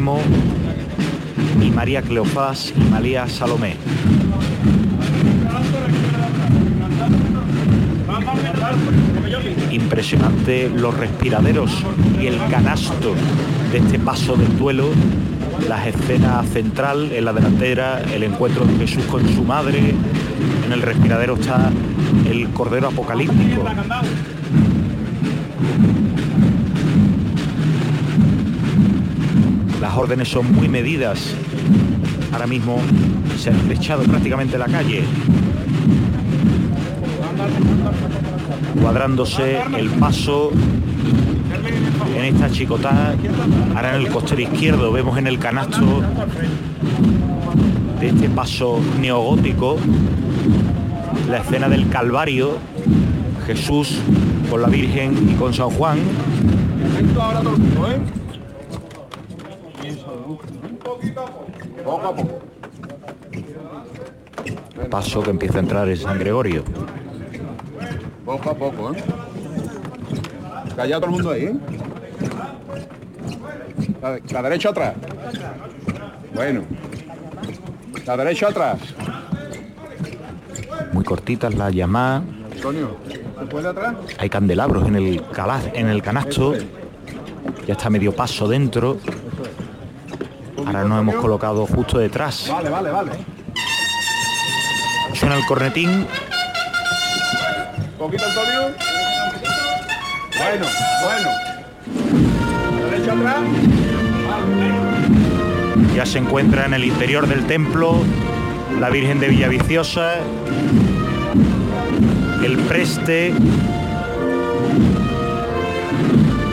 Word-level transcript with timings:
Y 0.00 1.70
María 1.70 2.00
Cleofás 2.00 2.72
y 2.74 2.80
María 2.90 3.28
Salomé. 3.28 3.76
Impresionante 9.70 10.70
los 10.70 10.96
respiraderos 10.96 11.84
y 12.18 12.28
el 12.28 12.38
canasto 12.48 13.14
de 13.70 13.78
este 13.78 13.98
paso 13.98 14.36
del 14.36 14.56
duelo, 14.58 14.88
las 15.68 15.86
escenas 15.88 16.48
central 16.48 17.12
en 17.12 17.26
la 17.26 17.34
delantera, 17.34 18.00
el 18.00 18.22
encuentro 18.22 18.64
de 18.64 18.78
Jesús 18.78 19.04
con 19.04 19.28
su 19.28 19.44
madre, 19.44 19.94
en 20.64 20.72
el 20.72 20.80
respiradero 20.80 21.34
está 21.34 21.70
el 22.26 22.48
cordero 22.50 22.88
apocalíptico. 22.88 23.64
Las 29.90 29.98
órdenes 29.98 30.28
son 30.28 30.52
muy 30.52 30.68
medidas. 30.68 31.34
Ahora 32.32 32.46
mismo 32.46 32.78
se 33.36 33.50
ha 33.50 33.52
estrechado 33.52 34.04
prácticamente 34.04 34.56
la 34.56 34.66
calle. 34.66 35.02
Cuadrándose 38.80 39.60
el 39.76 39.90
paso 39.90 40.52
en 42.16 42.24
esta 42.24 42.48
chicotada. 42.52 43.16
Ahora 43.74 43.96
en 43.96 44.02
el 44.02 44.08
costero 44.10 44.40
izquierdo 44.40 44.92
vemos 44.92 45.18
en 45.18 45.26
el 45.26 45.40
canasto 45.40 46.04
de 47.98 48.06
este 48.10 48.28
paso 48.28 48.78
neogótico 49.00 49.76
la 51.28 51.38
escena 51.38 51.68
del 51.68 51.88
Calvario, 51.88 52.58
Jesús 53.44 53.98
con 54.48 54.62
la 54.62 54.68
Virgen 54.68 55.30
y 55.32 55.34
con 55.34 55.52
San 55.52 55.70
Juan. 55.70 55.98
Paso 64.90 65.22
que 65.22 65.30
empieza 65.30 65.58
a 65.58 65.60
entrar 65.60 65.88
en 65.88 65.96
San 65.96 66.18
Gregorio. 66.18 66.64
Poco 68.24 68.50
a 68.50 68.54
poco, 68.54 68.92
¿eh? 68.92 69.02
Calla 70.76 70.96
todo 70.96 71.06
el 71.06 71.12
mundo 71.12 71.30
ahí, 71.30 71.44
¿eh? 71.44 71.54
La, 74.00 74.18
la 74.30 74.42
derecha 74.42 74.70
atrás. 74.70 74.94
Bueno. 76.34 76.62
La 78.06 78.16
derecha 78.16 78.48
atrás. 78.48 78.78
Muy 80.92 81.04
cortitas 81.04 81.54
las 81.54 81.72
llamadas. 81.72 82.22
Antonio, 82.52 82.96
¿se 83.38 83.46
puede 83.46 83.68
atrás? 83.68 83.94
Hay 84.18 84.28
candelabros 84.28 84.86
en 84.88 84.96
el 84.96 85.22
calaz, 85.32 85.64
en 85.74 85.88
el 85.88 86.02
canasto. 86.02 86.54
Ya 87.66 87.74
está 87.74 87.90
medio 87.90 88.14
paso 88.14 88.48
dentro. 88.48 88.98
Ahora 90.70 90.84
nos 90.84 91.00
hemos 91.00 91.16
colocado 91.16 91.66
justo 91.66 91.98
detrás. 91.98 92.48
Vale, 92.48 92.70
vale, 92.70 92.90
vale. 92.90 93.10
Suena 95.14 95.36
el 95.36 95.44
cornetín. 95.44 96.06
Poquito, 97.98 98.24
Antonio. 98.24 98.70
Bueno, 100.38 100.66
bueno. 101.02 101.28
Derecha 102.88 103.12
atrás. 103.12 103.40
Ya 105.96 106.06
se 106.06 106.18
encuentra 106.18 106.66
en 106.66 106.74
el 106.74 106.84
interior 106.84 107.26
del 107.26 107.44
templo 107.48 107.96
la 108.78 108.90
Virgen 108.90 109.18
de 109.18 109.26
Villaviciosa, 109.26 110.18
el 112.44 112.56
preste 112.58 113.34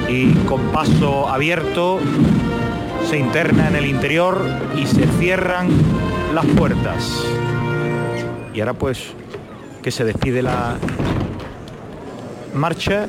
y 0.09 0.33
con 0.47 0.61
paso 0.71 1.29
abierto 1.29 1.99
se 3.07 3.17
interna 3.17 3.69
en 3.69 3.75
el 3.77 3.85
interior 3.85 4.41
y 4.75 4.85
se 4.85 5.07
cierran 5.17 5.69
las 6.33 6.45
puertas. 6.45 7.23
Y 8.53 8.59
ahora 8.59 8.73
pues 8.73 9.13
que 9.81 9.91
se 9.91 10.03
despide 10.03 10.41
la 10.41 10.75
marcha. 12.53 13.07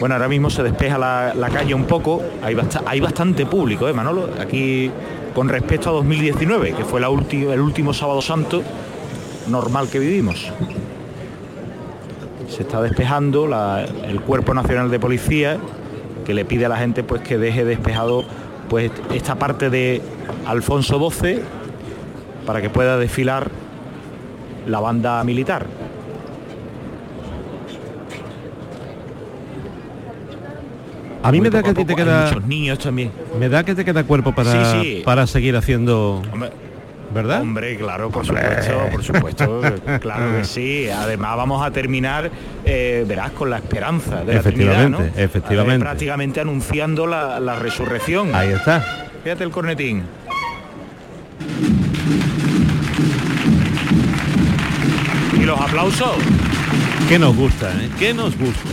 Bueno, 0.00 0.16
ahora 0.16 0.28
mismo 0.28 0.50
se 0.50 0.64
despeja 0.64 0.98
la, 0.98 1.32
la 1.34 1.50
calle 1.50 1.72
un 1.72 1.84
poco. 1.84 2.20
Hay, 2.42 2.56
hay 2.84 3.00
bastante 3.00 3.46
público, 3.46 3.88
¿eh, 3.88 3.92
Manolo? 3.92 4.28
Aquí 4.40 4.90
con 5.32 5.48
respecto 5.48 5.90
a 5.90 5.92
2019, 5.92 6.72
que 6.72 6.84
fue 6.84 7.00
el 7.00 7.60
último 7.60 7.94
sábado 7.94 8.20
santo 8.20 8.60
normal 9.46 9.88
que 9.88 10.00
vivimos. 10.00 10.52
Se 12.48 12.62
está 12.62 12.82
despejando 12.82 13.48
el 14.04 14.20
Cuerpo 14.22 14.52
Nacional 14.52 14.90
de 14.90 14.98
Policía, 14.98 15.58
que 16.28 16.34
le 16.34 16.44
pide 16.44 16.66
a 16.66 16.68
la 16.68 16.76
gente 16.76 17.02
pues 17.02 17.22
que 17.22 17.38
deje 17.38 17.64
despejado 17.64 18.22
pues 18.68 18.92
esta 19.14 19.36
parte 19.36 19.70
de 19.70 20.02
Alfonso 20.46 21.00
XII 21.10 21.40
para 22.44 22.60
que 22.60 22.68
pueda 22.68 22.98
desfilar 22.98 23.50
la 24.66 24.78
banda 24.78 25.24
militar. 25.24 25.64
A 31.22 31.32
mí 31.32 31.40
me 31.40 31.48
da 31.50 31.62
que 31.62 31.70
a 31.70 31.74
poco 31.74 31.86
ti 31.86 31.94
te 31.94 31.96
queda 31.96 32.26
muchos 32.26 32.46
niños 32.46 32.78
también. 32.78 33.10
me 33.40 33.48
da 33.48 33.64
que 33.64 33.74
te 33.74 33.84
queda 33.86 34.04
cuerpo 34.04 34.32
para 34.34 34.52
Sí, 34.74 34.80
sí. 34.96 35.02
para 35.04 35.26
seguir 35.26 35.56
haciendo, 35.56 36.22
Hombre, 36.32 36.50
¿verdad? 37.12 37.40
Hombre, 37.40 37.76
claro, 37.76 38.10
por 38.10 38.26
supuesto, 38.26 38.88
por 38.90 39.02
supuesto, 39.04 39.62
claro 40.00 40.36
que 40.38 40.44
sí. 40.44 40.88
Además 40.88 41.36
vamos 41.36 41.64
a 41.64 41.70
terminar, 41.70 42.30
eh, 42.64 43.04
verás, 43.06 43.30
con 43.32 43.50
la 43.50 43.56
esperanza 43.58 44.24
de 44.24 44.34
la 44.34 44.42
Trinidad, 44.42 44.88
¿no? 44.88 44.98
Efectivamente, 44.98 45.24
efectivamente. 45.24 45.84
Prácticamente 45.84 46.40
anunciando 46.40 47.06
la, 47.06 47.40
la 47.40 47.56
resurrección. 47.56 48.34
Ahí 48.34 48.50
está. 48.50 49.08
Fíjate 49.24 49.44
el 49.44 49.50
cornetín. 49.50 50.04
Y 55.34 55.44
los 55.44 55.60
aplausos. 55.60 56.16
¿Qué 57.08 57.18
nos 57.18 57.34
gusta, 57.34 57.70
eh? 57.72 57.88
¿Qué 57.98 58.12
nos 58.12 58.36
gusta? 58.36 58.70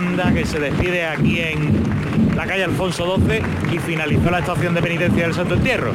Banda 0.00 0.32
que 0.32 0.46
se 0.46 0.58
despide 0.58 1.04
aquí 1.06 1.40
en 1.40 2.34
la 2.34 2.46
calle 2.46 2.64
Alfonso 2.64 3.16
XII 3.16 3.42
y 3.74 3.78
finalizó 3.78 4.30
la 4.30 4.38
estación 4.38 4.74
de 4.74 4.80
penitencia 4.82 5.24
del 5.24 5.34
Santo 5.34 5.54
Entierro. 5.54 5.92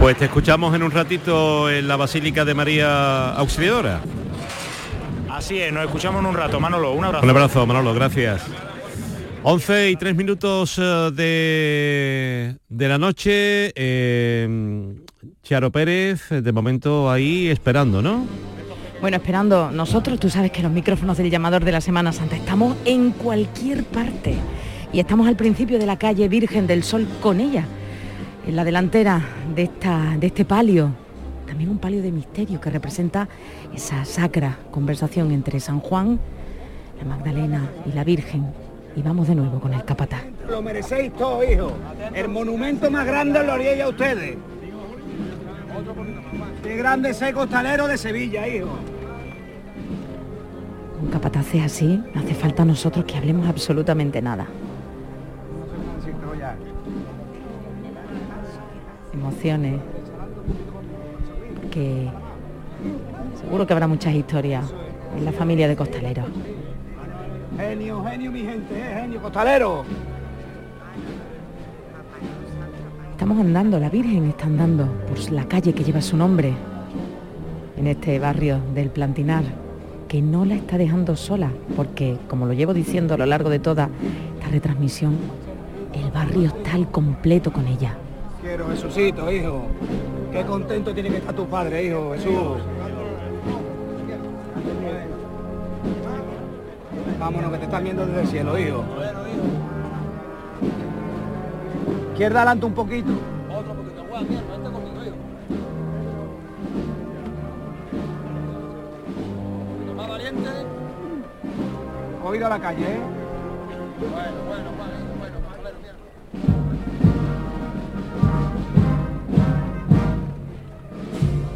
Pues 0.00 0.16
te 0.16 0.24
escuchamos 0.24 0.74
en 0.74 0.82
un 0.82 0.90
ratito 0.90 1.70
en 1.70 1.86
la 1.86 1.96
Basílica 1.96 2.44
de 2.44 2.54
María 2.54 3.30
Auxiliadora. 3.30 4.00
Así 5.30 5.60
es, 5.60 5.72
nos 5.72 5.84
escuchamos 5.84 6.20
en 6.20 6.26
un 6.26 6.34
rato. 6.34 6.58
Manolo, 6.58 6.92
un 6.92 7.04
abrazo. 7.04 7.24
Un 7.24 7.30
abrazo, 7.30 7.66
Manolo, 7.66 7.94
gracias. 7.94 8.42
11 9.44 9.90
y 9.90 9.96
3 9.96 10.16
minutos 10.16 10.76
eh, 10.82 11.10
de, 11.14 12.56
de 12.68 12.88
la 12.88 12.98
noche. 12.98 13.72
eh, 13.76 14.94
Charo 15.44 15.70
Pérez, 15.70 16.28
de 16.28 16.52
momento 16.52 17.10
ahí 17.10 17.48
esperando, 17.48 18.02
¿no? 18.02 18.26
Bueno, 19.00 19.16
esperando 19.16 19.70
nosotros, 19.70 20.18
tú 20.18 20.28
sabes 20.28 20.50
que 20.50 20.60
los 20.60 20.72
micrófonos 20.72 21.16
del 21.16 21.30
llamador 21.30 21.64
de 21.64 21.70
la 21.70 21.80
Semana 21.80 22.12
Santa 22.12 22.34
estamos 22.34 22.76
en 22.84 23.12
cualquier 23.12 23.84
parte 23.84 24.34
y 24.92 24.98
estamos 24.98 25.28
al 25.28 25.36
principio 25.36 25.78
de 25.78 25.86
la 25.86 25.96
calle 25.96 26.28
Virgen 26.28 26.66
del 26.66 26.82
Sol 26.82 27.06
con 27.22 27.38
ella, 27.38 27.64
en 28.44 28.56
la 28.56 28.64
delantera 28.64 29.22
de, 29.54 29.62
esta, 29.62 30.16
de 30.18 30.26
este 30.26 30.44
palio, 30.44 30.90
también 31.46 31.70
un 31.70 31.78
palio 31.78 32.02
de 32.02 32.10
misterio 32.10 32.60
que 32.60 32.70
representa 32.70 33.28
esa 33.72 34.04
sacra 34.04 34.58
conversación 34.72 35.30
entre 35.30 35.60
San 35.60 35.78
Juan, 35.78 36.18
la 36.98 37.04
Magdalena 37.04 37.70
y 37.86 37.92
la 37.92 38.02
Virgen. 38.02 38.46
Y 38.96 39.02
vamos 39.02 39.28
de 39.28 39.36
nuevo 39.36 39.60
con 39.60 39.74
el 39.74 39.84
capataz. 39.84 40.24
Lo 40.48 40.60
merecéis 40.60 41.12
todo, 41.12 41.44
hijo. 41.48 41.70
El 42.12 42.28
monumento 42.28 42.90
más 42.90 43.06
grande 43.06 43.44
lo 43.44 43.52
haría 43.52 43.76
ya 43.76 43.88
ustedes. 43.88 44.36
Qué 46.64 46.76
grande 46.76 47.10
ese 47.10 47.32
costalero 47.32 47.86
de 47.86 47.96
Sevilla, 47.96 48.48
hijo. 48.48 48.76
Con 50.98 51.08
capataces 51.10 51.62
así, 51.62 52.02
no 52.14 52.20
hace 52.20 52.34
falta 52.34 52.62
a 52.62 52.66
nosotros 52.66 53.04
que 53.04 53.16
hablemos 53.16 53.48
absolutamente 53.48 54.20
nada. 54.20 54.46
Emociones. 59.12 59.80
Que 61.70 62.08
seguro 63.40 63.66
que 63.66 63.72
habrá 63.72 63.86
muchas 63.86 64.14
historias 64.14 64.64
en 65.16 65.24
la 65.24 65.32
familia 65.32 65.68
de 65.68 65.76
costaleros. 65.76 66.26
Genio, 67.56 68.04
genio, 68.04 68.30
mi 68.30 68.40
gente, 68.40 68.78
eh, 68.78 69.00
genio, 69.00 69.20
costalero. 69.20 69.84
Estamos 73.10 73.40
andando, 73.40 73.80
la 73.80 73.90
Virgen 73.90 74.28
está 74.28 74.46
andando 74.46 74.86
por 75.08 75.18
la 75.32 75.44
calle 75.46 75.72
que 75.72 75.82
lleva 75.82 76.00
su 76.00 76.16
nombre, 76.16 76.52
en 77.76 77.86
este 77.88 78.18
barrio 78.20 78.60
del 78.74 78.90
Plantinar, 78.90 79.42
que 80.08 80.22
no 80.22 80.46
la 80.46 80.54
está 80.54 80.78
dejando 80.78 81.14
sola, 81.16 81.50
porque, 81.76 82.16
como 82.28 82.46
lo 82.46 82.54
llevo 82.54 82.72
diciendo 82.72 83.14
a 83.14 83.18
lo 83.18 83.26
largo 83.26 83.50
de 83.50 83.58
toda 83.58 83.90
esta 84.38 84.48
retransmisión, 84.48 85.16
el 85.92 86.10
barrio 86.10 86.46
está 86.48 86.72
al 86.72 86.90
completo 86.90 87.52
con 87.52 87.66
ella. 87.66 87.94
Quiero 88.40 88.68
Jesucito, 88.68 89.30
hijo. 89.30 89.66
Qué 90.32 90.44
contento 90.44 90.94
tiene 90.94 91.10
que 91.10 91.18
estar 91.18 91.34
tu 91.34 91.46
padre, 91.46 91.84
hijo, 91.84 92.12
Jesús. 92.14 92.32
Vámonos, 97.20 97.52
que 97.52 97.58
te 97.58 97.64
están 97.64 97.84
viendo 97.84 98.06
desde 98.06 98.20
el 98.22 98.28
cielo, 98.28 98.58
hijo. 98.58 98.84
Izquierda 102.12 102.38
adelante 102.40 102.66
un 102.66 102.72
poquito. 102.72 103.10
Otro 103.50 103.74
poquito, 103.74 104.04
Oído 112.24 112.46
a 112.46 112.50
la 112.50 112.58
calle, 112.58 112.84
¿eh? 112.84 112.98
Bueno, 114.00 114.36
bueno, 114.46 114.78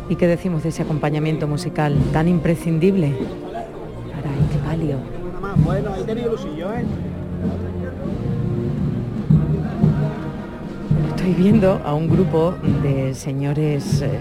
¿Y 0.08 0.16
qué 0.16 0.26
decimos 0.26 0.62
de 0.62 0.68
ese 0.68 0.82
acompañamiento 0.82 1.46
musical 1.46 1.96
tan 2.12 2.28
imprescindible 2.28 3.14
para 4.14 4.34
este 4.44 4.58
palio? 4.58 4.98
Bueno, 5.64 5.94
ahí 5.94 6.02
tenéis 6.04 6.26
lusillo, 6.26 6.70
¿eh? 6.74 6.84
Estoy 11.08 11.32
viendo 11.32 11.80
a 11.84 11.94
un 11.94 12.10
grupo 12.10 12.54
de 12.82 13.14
señores, 13.14 14.02
eh, 14.02 14.18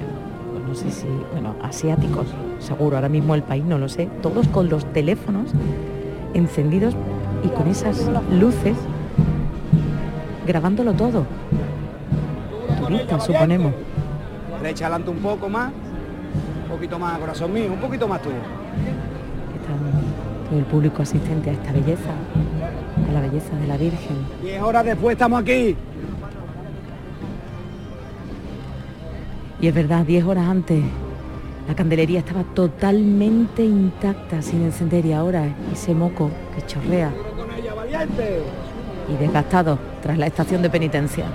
no 0.71 0.77
sé 0.77 0.89
si, 0.89 1.06
bueno, 1.33 1.53
asiáticos, 1.62 2.27
seguro, 2.59 2.95
ahora 2.95 3.09
mismo 3.09 3.35
el 3.35 3.44
país 3.44 3.65
no 3.65 3.77
lo 3.77 3.89
sé, 3.89 4.07
todos 4.21 4.47
con 4.47 4.69
los 4.69 4.85
teléfonos 4.94 5.51
encendidos 6.33 6.95
y 7.44 7.50
con 7.50 7.68
esas 7.68 8.09
luces 8.31 8.77
grabándolo 10.47 10.94
todo. 10.94 11.25
Turistas, 12.79 13.25
suponemos. 13.25 13.73
Derecha 14.62 14.85
adelante 14.85 15.09
un 15.09 15.18
poco 15.18 15.50
más. 15.50 15.73
Un 16.63 16.77
poquito 16.77 16.97
más, 16.97 17.19
corazón 17.19 17.51
mío, 17.51 17.73
un 17.73 17.79
poquito 17.79 18.07
más 18.07 18.21
tú. 18.21 18.29
Está 18.29 20.50
todo 20.50 20.57
el 20.57 20.65
público 20.65 21.01
asistente 21.01 21.50
a 21.50 21.53
esta 21.53 21.73
belleza, 21.73 22.13
a 23.09 23.12
la 23.12 23.19
belleza 23.19 23.53
de 23.57 23.68
la 23.68 23.75
Virgen. 23.75 24.15
Diez 24.41 24.62
horas 24.62 24.85
después 24.85 25.15
estamos 25.15 25.41
aquí. 25.41 25.75
Y 29.61 29.67
es 29.67 29.75
verdad, 29.75 30.03
10 30.05 30.25
horas 30.25 30.47
antes 30.47 30.83
la 31.67 31.75
candelería 31.75 32.19
estaba 32.19 32.43
totalmente 32.43 33.63
intacta, 33.63 34.41
sin 34.41 34.63
encender 34.63 35.05
y 35.05 35.13
ahora 35.13 35.45
ese 35.71 35.93
moco 35.93 36.31
que 36.55 36.65
chorrea 36.65 37.11
y 39.07 39.15
desgastado 39.17 39.77
tras 40.01 40.17
la 40.17 40.25
estación 40.25 40.63
de 40.63 40.69
penitencia. 40.69 41.25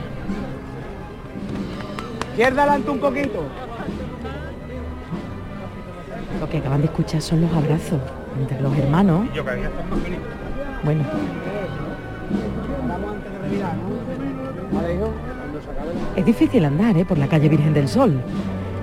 Izquierda 2.30 2.64
adelante 2.64 2.90
un 2.90 2.98
poquito. 2.98 3.44
Lo 6.40 6.48
que 6.50 6.58
acaban 6.58 6.80
de 6.80 6.86
escuchar 6.86 7.22
son 7.22 7.42
los 7.42 7.52
abrazos 7.52 8.00
entre 8.38 8.60
los 8.60 8.76
hermanos. 8.76 9.28
Bueno. 10.84 11.04
Es 16.16 16.24
difícil 16.24 16.64
andar 16.64 16.96
¿eh? 16.96 17.04
por 17.04 17.18
la 17.18 17.28
calle 17.28 17.50
Virgen 17.50 17.74
del 17.74 17.88
Sol. 17.88 18.18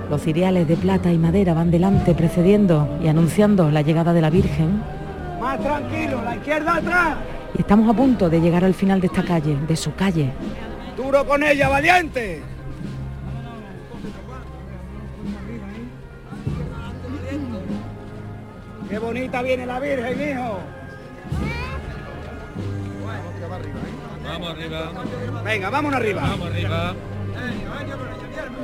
Los 0.08 0.22
cereales 0.22 0.68
de 0.68 0.76
plata 0.76 1.10
y 1.10 1.18
madera 1.18 1.52
van 1.52 1.70
delante 1.70 2.14
precediendo 2.14 2.88
y 3.02 3.08
anunciando 3.08 3.72
la 3.72 3.82
llegada 3.82 4.12
de 4.12 4.20
la 4.20 4.30
Virgen. 4.30 4.80
Más 5.40 5.58
tranquilo, 5.58 6.22
la 6.22 6.36
izquierda 6.36 6.76
atrás. 6.76 7.16
Y 7.58 7.60
estamos 7.60 7.90
a 7.90 7.92
punto 7.92 8.30
de 8.30 8.40
llegar 8.40 8.64
al 8.64 8.74
final 8.74 9.00
de 9.00 9.08
esta 9.08 9.24
calle, 9.24 9.56
de 9.66 9.76
su 9.76 9.92
calle. 9.96 10.30
Duro 10.96 11.26
con 11.26 11.42
ella, 11.42 11.68
valiente. 11.68 12.40
Qué 18.88 18.98
bonita 19.00 19.42
viene 19.42 19.66
la 19.66 19.80
Virgen, 19.80 20.30
hijo. 20.30 20.58
Vamos 24.24 24.50
arriba. 24.50 24.92
Venga, 25.44 25.70
vámonos 25.70 26.00
arriba. 26.00 26.22
Vamos 26.22 26.46
arriba. 26.48 26.94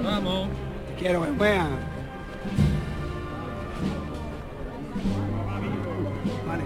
Vamos. 0.03 0.49
Te 0.89 0.95
quiero 1.03 1.23
que 1.23 1.31
vean. 1.33 1.69
Vale. 6.47 6.63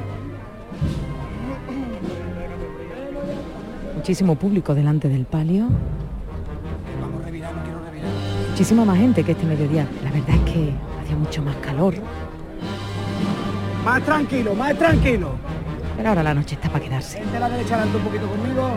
Muchísimo 3.97 4.37
público 4.37 4.75
delante 4.75 5.09
del 5.09 5.25
palio. 5.25 5.69
Vamos 7.01 7.23
a 7.23 7.25
revirar, 7.25 7.55
no 7.55 7.63
quiero 7.63 7.85
revirar. 7.85 8.11
Muchísima 8.51 8.85
más 8.85 8.99
gente 8.99 9.25
que 9.25 9.33
este 9.33 9.47
mediodía. 9.47 9.87
La 10.03 10.11
verdad 10.11 10.37
es 10.37 10.53
que 10.53 10.73
hacía 11.03 11.17
mucho 11.17 11.43
más 11.43 11.57
calor. 11.57 11.95
Más 13.85 14.03
tranquilo, 14.03 14.55
más 14.55 14.79
tranquilo. 14.79 15.33
Pero 15.97 16.09
ahora 16.09 16.23
la 16.23 16.35
noche 16.35 16.55
está 16.55 16.69
para 16.69 16.85
quedarse. 16.85 17.25
De 17.25 17.39
la 17.39 17.49
derecha 17.49 17.75
adelante 17.75 17.99
un 17.99 18.05
poquito 18.05 18.27
conmigo. 18.29 18.71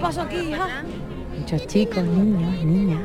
Paso 0.00 0.22
aquí, 0.22 0.36
hija. 0.36 0.84
Muchos 1.38 1.66
chicos, 1.66 2.04
niños, 2.04 2.64
niñas. 2.64 3.00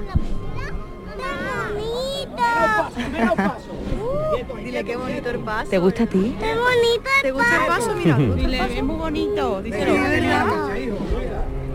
Paso. 3.36 3.72
Dile 4.64 4.84
qué 4.84 4.96
bonito 4.96 5.30
el 5.30 5.40
paso. 5.40 5.70
¿Te 5.70 5.78
gusta 5.78 6.04
a 6.04 6.08
ti? 6.08 6.36
Qué 6.40 6.56
bonito 6.56 7.10
¿Te 7.22 7.32
gusta 7.32 7.62
el 7.62 7.68
paso? 7.68 7.96
Mira, 7.96 8.18
dile, 8.18 8.78
es 8.78 8.84
muy 8.84 8.96
bonito. 8.96 9.62
Díselo. 9.62 9.94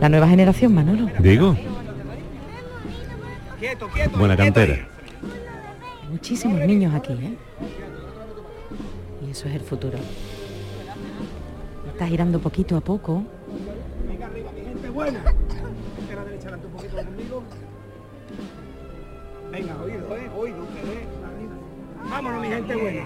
La 0.00 0.08
nueva 0.08 0.28
generación, 0.28 0.74
Manolo. 0.74 1.08
Digo, 1.18 1.56
Quieto, 3.58 3.88
quieto. 3.88 4.18
buena 4.18 4.36
cantera. 4.36 4.88
Muchísimos 6.10 6.60
niños 6.60 6.94
aquí, 6.94 7.12
¿eh? 7.12 7.36
Y 9.26 9.30
eso 9.30 9.48
es 9.48 9.54
el 9.54 9.60
futuro. 9.60 9.98
Está 11.88 12.06
girando 12.06 12.38
poquito 12.40 12.76
a 12.76 12.80
poco. 12.80 13.22
Buena. 14.92 15.20
De 16.08 16.14
la 16.14 16.24
derecha 16.24 16.50
un 16.54 16.70
poquito 16.70 16.96
conmigo. 16.96 17.42
Venga, 19.50 19.76
oído, 19.82 20.16
eh, 20.16 20.30
oído, 20.36 20.62
arriba. 20.62 22.10
Vámonos, 22.10 22.42
mi 22.42 22.48
gente 22.48 22.76
buena. 22.76 23.04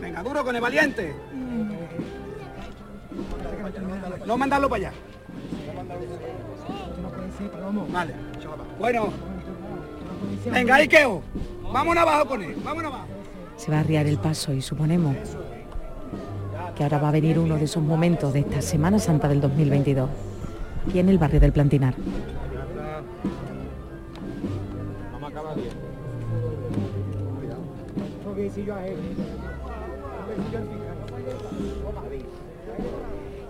Venga, 0.00 0.22
duro 0.22 0.44
con 0.44 0.56
el 0.56 0.62
valiente. 0.62 1.14
No 4.26 4.36
mandarlo 4.36 4.68
para 4.68 4.88
allá. 4.88 4.96
Vale. 7.92 8.14
Bueno. 8.78 9.12
Venga, 10.52 10.74
ahí 10.74 10.88
quedo. 10.88 11.22
Vámonos 11.72 12.02
abajo 12.02 12.28
con 12.28 12.42
él. 12.42 12.56
Vámonos 12.64 12.92
abajo. 12.92 13.15
Se 13.56 13.70
va 13.70 13.78
a 13.78 13.80
arriar 13.80 14.06
el 14.06 14.18
paso 14.18 14.52
y 14.52 14.62
suponemos 14.62 15.16
que 16.76 16.82
ahora 16.82 16.98
va 16.98 17.08
a 17.08 17.12
venir 17.12 17.38
uno 17.38 17.56
de 17.56 17.64
esos 17.64 17.82
momentos 17.82 18.34
de 18.34 18.40
esta 18.40 18.60
Semana 18.60 18.98
Santa 18.98 19.28
del 19.28 19.40
2022. 19.40 20.08
Aquí 20.86 20.98
en 20.98 21.08
el 21.08 21.18
barrio 21.18 21.40
del 21.40 21.52
Plantinar. 21.52 21.94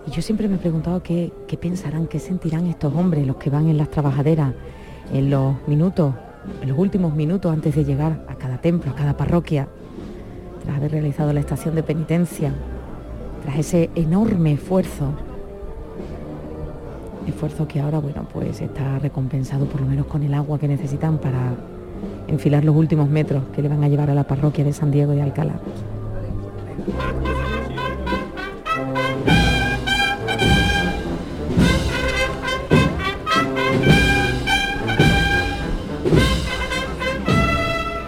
Y 0.07 0.11
yo 0.11 0.21
siempre 0.21 0.47
me 0.47 0.55
he 0.55 0.57
preguntado 0.57 1.03
qué, 1.03 1.33
qué 1.47 1.57
pensarán, 1.57 2.07
qué 2.07 2.19
sentirán 2.19 2.65
estos 2.67 2.93
hombres, 2.95 3.27
los 3.27 3.35
que 3.35 3.49
van 3.49 3.67
en 3.67 3.77
las 3.77 3.91
trabajaderas, 3.91 4.53
en 5.13 5.29
los 5.29 5.55
minutos, 5.67 6.13
en 6.61 6.69
los 6.69 6.77
últimos 6.77 7.13
minutos 7.13 7.51
antes 7.51 7.75
de 7.75 7.83
llegar 7.83 8.25
a 8.29 8.35
cada 8.35 8.61
templo, 8.61 8.91
a 8.91 8.95
cada 8.95 9.17
parroquia, 9.17 9.67
tras 10.67 10.79
haber 10.79 10.91
realizado 10.91 11.31
la 11.31 11.39
estación 11.39 11.75
de 11.75 11.83
penitencia, 11.83 12.53
tras 13.41 13.57
ese 13.57 13.89
enorme 13.95 14.51
esfuerzo, 14.51 15.13
esfuerzo 17.25 17.69
que 17.69 17.79
ahora, 17.79 17.99
bueno, 17.99 18.27
pues 18.33 18.59
está 18.59 18.99
recompensado 18.99 19.65
por 19.65 19.79
lo 19.79 19.87
menos 19.87 20.07
con 20.07 20.23
el 20.23 20.33
agua 20.33 20.59
que 20.59 20.67
necesitan 20.67 21.19
para 21.19 21.55
enfilar 22.27 22.65
los 22.65 22.75
últimos 22.75 23.07
metros 23.07 23.43
que 23.55 23.61
le 23.61 23.69
van 23.69 23.81
a 23.81 23.87
llevar 23.87 24.09
a 24.09 24.13
la 24.13 24.25
parroquia 24.25 24.65
de 24.65 24.73
San 24.73 24.91
Diego 24.91 25.13
de 25.13 25.21
Alcalá. 25.21 25.53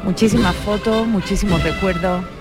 Muchísimas 0.03 0.55
fotos, 0.57 1.07
muchísimos 1.07 1.63
recuerdos. 1.63 2.38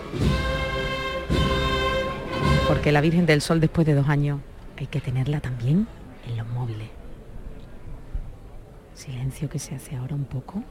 Porque 2.67 2.93
la 2.93 3.01
Virgen 3.01 3.27
del 3.27 3.41
Sol 3.41 3.61
después 3.61 3.87
de 3.87 3.95
dos 3.95 4.09
años 4.09 4.41
hay 4.77 4.87
que 4.87 5.01
tenerla 5.01 5.41
también 5.41 5.87
en 6.29 6.37
los 6.37 6.47
móviles. 6.49 6.89
Silencio 8.95 9.49
que 9.49 9.59
se 9.59 9.75
hace 9.75 9.97
ahora 9.97 10.15
un 10.15 10.25
poco. 10.25 10.63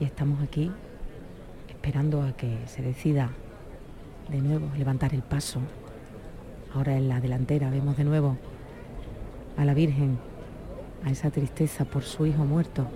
Y 0.00 0.04
estamos 0.04 0.42
aquí 0.42 0.70
esperando 1.68 2.22
a 2.22 2.32
que 2.36 2.58
se 2.66 2.82
decida 2.82 3.30
de 4.28 4.40
nuevo 4.40 4.68
levantar 4.76 5.14
el 5.14 5.22
paso. 5.22 5.60
Ahora 6.74 6.96
en 6.96 7.08
la 7.08 7.20
delantera 7.20 7.70
vemos 7.70 7.96
de 7.96 8.04
nuevo 8.04 8.36
a 9.56 9.64
la 9.64 9.74
Virgen, 9.74 10.18
a 11.04 11.10
esa 11.10 11.30
tristeza 11.30 11.84
por 11.84 12.02
su 12.02 12.26
hijo 12.26 12.44
muerto, 12.44 12.86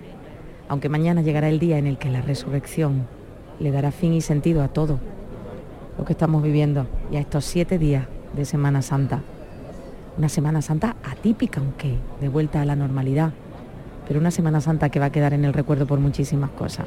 aunque 0.67 0.89
mañana 0.89 1.21
llegará 1.21 1.49
el 1.49 1.59
día 1.59 1.77
en 1.77 1.87
el 1.87 1.97
que 1.97 2.09
la 2.09 2.21
resurrección 2.21 3.07
le 3.59 3.71
dará 3.71 3.91
fin 3.91 4.13
y 4.13 4.21
sentido 4.21 4.63
a 4.63 4.69
todo 4.69 4.99
lo 5.97 6.05
que 6.05 6.13
estamos 6.13 6.41
viviendo 6.41 6.87
y 7.11 7.17
a 7.17 7.19
estos 7.19 7.45
siete 7.45 7.77
días 7.77 8.07
de 8.35 8.45
Semana 8.45 8.81
Santa. 8.81 9.21
Una 10.17 10.29
Semana 10.29 10.61
Santa 10.61 10.95
atípica, 11.03 11.59
aunque 11.59 11.97
de 12.21 12.29
vuelta 12.29 12.61
a 12.61 12.65
la 12.65 12.75
normalidad, 12.75 13.31
pero 14.07 14.19
una 14.19 14.31
Semana 14.31 14.61
Santa 14.61 14.89
que 14.89 14.99
va 14.99 15.07
a 15.07 15.11
quedar 15.11 15.33
en 15.33 15.45
el 15.45 15.53
recuerdo 15.53 15.85
por 15.85 15.99
muchísimas 15.99 16.49
cosas. 16.51 16.85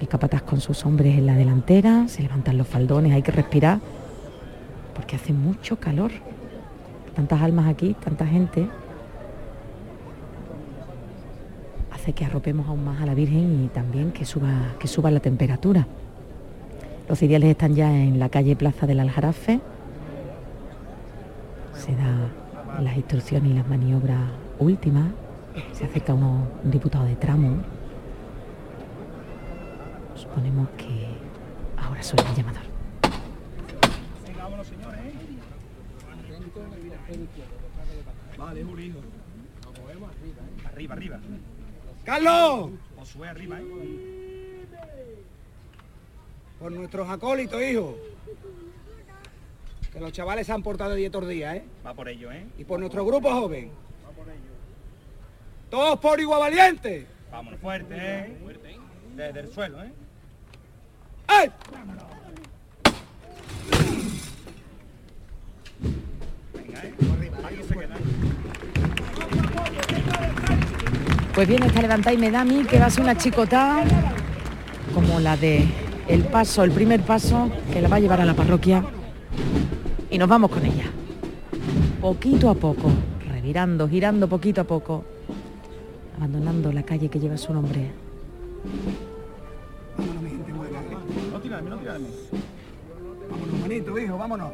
El 0.00 0.08
capataz 0.08 0.42
con 0.42 0.60
sus 0.60 0.84
hombres 0.84 1.16
en 1.16 1.26
la 1.26 1.34
delantera, 1.34 2.08
se 2.08 2.22
levantan 2.22 2.58
los 2.58 2.66
faldones, 2.66 3.12
hay 3.12 3.22
que 3.22 3.30
respirar, 3.30 3.78
porque 4.94 5.16
hace 5.16 5.32
mucho 5.32 5.76
calor. 5.76 6.10
Tantas 7.14 7.40
almas 7.42 7.68
aquí, 7.68 7.94
tanta 8.02 8.26
gente. 8.26 8.68
Hace 12.02 12.14
que 12.14 12.24
arropemos 12.24 12.66
aún 12.66 12.84
más 12.84 13.00
a 13.00 13.06
la 13.06 13.14
Virgen 13.14 13.62
y 13.64 13.68
también 13.68 14.10
que 14.10 14.24
suba, 14.24 14.74
que 14.80 14.88
suba 14.88 15.08
la 15.12 15.20
temperatura. 15.20 15.86
Los 17.08 17.22
ideales 17.22 17.50
están 17.50 17.76
ya 17.76 17.96
en 17.96 18.18
la 18.18 18.28
calle 18.28 18.56
Plaza 18.56 18.88
del 18.88 18.98
Aljarafe. 18.98 19.60
Se 21.74 21.94
da 21.94 22.80
las 22.82 22.96
instrucciones 22.96 23.52
y 23.52 23.54
las 23.54 23.68
maniobras 23.68 24.18
últimas. 24.58 25.12
Se 25.74 25.84
acerca 25.84 26.12
uno, 26.12 26.48
un 26.64 26.70
diputado 26.72 27.04
de 27.04 27.14
tramo. 27.14 27.58
Suponemos 30.16 30.70
que 30.70 31.06
ahora 31.80 32.02
suena 32.02 32.28
el 32.30 32.34
llamador. 32.34 32.62
Vale, 38.36 38.64
Julio. 38.64 38.94
Arriba, 40.64 40.94
arriba. 40.94 41.20
¡Carlos! 42.04 42.70
Josué 42.96 43.28
arriba, 43.28 43.58
¿eh? 43.60 44.66
Por 46.58 46.72
nuestros 46.72 47.08
acólitos, 47.08 47.62
hijo. 47.62 47.96
Que 49.92 50.00
los 50.00 50.12
chavales 50.12 50.46
se 50.46 50.52
han 50.52 50.62
portado 50.62 50.90
de 50.90 50.96
10 50.96 51.28
días, 51.28 51.56
¿eh? 51.56 51.64
Va 51.84 51.94
por 51.94 52.08
ello, 52.08 52.32
¿eh? 52.32 52.46
Y 52.58 52.64
por 52.64 52.80
nuestro 52.80 53.04
grupo 53.04 53.30
joven. 53.30 53.70
Todos 55.70 55.98
por 56.00 56.20
igual 56.20 56.40
valiente. 56.40 57.06
Vámonos 57.30 57.60
fuerte, 57.60 57.94
¿eh? 57.96 58.36
Desde 59.16 59.40
el 59.40 59.52
suelo, 59.52 59.82
¿eh? 59.82 59.92
¡Ay! 61.26 61.50
Pues 71.42 71.48
bien, 71.48 71.64
esta 71.64 71.82
levanta 71.82 72.12
y 72.12 72.18
me 72.18 72.30
da 72.30 72.42
a 72.42 72.44
mí 72.44 72.62
que 72.62 72.78
va 72.78 72.86
a 72.86 72.90
ser 72.90 73.02
una 73.02 73.16
chicota 73.16 73.82
como 74.94 75.18
la 75.18 75.36
de 75.36 75.66
el 76.06 76.22
paso, 76.22 76.62
el 76.62 76.70
primer 76.70 77.00
paso 77.00 77.50
que 77.72 77.82
la 77.82 77.88
va 77.88 77.96
a 77.96 77.98
llevar 77.98 78.20
a 78.20 78.24
la 78.24 78.34
parroquia 78.34 78.84
y 80.08 80.18
nos 80.18 80.28
vamos 80.28 80.52
con 80.52 80.64
ella. 80.64 80.84
Poquito 82.00 82.48
a 82.48 82.54
poco, 82.54 82.92
revirando, 83.28 83.88
girando 83.88 84.28
poquito 84.28 84.60
a 84.60 84.64
poco, 84.64 85.02
abandonando 86.16 86.70
la 86.70 86.84
calle 86.84 87.08
que 87.08 87.18
lleva 87.18 87.36
su 87.36 87.52
nombre. 87.52 87.90
Vámonos, 89.98 90.22
mi 90.22 90.30
gente 90.30 90.52
buena. 90.52 90.78
No 91.32 91.40
tirarme, 91.40 91.70
no 91.70 91.76
tirarme. 91.76 92.06
Vámonos, 93.28 93.60
manito, 93.62 93.98
hijo, 93.98 94.16
vámonos. 94.16 94.52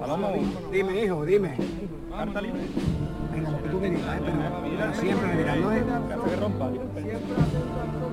Vamos. 0.00 0.30
Dime, 0.72 1.04
hijo, 1.04 1.26
dime. 1.26 1.54
Carta 2.10 2.40
libre. 2.40 2.60
Tú 3.78 3.82
me 3.82 3.90
digas, 3.90 4.16
¿eh? 4.16 4.20
Pero, 4.76 4.94
siempre 4.94 5.26
me 5.28 5.36
dirás, 5.36 5.56
¿no? 5.58 5.70
Hasta 5.70 6.30
que 6.30 6.36
rompa. 6.36 6.70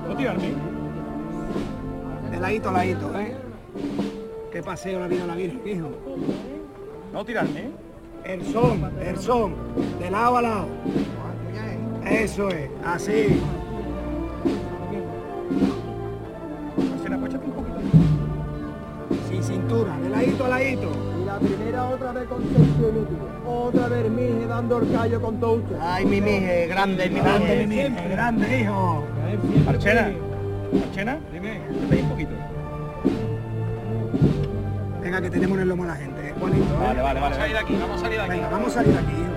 No 0.08 0.16
tirarme. 0.16 0.54
De 2.30 2.40
ladito 2.40 2.70
a 2.70 2.72
ladito, 2.72 3.20
¿eh? 3.20 3.36
Qué 4.52 4.62
paseo 4.62 5.00
la 5.00 5.08
vida 5.08 5.26
la 5.26 5.34
Virgen, 5.34 5.62
hijo. 5.66 5.90
No 7.12 7.26
tirarme, 7.26 7.60
¿eh? 7.62 7.72
El 8.26 8.46
son, 8.46 8.92
el 9.02 9.18
son, 9.18 9.56
de 10.00 10.12
lado 10.12 10.38
a 10.38 10.42
lado. 10.44 10.68
Eso 12.06 12.50
es, 12.50 12.70
así. 12.86 13.42
Sin 19.28 19.44
cintura, 19.44 19.98
de 19.98 20.10
ladito 20.10 20.46
a 20.46 20.50
ladito. 20.50 21.05
Otra 21.96 22.12
vez 22.12 22.28
con 22.28 22.44
Otra 23.48 23.88
vez 23.88 24.12
Mije 24.12 24.48
dando 24.48 24.80
el 24.80 24.92
callo 24.92 25.22
con 25.22 25.40
todo 25.40 25.54
usted. 25.54 25.78
Ay, 25.82 26.06
mi 26.06 26.20
mije, 26.20 26.68
grande, 26.68 27.10
mi 27.10 27.22
grande, 27.22 27.56
mi 27.56 27.68
mije, 27.68 28.10
grande, 28.10 28.60
hijo. 28.60 29.06
Marchena. 29.66 30.12
Marchena. 30.74 31.18
Dime. 31.32 31.62
Vete 31.90 32.04
un 32.04 32.10
poquito. 32.10 32.32
Venga, 35.02 35.22
que 35.22 35.30
tenemos 35.30 35.56
en 35.56 35.62
el 35.62 35.70
lomo 35.70 35.84
a 35.84 35.88
la 35.88 35.96
gente, 35.96 36.28
¿eh? 36.28 36.34
Juanito, 36.38 36.66
¿eh? 36.66 36.78
Vale, 36.82 37.02
vale, 37.02 37.02
vale. 37.02 37.20
Vamos 37.22 37.38
a 37.38 37.40
salir 37.40 37.54
de 37.54 37.60
aquí, 37.60 37.78
vamos 37.80 37.96
a 37.96 38.00
salir 38.00 38.18
de 38.18 38.24
aquí. 38.24 38.32
Venga, 38.32 38.50
vamos 38.50 38.68
a 38.68 38.72
salir 38.74 38.92
de 38.92 39.00
aquí, 39.00 39.12
hijo. 39.14 39.36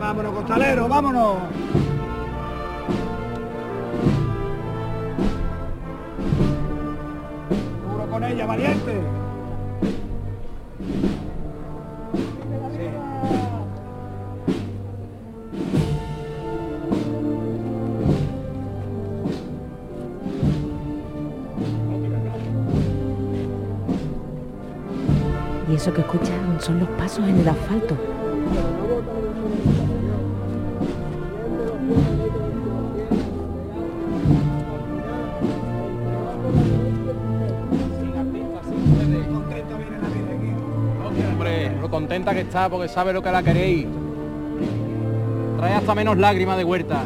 Vámonos, 0.00 0.32
costalero, 0.34 0.88
vámonos. 0.88 1.36
Con 8.16 8.24
ella, 8.24 8.46
valiente. 8.46 8.92
Y 25.68 25.74
eso 25.74 25.92
que 25.92 26.00
escuchan 26.00 26.58
son 26.58 26.80
los 26.80 26.88
pasos 26.90 27.28
en 27.28 27.38
el 27.40 27.46
asfalto. 27.46 28.25
Que 42.32 42.40
está 42.40 42.68
porque 42.68 42.88
sabe 42.88 43.12
lo 43.12 43.22
que 43.22 43.30
la 43.30 43.42
queréis. 43.42 43.86
Trae 45.58 45.74
hasta 45.74 45.94
menos 45.94 46.16
lágrimas 46.18 46.56
de 46.56 46.64
huerta. 46.64 47.04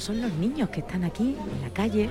Estos 0.00 0.16
son 0.16 0.22
los 0.22 0.32
niños 0.38 0.70
que 0.70 0.80
están 0.80 1.04
aquí 1.04 1.36
en 1.38 1.60
la 1.60 1.68
calle, 1.68 2.08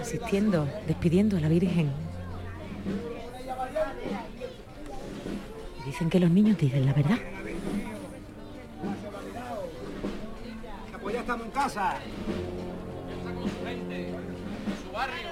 asistiendo, 0.00 0.66
despidiendo 0.88 1.36
a 1.36 1.40
la 1.40 1.48
Virgen. 1.48 1.92
Dicen 5.84 6.10
que 6.10 6.18
los 6.18 6.28
niños 6.28 6.58
dicen 6.58 6.84
la 6.84 6.92
verdad. 6.92 7.18
Pues 11.00 11.14
ya 11.14 11.20
estamos 11.20 11.46
en 11.46 11.52
casa. 11.52 11.98
Su 14.82 14.92
barrio. 14.92 15.28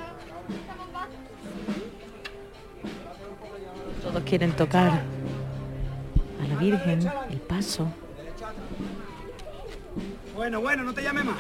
Todos 4.05 4.23
quieren 4.23 4.53
tocar 4.53 5.03
a 6.41 6.47
la 6.49 6.55
Virgen, 6.61 7.01
el 7.29 7.41
paso. 7.41 7.89
Bueno, 10.35 10.61
bueno, 10.61 10.83
no 10.83 10.93
te 10.93 11.03
llame 11.03 11.23
más. 11.23 11.37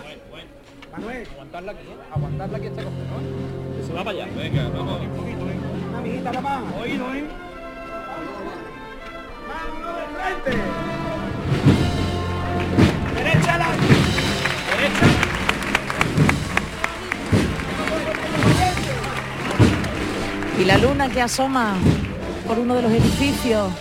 Manuel, 0.93 1.27
Aguantarla 1.33 1.73
aquí, 1.73 1.81
¿eh? 1.89 1.97
aguantarla 2.15 2.59
aquí 2.59 2.67
este 2.69 2.85
coge, 2.85 2.97
¿no? 2.97 3.87
Se 3.87 3.93
va 3.93 4.05
para 4.05 4.11
allá. 4.23 4.29
Venga, 4.37 4.69
vamos. 4.69 5.01
una 5.89 5.99
amiguita 5.99 6.41
más. 6.41 6.63
Oído, 6.81 7.15
¿eh? 7.15 7.25
¡Mano 9.49 9.97
de 9.97 10.05
frente! 10.15 10.51
¡Derecha 13.17 13.59
la... 13.59 13.67
¡Derecha! 14.71 15.07
Y 20.61 20.65
la 20.67 20.79
luna 20.79 21.09
que 21.09 21.21
asoma 21.21 21.75
por 22.47 22.61
uno 22.61 22.77
de 22.77 22.83
los 22.83 22.93
edificios. 22.93 23.73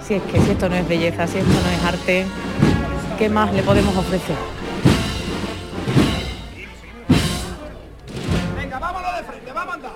Si 0.00 0.14
es 0.14 0.22
que 0.22 0.40
si 0.40 0.50
esto 0.52 0.70
no 0.70 0.76
es 0.76 0.88
belleza, 0.88 1.26
si 1.26 1.38
esto 1.38 1.52
no 1.52 1.70
es 1.70 1.84
arte, 1.84 2.26
¿qué 3.18 3.28
más 3.28 3.52
le 3.52 3.62
podemos 3.62 3.96
ofrecer? 3.96 4.36
Venga, 8.56 8.78
vámonos 8.78 9.16
de 9.16 9.24
frente, 9.24 9.52
vamos 9.52 9.72
a 9.72 9.76
andar. 9.76 9.92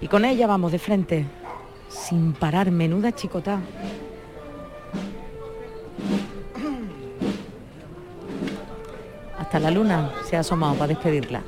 Y 0.00 0.08
con 0.08 0.24
ella 0.24 0.46
vamos 0.46 0.72
de 0.72 0.78
frente, 0.78 1.26
sin 1.88 2.32
parar, 2.32 2.70
menuda 2.70 3.12
chicotá. 3.12 3.60
Hasta 9.38 9.58
la 9.60 9.70
luna 9.70 10.12
se 10.28 10.36
ha 10.36 10.40
asomado 10.40 10.74
para 10.74 10.88
despedirla. 10.88 11.42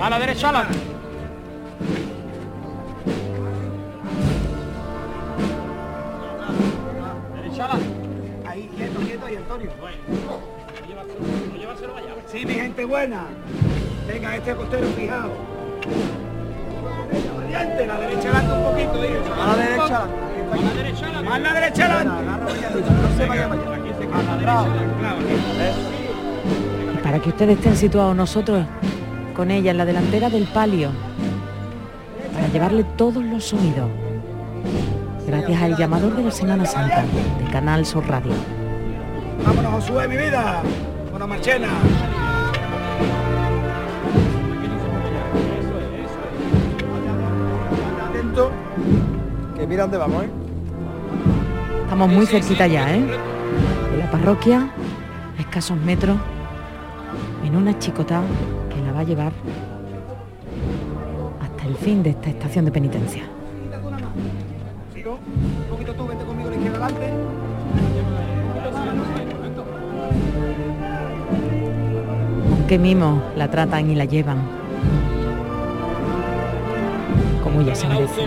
A 0.00 0.10
la 0.10 0.18
derecha, 0.18 0.50
Alan. 0.50 0.93
Gente 12.84 12.86
buena. 12.86 13.24
Venga, 14.06 14.36
este 14.36 14.54
costero 14.54 14.86
fijado. 14.96 15.30
Venga, 17.10 17.32
Valiente, 17.34 17.86
la 17.86 18.00
derecha 18.00 18.28
adelante 18.28 18.52
un 18.52 18.64
poquito, 18.64 19.04
hijo. 19.04 19.42
A 19.42 19.46
la 19.46 19.56
derecha. 19.56 20.02
A 20.52 20.58
la 20.58 20.74
derecha, 20.74 21.06
Alan. 21.06 21.28
A 21.28 21.38
la 21.38 21.54
derecha 21.54 21.84
adelante. 21.84 22.22
No 23.02 23.16
se 23.16 23.26
vaya 23.26 23.48
para 23.48 23.60
allá. 23.60 24.66
La 25.02 25.14
derecha. 25.14 25.78
Para 27.02 27.18
que 27.18 27.28
ustedes 27.30 27.58
estén 27.58 27.76
situados 27.76 28.16
nosotros 28.16 28.66
con 29.34 29.50
ella 29.50 29.70
en 29.70 29.78
la 29.78 29.84
delantera 29.84 30.30
del 30.30 30.46
palio, 30.46 30.90
para 32.32 32.48
llevarle 32.48 32.84
todos 32.96 33.22
los 33.24 33.44
sonidos. 33.44 33.88
Gracias 35.26 35.62
al 35.62 35.76
llamador 35.76 36.14
de 36.16 36.22
la 36.22 36.30
Semana 36.30 36.66
Santa, 36.66 37.02
de 37.02 37.50
Canal 37.50 37.84
Sur 37.84 38.06
Radio. 38.06 38.32
Vámonos, 39.44 39.72
Josué, 39.72 40.06
mi 40.06 40.16
vida. 40.16 40.62
Bueno, 41.10 41.26
Marchena. 41.26 41.68
Que 49.56 49.66
mira 49.66 49.82
dónde 49.82 49.96
vamos, 49.96 50.24
¿eh? 50.24 50.28
Estamos 51.84 52.08
muy 52.10 52.26
cerquita 52.26 52.66
ya, 52.66 52.92
¿eh? 52.92 53.00
De 53.92 53.98
la 53.98 54.10
parroquia, 54.10 54.68
a 55.38 55.40
escasos 55.40 55.78
metros, 55.78 56.16
en 57.44 57.54
una 57.54 57.78
chicota 57.78 58.22
que 58.70 58.80
la 58.84 58.92
va 58.92 59.00
a 59.00 59.04
llevar 59.04 59.32
hasta 61.40 61.64
el 61.68 61.76
fin 61.76 62.02
de 62.02 62.10
esta 62.10 62.30
estación 62.30 62.64
de 62.64 62.72
penitencia. 62.72 63.22
Un 64.96 65.70
poquito 65.70 65.94
tú, 65.94 66.08
vente 66.08 66.24
conmigo 66.24 66.48
a 66.48 66.50
la 66.50 66.56
izquierda 66.56 66.86
adelante. 66.86 67.12
Con 72.50 72.66
qué 72.66 72.78
mimo 72.80 73.22
la 73.36 73.48
tratan 73.48 73.90
y 73.90 73.94
la 73.94 74.06
llevan. 74.06 74.63
Como 77.44 77.60
ella 77.60 77.74
se 77.74 77.86
merece. 77.86 78.26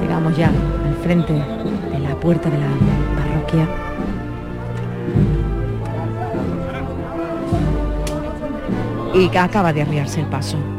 Llegamos 0.00 0.36
ya 0.36 0.46
al 0.48 0.94
frente 1.02 1.32
de 1.32 1.98
la 1.98 2.14
puerta 2.14 2.48
de 2.48 2.58
la 2.58 2.68
parroquia. 3.16 3.68
Y 9.14 9.36
acaba 9.36 9.72
de 9.72 9.82
arriarse 9.82 10.20
el 10.20 10.26
paso. 10.26 10.75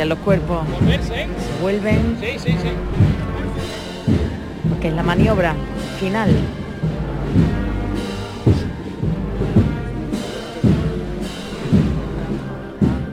Cambian 0.00 0.08
los 0.08 0.18
cuerpos, 0.24 0.66
Volverse, 0.70 1.26
se 1.26 1.62
vuelven, 1.62 2.16
Sí, 2.20 2.38
sí, 2.38 2.52
sí. 2.52 2.70
porque 4.70 4.88
es 4.88 4.94
la 4.94 5.02
maniobra 5.02 5.54
final. 5.98 6.30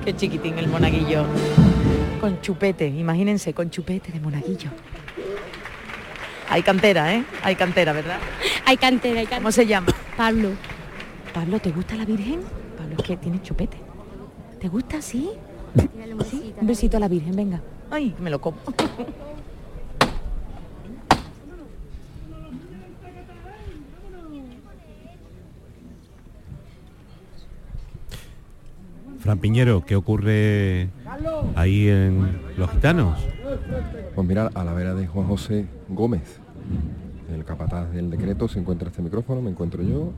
Qué 0.06 0.16
chiquitín 0.16 0.58
el 0.58 0.68
monaguillo. 0.70 1.26
Con 2.22 2.40
chupete, 2.42 2.88
imagínense, 2.88 3.54
con 3.54 3.70
chupete 3.70 4.12
de 4.12 4.20
monaguillo. 4.22 4.70
Hay 6.50 6.62
cantera, 6.64 7.14
¿eh? 7.14 7.26
Hay 7.44 7.56
cantera, 7.56 7.92
¿verdad? 7.92 8.18
Hay 8.66 8.78
cantera, 8.78 9.20
hay 9.20 9.26
cantera. 9.26 9.42
¿Cómo 9.42 9.52
se 9.52 9.66
llama? 9.66 9.88
Pablo. 10.16 10.52
Pablo, 11.34 11.60
¿te 11.60 11.72
gusta 11.72 11.96
la 11.96 12.06
Virgen? 12.06 12.40
Pablo, 12.78 12.96
es 12.98 13.04
que 13.04 13.18
tiene 13.18 13.42
chupete. 13.42 13.78
¿Te 14.62 14.70
gusta, 14.70 15.02
sí? 15.02 15.30
Sí, 16.30 16.54
un 16.60 16.68
besito 16.68 16.98
a 16.98 17.00
la 17.00 17.08
Virgen, 17.08 17.36
venga. 17.36 17.62
Ay, 17.90 18.16
me 18.20 18.30
lo 18.30 18.40
como. 18.40 18.58
Fran 29.20 29.40
Piñero, 29.40 29.84
¿qué 29.86 29.96
ocurre 29.96 30.90
ahí 31.56 31.90
en 31.90 32.40
Los 32.58 32.72
Gitanos? 32.72 33.20
Pues 34.16 34.28
mira, 34.28 34.50
a 34.54 34.64
la 34.64 34.74
vera 34.74 34.94
de 34.94 35.06
Juan 35.08 35.28
José 35.28 35.66
Gómez, 35.90 36.40
el 37.34 37.44
capataz 37.44 37.92
del 37.92 38.10
decreto, 38.10 38.48
se 38.48 38.60
encuentra 38.60 38.90
este 38.90 39.02
micrófono, 39.02 39.42
me 39.42 39.50
encuentro 39.50 39.84
yo, 39.84 40.12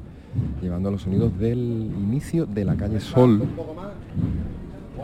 llevando 0.61 0.91
los 0.91 1.01
sonidos 1.01 1.37
del 1.39 1.57
inicio 1.57 2.45
de 2.45 2.65
la 2.65 2.75
calle 2.75 2.99
Sol, 2.99 3.47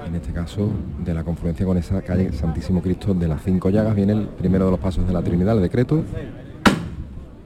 en 0.06 0.16
este 0.16 0.32
caso 0.32 0.70
de 1.04 1.14
la 1.14 1.24
confluencia 1.24 1.66
con 1.66 1.78
esa 1.78 2.02
calle 2.02 2.32
Santísimo 2.32 2.82
Cristo 2.82 3.14
de 3.14 3.28
las 3.28 3.44
Cinco 3.44 3.70
Llagas, 3.70 3.96
viene 3.96 4.14
el 4.14 4.28
primero 4.28 4.66
de 4.66 4.72
los 4.72 4.80
pasos 4.80 5.08
de 5.08 5.14
la 5.14 5.22
Trinidad, 5.22 5.56
el 5.56 5.64
decreto. 5.64 6.04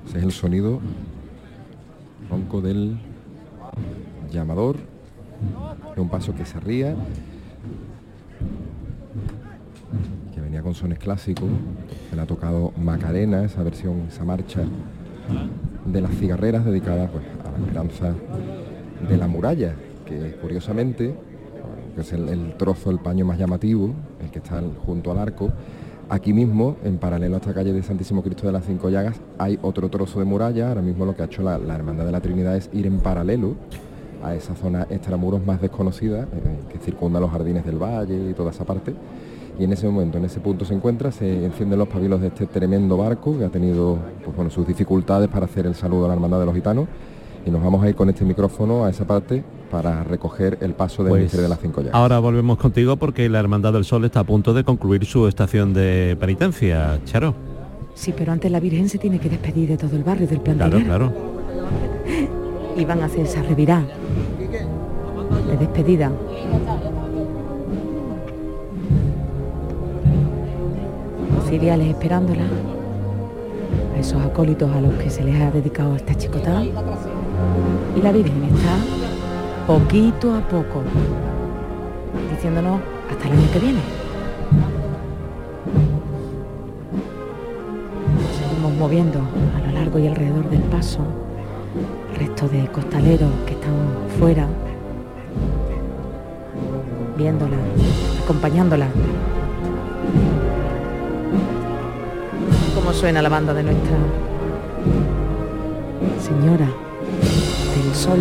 Ese 0.08 0.18
es 0.18 0.24
el 0.24 0.32
sonido 0.32 0.80
ronco 2.30 2.62
del 2.62 2.98
llamador, 4.32 4.78
es 5.92 5.98
un 5.98 6.10
paso 6.10 6.36
que 6.36 6.46
se 6.46 6.60
ría, 6.60 6.96
que 10.34 10.42
venía 10.42 10.62
con 10.62 10.76
sones 10.76 11.00
clásicos, 11.00 11.50
que 12.10 12.16
le 12.16 12.22
ha 12.22 12.26
tocado 12.26 12.74
Macarena, 12.78 13.44
esa 13.44 13.64
versión, 13.64 14.06
esa 14.10 14.24
marcha 14.26 14.62
de 15.86 16.02
las 16.02 16.12
cigarreras 16.16 16.66
dedicada 16.66 17.08
pues, 17.08 17.24
a 17.46 17.52
la 17.52 17.58
esperanza 17.58 18.14
de 19.08 19.18
la 19.18 19.28
muralla, 19.28 19.76
que 20.06 20.36
curiosamente, 20.42 21.16
que 22.00 22.06
es 22.06 22.14
el, 22.14 22.54
trozo, 22.58 22.92
el 22.92 23.00
paño 23.00 23.26
más 23.26 23.38
llamativo, 23.38 23.94
el 24.22 24.30
que 24.32 24.40
está 24.40 24.62
junto 24.86 25.12
al 25.12 25.20
arco, 25.20 25.52
aquí 26.08 26.34
mismo, 26.34 26.78
en 26.84 26.98
paralelo 26.98 27.36
a 27.36 27.40
esta 27.40 27.54
calle 27.54 27.74
de 27.74 27.84
Santísimo 27.84 28.24
Cristo 28.24 28.48
de 28.48 28.54
las 28.54 28.66
Cinco 28.66 28.90
Llagas, 28.90 29.20
hay 29.38 29.60
otro 29.62 29.90
trozo 29.90 30.20
de 30.20 30.26
muralla, 30.26 30.70
ahora 30.70 30.82
mismo 30.82 31.06
lo 31.06 31.16
que 31.16 31.24
ha 31.24 31.26
hecho 31.26 31.44
la, 31.44 31.58
la 31.58 31.76
Hermandad 31.76 32.06
de 32.06 32.12
la 32.12 32.22
Trinidad 32.22 32.56
es 32.56 32.70
ir 32.74 32.88
en 32.88 33.00
paralelo 33.00 33.56
a 34.24 34.34
esa 34.36 34.56
zona 34.56 34.88
extramuros 34.90 35.46
más 35.46 35.62
desconocida, 35.62 36.24
eh, 36.24 36.60
que 36.72 36.80
circunda 36.80 37.20
los 37.20 37.32
jardines 37.32 37.66
del 37.66 37.78
valle 37.78 38.30
y 38.30 38.34
toda 38.34 38.52
esa 38.52 38.66
parte. 38.66 38.94
Y 39.60 39.66
en 39.66 39.74
ese 39.74 39.88
momento, 39.88 40.18
en 40.18 40.26
ese 40.26 40.40
punto 40.40 40.64
se 40.64 40.74
encuentra, 40.74 41.12
se 41.12 41.46
encienden 41.46 41.80
los 41.80 41.90
pabilos 41.90 42.22
de 42.22 42.28
este 42.28 42.46
tremendo 42.46 42.96
barco 42.96 43.38
que 43.38 43.44
ha 43.44 43.50
tenido 43.50 43.98
pues, 44.24 44.34
bueno, 44.36 44.50
sus 44.50 44.66
dificultades 44.66 45.28
para 45.28 45.46
hacer 45.46 45.66
el 45.66 45.76
saludo 45.76 46.06
a 46.06 46.08
la 46.08 46.14
Hermandad 46.14 46.40
de 46.40 46.46
los 46.46 46.56
Gitanos. 46.56 46.88
Y 47.46 47.52
nos 47.52 47.64
vamos 47.64 47.84
a 47.84 47.90
ir 47.90 47.96
con 47.96 48.10
este 48.10 48.26
micrófono 48.26 48.86
a 48.86 48.90
esa 48.90 49.06
parte 49.06 49.44
para 49.72 50.04
recoger 50.04 50.58
el 50.62 50.74
paso 50.74 51.04
del 51.04 51.12
Pues, 51.12 51.32
de 51.38 51.48
las 51.48 51.60
cinco 51.60 51.82
llagas. 51.82 51.96
Ahora 51.96 52.20
volvemos 52.20 52.58
contigo 52.58 52.98
porque 52.98 53.30
la 53.30 53.40
Hermandad 53.40 53.74
del 53.74 53.86
Sol 53.86 54.04
está 54.06 54.22
a 54.22 54.24
punto 54.24 54.54
de 54.54 54.64
concluir 54.64 55.06
su 55.06 55.28
estación 55.28 55.74
de 55.74 56.18
penitencia, 56.20 57.00
Charo. 57.06 57.34
Sí, 57.94 58.14
pero 58.16 58.32
antes 58.32 58.52
la 58.52 58.60
Virgen 58.60 58.90
se 58.90 58.98
tiene 58.98 59.20
que 59.20 59.30
despedir 59.30 59.70
de 59.70 59.78
todo 59.78 59.96
el 59.96 60.04
barrio, 60.04 60.28
del 60.28 60.40
Claro, 60.42 60.58
plantel. 60.60 60.84
claro. 60.86 61.12
y 62.78 62.86
van 62.86 63.02
a 63.02 63.06
hacer 63.06 63.26
esa 63.26 63.42
revirá 63.44 63.84
de 65.48 65.58
despedida. 65.58 66.12
Los 71.36 71.46
ciriales 71.50 71.88
esperándola, 71.90 72.44
a 73.96 74.00
esos 74.00 74.22
acólitos 74.22 74.72
a 74.74 74.82
los 74.82 74.94
que 74.96 75.10
se 75.10 75.24
les 75.24 75.40
ha 75.42 75.52
dedicado 75.52 75.96
esta 75.96 76.16
chicotada. 76.16 76.64
Y 77.96 78.02
la 78.02 78.12
Virgen 78.12 78.44
está 78.44 79.00
poquito 79.68 80.34
a 80.34 80.40
poco 80.42 80.82
diciéndonos 82.32 82.80
hasta 83.12 83.28
el 83.28 83.34
año 83.34 83.52
que 83.52 83.60
viene. 83.60 83.82
Seguimos 88.38 88.74
moviendo 88.80 89.20
a 89.20 89.68
lo 89.68 89.72
largo 89.74 90.00
y 90.00 90.08
alrededor 90.08 90.50
del 90.50 90.62
paso 90.64 91.02
el 92.14 92.20
resto 92.20 92.48
de 92.48 92.68
costaleros 92.68 93.30
que 93.46 93.54
están 93.54 93.74
fuera, 94.18 94.48
viéndola, 97.18 97.58
acompañándola. 98.24 98.88
Cómo 102.76 102.94
suena 102.94 103.22
la 103.22 103.30
banda 103.30 103.54
de 103.54 103.64
nuestra 103.64 103.98
Señora 106.20 106.89
del 107.90 107.96
Sol. 107.96 108.20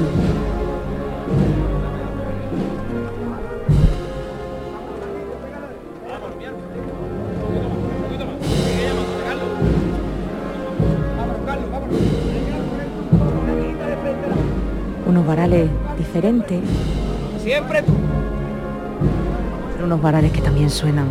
Unos 15.07 15.27
varales 15.27 15.71
diferentes, 15.97 16.61
Siempre 17.43 17.83
tú. 17.83 17.93
pero 19.73 19.87
unos 19.87 20.03
varales 20.03 20.33
que 20.33 20.41
también 20.43 20.69
suenan. 20.71 21.07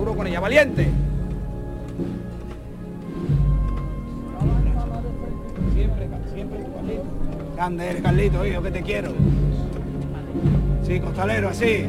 Duro 0.00 0.16
con 0.16 0.26
ella, 0.26 0.40
valiente. 0.40 0.88
Siempre, 5.74 6.08
siempre 6.32 6.58
tú, 6.60 6.74
Carlito. 6.74 7.02
Grande 7.54 7.90
eres, 7.90 8.02
Carlito, 8.02 8.46
hijo, 8.46 8.62
que 8.62 8.70
te 8.70 8.82
quiero. 8.82 9.10
Sí, 10.82 11.00
costalero, 11.00 11.50
así. 11.50 11.84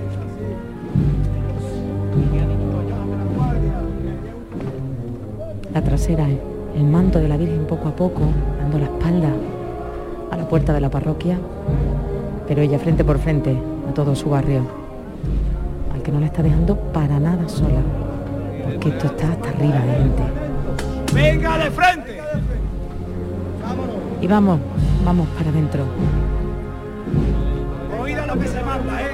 La 5.74 5.82
trasera, 5.82 6.28
el 6.76 6.84
manto 6.84 7.20
de 7.20 7.30
la 7.30 7.38
Virgen 7.38 7.66
poco 7.66 7.88
a 7.88 7.96
poco, 7.96 8.24
dando 8.60 8.78
la 8.78 8.86
espalda 8.86 9.30
a 10.30 10.36
la 10.38 10.50
puerta 10.50 10.74
de 10.74 10.82
la 10.82 10.90
parroquia, 10.90 11.38
pero 12.46 12.62
ella 12.62 12.78
frente 12.78 13.06
por 13.06 13.20
frente 13.20 13.56
a 13.90 13.94
todo 13.94 14.14
su 14.14 14.30
barrio, 14.30 14.66
al 16.02 16.04
que 16.04 16.12
no 16.12 16.20
la 16.20 16.26
está 16.26 16.42
dejando 16.42 16.76
para 16.76 17.20
nada 17.20 17.48
sola, 17.48 17.82
porque 18.64 18.90
esto 18.90 19.06
está 19.06 19.32
hasta 19.32 19.50
arriba 19.50 19.80
de 19.80 19.94
gente. 19.94 20.24
Venga, 21.14 21.58
de 21.58 21.72
frente. 21.72 22.22
Y 24.22 24.28
vamos, 24.28 24.60
vamos 25.06 25.28
para 25.30 25.50
adentro. 25.50 25.86
Oída 28.02 28.26
lo 28.26 28.40
que 28.40 28.48
se 28.48 28.64
manda, 28.64 29.02
¿eh? 29.02 29.12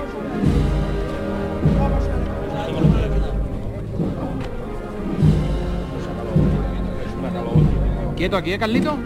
Quieto 8.16 8.38
aquí, 8.38 8.54
¿eh, 8.54 8.60
Carlito? 8.60 8.98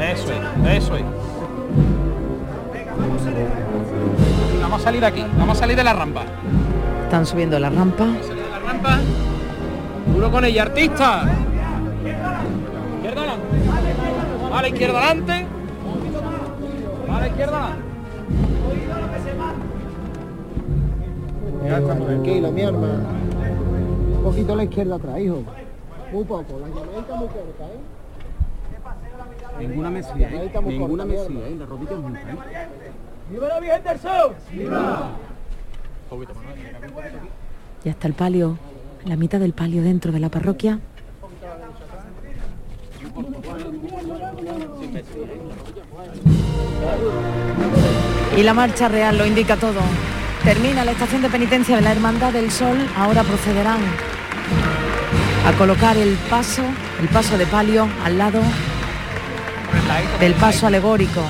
Eso 0.00 0.32
es, 0.32 0.76
eso 0.76 0.96
es. 0.96 1.21
A 4.82 4.84
salir 4.84 5.04
aquí, 5.04 5.24
vamos 5.38 5.56
a 5.56 5.60
salir 5.60 5.76
de 5.76 5.84
la 5.84 5.92
rampa. 5.92 6.24
Están 7.04 7.24
subiendo 7.24 7.56
la 7.58 7.70
rampa. 7.70 8.04
Salir 8.04 8.42
de 8.42 8.50
la 8.50 8.58
rampa. 8.58 8.98
Duro 10.12 10.30
con 10.30 10.44
ella, 10.44 10.62
artista. 10.62 11.24
Izquierda 12.96 13.20
adelante. 13.20 13.46
Vale, 14.50 14.68
izquierda 14.68 14.98
adelante. 14.98 15.46
Vale, 17.08 17.28
izquierda 17.28 17.58
adelante. 17.58 17.82
Ya 21.64 21.78
estamos 21.78 22.06
tranquilo, 22.08 22.50
mi 22.50 22.62
hermano. 22.62 23.08
Un 24.16 24.22
poquito 24.24 24.52
a 24.52 24.56
la 24.56 24.64
izquierda 24.64 24.96
atrás, 24.96 25.20
hijo. 25.20 25.44
Muy 26.12 26.24
poco, 26.24 26.58
la 26.60 26.66
llamadita 26.68 27.14
muy 27.14 27.28
corta, 27.28 27.64
¿eh? 27.66 27.80
Ninguna 29.60 29.90
mesía, 29.90 30.42
estamos 30.42 30.72
Ninguna 30.72 31.04
mesía, 31.04 31.48
¿eh? 31.48 31.56
La 31.56 31.66
rodilla 31.66 31.96
junta, 31.96 32.20
¿eh? 32.20 32.36
¡Viva 33.32 33.48
la 33.48 33.60
Virgen! 33.60 33.82
Ya 37.82 37.90
está 37.90 38.06
el 38.06 38.12
palio, 38.12 38.58
la 39.06 39.16
mitad 39.16 39.40
del 39.40 39.54
palio 39.54 39.82
dentro 39.82 40.12
de 40.12 40.20
la 40.20 40.28
parroquia. 40.28 40.78
Y 48.36 48.42
la 48.42 48.52
marcha 48.52 48.88
real 48.88 49.16
lo 49.16 49.24
indica 49.24 49.56
todo. 49.56 49.80
Termina 50.44 50.84
la 50.84 50.92
estación 50.92 51.22
de 51.22 51.30
penitencia 51.30 51.76
de 51.76 51.82
la 51.82 51.92
Hermandad 51.92 52.34
del 52.34 52.50
Sol. 52.50 52.76
Ahora 52.98 53.22
procederán 53.22 53.80
a 55.46 55.52
colocar 55.56 55.96
el 55.96 56.16
paso, 56.28 56.62
el 57.00 57.08
paso 57.08 57.38
de 57.38 57.46
palio 57.46 57.88
al 58.04 58.18
lado 58.18 58.42
del 60.20 60.34
paso 60.34 60.66
alegórico 60.66 61.22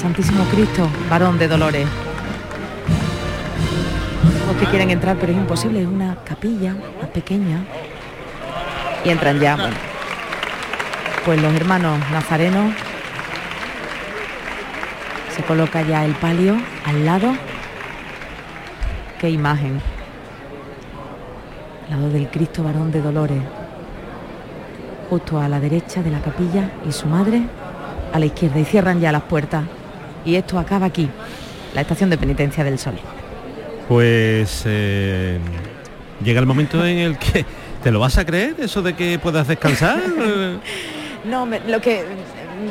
Santísimo 0.00 0.44
Cristo, 0.44 0.88
varón 1.10 1.38
de 1.38 1.48
Dolores. 1.48 1.88
Los 4.46 4.56
que 4.56 4.66
quieren 4.66 4.90
entrar, 4.90 5.16
pero 5.16 5.32
es 5.32 5.38
imposible, 5.38 5.80
es 5.80 5.88
una 5.88 6.14
capilla 6.24 6.76
más 7.00 7.10
pequeña. 7.10 7.64
Y 9.04 9.08
entran 9.08 9.40
ya. 9.40 9.56
Pues 11.24 11.42
los 11.42 11.52
hermanos 11.52 11.98
nazarenos 12.12 12.74
se 15.34 15.42
coloca 15.42 15.82
ya 15.82 16.04
el 16.04 16.12
palio 16.12 16.56
al 16.86 17.04
lado. 17.04 17.32
Qué 19.18 19.30
imagen. 19.30 19.80
Al 21.86 21.96
lado 21.96 22.10
del 22.10 22.28
Cristo 22.28 22.62
varón 22.62 22.92
de 22.92 23.02
Dolores. 23.02 23.42
Justo 25.10 25.40
a 25.40 25.48
la 25.48 25.58
derecha 25.58 26.04
de 26.04 26.12
la 26.12 26.20
capilla 26.20 26.70
y 26.88 26.92
su 26.92 27.08
madre 27.08 27.42
a 28.12 28.18
la 28.20 28.26
izquierda. 28.26 28.60
Y 28.60 28.64
cierran 28.64 29.00
ya 29.00 29.10
las 29.10 29.22
puertas. 29.22 29.64
Y 30.24 30.34
esto 30.36 30.58
acaba 30.58 30.86
aquí, 30.86 31.08
la 31.74 31.80
estación 31.82 32.10
de 32.10 32.18
penitencia 32.18 32.64
del 32.64 32.78
Sol. 32.78 32.94
Pues 33.88 34.62
eh, 34.66 35.38
llega 36.22 36.40
el 36.40 36.46
momento 36.46 36.84
en 36.84 36.98
el 36.98 37.18
que 37.18 37.44
te 37.82 37.90
lo 37.90 38.00
vas 38.00 38.18
a 38.18 38.24
creer, 38.24 38.56
eso 38.58 38.82
de 38.82 38.94
que 38.94 39.18
puedas 39.18 39.46
descansar. 39.48 40.00
No, 41.24 41.44
me- 41.44 41.58
lo 41.60 41.80
que... 41.80 42.04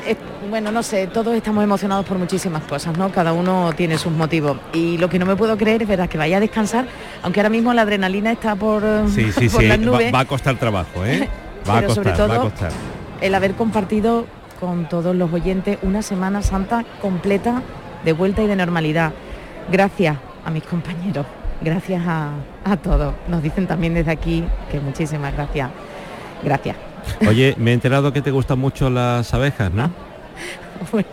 eh, 0.07 0.15
bueno, 0.49 0.71
no 0.71 0.81
sé, 0.81 1.05
todos 1.07 1.35
estamos 1.35 1.63
emocionados 1.63 2.05
por 2.05 2.17
muchísimas 2.17 2.63
cosas, 2.63 2.97
¿no? 2.97 3.11
Cada 3.11 3.33
uno 3.33 3.71
tiene 3.75 3.97
sus 3.97 4.11
motivos. 4.13 4.57
Y 4.73 4.97
lo 4.97 5.09
que 5.09 5.19
no 5.19 5.25
me 5.25 5.35
puedo 5.35 5.57
creer 5.57 5.81
es 5.81 5.87
verdad 5.87 6.07
que 6.07 6.17
vaya 6.17 6.37
a 6.37 6.39
descansar, 6.39 6.85
aunque 7.23 7.41
ahora 7.41 7.49
mismo 7.49 7.73
la 7.73 7.81
adrenalina 7.81 8.31
está 8.31 8.55
por, 8.55 8.83
eh, 8.85 9.03
sí, 9.13 9.31
sí, 9.33 9.49
por 9.49 9.61
sí, 9.61 9.67
las 9.67 9.79
va, 9.79 9.83
nubes. 9.85 10.13
va 10.15 10.21
a 10.21 10.25
costar 10.25 10.55
trabajo, 10.57 11.05
¿eh? 11.05 11.27
Va 11.69 11.77
a 11.77 11.81
Pero 11.81 11.93
sobre 11.93 12.09
costar, 12.11 12.29
va 12.31 12.33
a 12.33 12.37
todo- 12.37 12.49
costar. 12.49 12.71
el 13.19 13.35
haber 13.35 13.53
compartido 13.53 14.25
con 14.59 14.89
todos 14.89 15.15
los 15.15 15.31
oyentes 15.31 15.77
una 15.81 16.01
Semana 16.01 16.41
Santa 16.41 16.85
completa 17.01 17.61
de 18.03 18.13
vuelta 18.13 18.43
y 18.43 18.47
de 18.47 18.55
normalidad. 18.55 19.13
Gracias 19.71 20.17
a 20.45 20.51
mis 20.51 20.63
compañeros, 20.63 21.25
gracias 21.61 22.01
a, 22.05 22.31
a 22.63 22.77
todos. 22.77 23.13
Nos 23.27 23.43
dicen 23.43 23.67
también 23.67 23.93
desde 23.93 24.11
aquí 24.11 24.43
que 24.71 24.79
muchísimas 24.79 25.33
gracias. 25.33 25.69
Gracias. 26.43 26.75
Oye, 27.27 27.55
me 27.57 27.71
he 27.71 27.73
enterado 27.73 28.11
que 28.13 28.21
te 28.21 28.31
gustan 28.31 28.59
mucho 28.59 28.89
las 28.89 29.33
abejas, 29.33 29.71
¿no? 29.71 29.91
Bueno, 30.91 31.09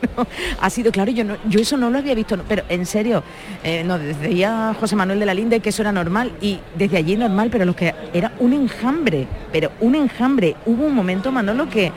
ha 0.60 0.68
sido 0.68 0.92
claro, 0.92 1.10
yo 1.10 1.24
no, 1.24 1.36
yo 1.48 1.58
eso 1.58 1.78
no 1.78 1.88
lo 1.88 1.98
había 1.98 2.14
visto, 2.14 2.36
no, 2.36 2.44
pero 2.46 2.64
en 2.68 2.84
serio, 2.84 3.22
eh, 3.62 3.82
nos 3.82 3.98
decía 3.98 4.76
José 4.78 4.94
Manuel 4.94 5.18
de 5.18 5.26
la 5.26 5.32
Linde 5.32 5.60
que 5.60 5.70
eso 5.70 5.80
era 5.80 5.90
normal 5.90 6.32
y 6.40 6.60
desde 6.76 6.98
allí 6.98 7.16
normal, 7.16 7.48
pero 7.50 7.64
lo 7.64 7.74
que 7.74 7.94
era 8.12 8.32
un 8.40 8.52
enjambre, 8.52 9.26
pero 9.52 9.70
un 9.80 9.94
enjambre. 9.94 10.56
Hubo 10.66 10.84
un 10.84 10.94
momento, 10.94 11.32
Manolo, 11.32 11.68
que 11.70 11.92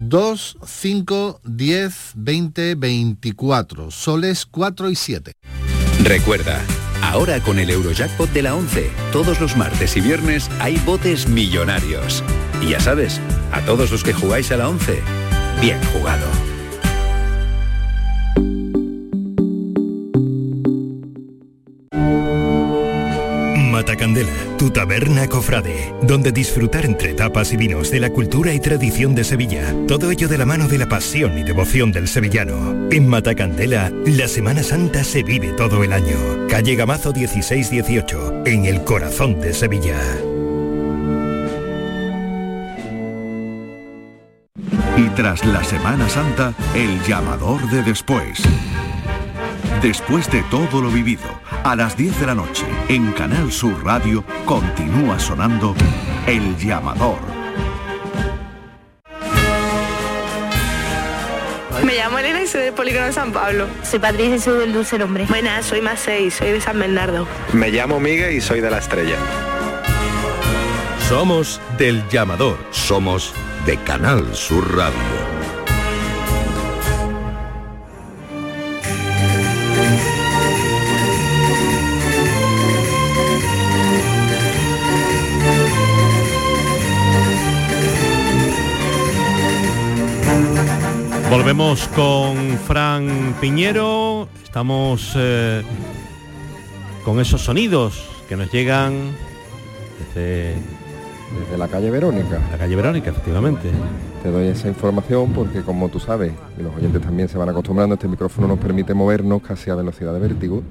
2, 0.00 0.58
5, 0.66 1.40
10, 1.44 2.12
20, 2.16 2.74
24. 2.74 3.92
Soles 3.92 4.44
4 4.44 4.90
y 4.90 4.96
7. 4.96 5.32
Recuerda, 6.02 6.60
ahora 7.00 7.38
con 7.38 7.60
el 7.60 7.70
Eurojackpot 7.70 8.32
de 8.32 8.42
la 8.42 8.56
11, 8.56 8.90
todos 9.12 9.40
los 9.40 9.56
martes 9.56 9.96
y 9.96 10.00
viernes 10.00 10.50
hay 10.58 10.78
botes 10.78 11.28
millonarios. 11.28 12.24
Y 12.60 12.70
ya 12.70 12.80
sabes, 12.80 13.20
a 13.52 13.60
todos 13.60 13.92
los 13.92 14.02
que 14.02 14.14
jugáis 14.14 14.50
a 14.50 14.56
la 14.56 14.68
11, 14.68 15.00
bien 15.60 15.80
jugado. 15.92 16.26
Tu 24.62 24.70
taberna 24.70 25.26
cofrade, 25.26 25.92
donde 26.02 26.30
disfrutar 26.30 26.84
entre 26.84 27.14
tapas 27.14 27.52
y 27.52 27.56
vinos 27.56 27.90
de 27.90 27.98
la 27.98 28.10
cultura 28.10 28.54
y 28.54 28.60
tradición 28.60 29.12
de 29.12 29.24
Sevilla, 29.24 29.74
todo 29.88 30.12
ello 30.12 30.28
de 30.28 30.38
la 30.38 30.46
mano 30.46 30.68
de 30.68 30.78
la 30.78 30.88
pasión 30.88 31.36
y 31.36 31.42
devoción 31.42 31.90
del 31.90 32.06
sevillano. 32.06 32.88
En 32.92 33.08
Matacandela, 33.08 33.90
la 34.06 34.28
Semana 34.28 34.62
Santa 34.62 35.02
se 35.02 35.24
vive 35.24 35.48
todo 35.54 35.82
el 35.82 35.92
año. 35.92 36.46
Calle 36.48 36.76
Gamazo 36.76 37.12
1618, 37.12 38.44
en 38.46 38.66
el 38.66 38.84
corazón 38.84 39.40
de 39.40 39.52
Sevilla. 39.52 39.98
Y 44.96 45.08
tras 45.16 45.44
la 45.44 45.64
Semana 45.64 46.08
Santa, 46.08 46.54
el 46.76 47.02
llamador 47.02 47.68
de 47.68 47.82
después. 47.82 48.40
Después 49.82 50.30
de 50.30 50.44
todo 50.44 50.80
lo 50.80 50.92
vivido, 50.92 51.41
a 51.64 51.76
las 51.76 51.96
10 51.96 52.20
de 52.20 52.26
la 52.26 52.34
noche, 52.34 52.64
en 52.88 53.12
Canal 53.12 53.52
Sur 53.52 53.84
Radio, 53.84 54.24
continúa 54.44 55.18
sonando 55.18 55.74
El 56.26 56.56
Llamador. 56.56 57.18
Me 61.84 61.94
llamo 61.96 62.18
Elena 62.18 62.42
y 62.42 62.46
soy 62.46 62.62
del 62.62 62.74
Polígono 62.74 63.06
de 63.06 63.12
San 63.12 63.32
Pablo. 63.32 63.66
Soy 63.82 63.98
Patricia 63.98 64.36
y 64.36 64.38
soy 64.40 64.58
del 64.60 64.72
Dulce 64.72 64.98
Nombre. 64.98 65.26
Buenas, 65.28 65.66
soy 65.66 65.80
Macei, 65.80 66.30
soy 66.30 66.52
de 66.52 66.60
San 66.60 66.78
Bernardo. 66.78 67.26
Me 67.52 67.70
llamo 67.70 68.00
Miguel 68.00 68.34
y 68.34 68.40
soy 68.40 68.60
de 68.60 68.70
La 68.70 68.78
Estrella. 68.78 69.16
Somos 71.08 71.60
del 71.78 72.06
Llamador. 72.08 72.58
Somos 72.70 73.34
de 73.66 73.76
Canal 73.78 74.34
Sur 74.34 74.76
Radio. 74.76 75.41
Volvemos 91.32 91.88
con 91.88 92.36
Fran 92.58 93.34
Piñero. 93.40 94.28
Estamos 94.44 95.14
eh, 95.16 95.62
con 97.06 97.20
esos 97.20 97.40
sonidos 97.40 98.06
que 98.28 98.36
nos 98.36 98.52
llegan 98.52 98.92
desde, 99.98 100.54
desde 101.40 101.56
la 101.56 101.68
calle 101.68 101.90
Verónica. 101.90 102.38
La 102.50 102.58
calle 102.58 102.76
Verónica, 102.76 103.08
efectivamente. 103.12 103.70
Te 104.22 104.30
doy 104.30 104.48
esa 104.48 104.68
información 104.68 105.32
porque 105.32 105.62
como 105.62 105.88
tú 105.88 106.00
sabes, 106.00 106.34
y 106.58 106.62
los 106.62 106.76
oyentes 106.76 107.00
también 107.00 107.30
se 107.30 107.38
van 107.38 107.48
acostumbrando, 107.48 107.94
este 107.94 108.08
micrófono 108.08 108.46
nos 108.46 108.58
permite 108.58 108.92
movernos 108.92 109.40
casi 109.40 109.70
a 109.70 109.74
velocidad 109.74 110.12
de 110.12 110.20
vértigo. 110.20 110.62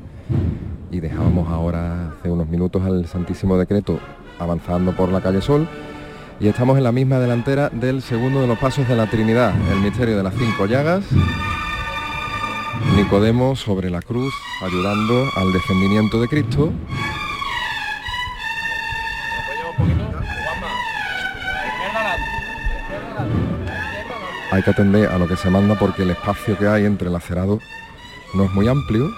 Y 0.91 0.99
dejábamos 0.99 1.49
ahora 1.49 2.09
hace 2.11 2.29
unos 2.29 2.47
minutos 2.47 2.83
al 2.83 3.07
Santísimo 3.07 3.57
Decreto 3.57 3.99
avanzando 4.37 4.95
por 4.95 5.09
la 5.09 5.21
calle 5.21 5.41
Sol 5.41 5.67
y 6.39 6.47
estamos 6.47 6.77
en 6.77 6.83
la 6.83 6.91
misma 6.91 7.19
delantera 7.19 7.69
del 7.69 8.01
segundo 8.01 8.41
de 8.41 8.47
los 8.47 8.57
pasos 8.57 8.87
de 8.87 8.95
la 8.95 9.07
Trinidad, 9.07 9.53
el 9.71 9.79
misterio 9.79 10.17
de 10.17 10.23
las 10.23 10.33
cinco 10.35 10.65
llagas. 10.65 11.03
Nicodemo 12.95 13.55
sobre 13.55 13.89
la 13.89 14.01
cruz, 14.01 14.33
ayudando 14.65 15.29
al 15.35 15.53
defendimiento 15.53 16.19
de 16.19 16.27
Cristo. 16.27 16.71
Hay 24.51 24.63
que 24.63 24.69
atender 24.69 25.09
a 25.09 25.17
lo 25.17 25.27
que 25.27 25.37
se 25.37 25.49
manda 25.49 25.79
porque 25.79 26.03
el 26.03 26.11
espacio 26.11 26.57
que 26.57 26.67
hay 26.67 26.85
entre 26.85 27.07
el 27.07 27.15
acerado 27.15 27.59
no 28.33 28.45
es 28.45 28.51
muy 28.51 28.67
amplio. 28.67 29.09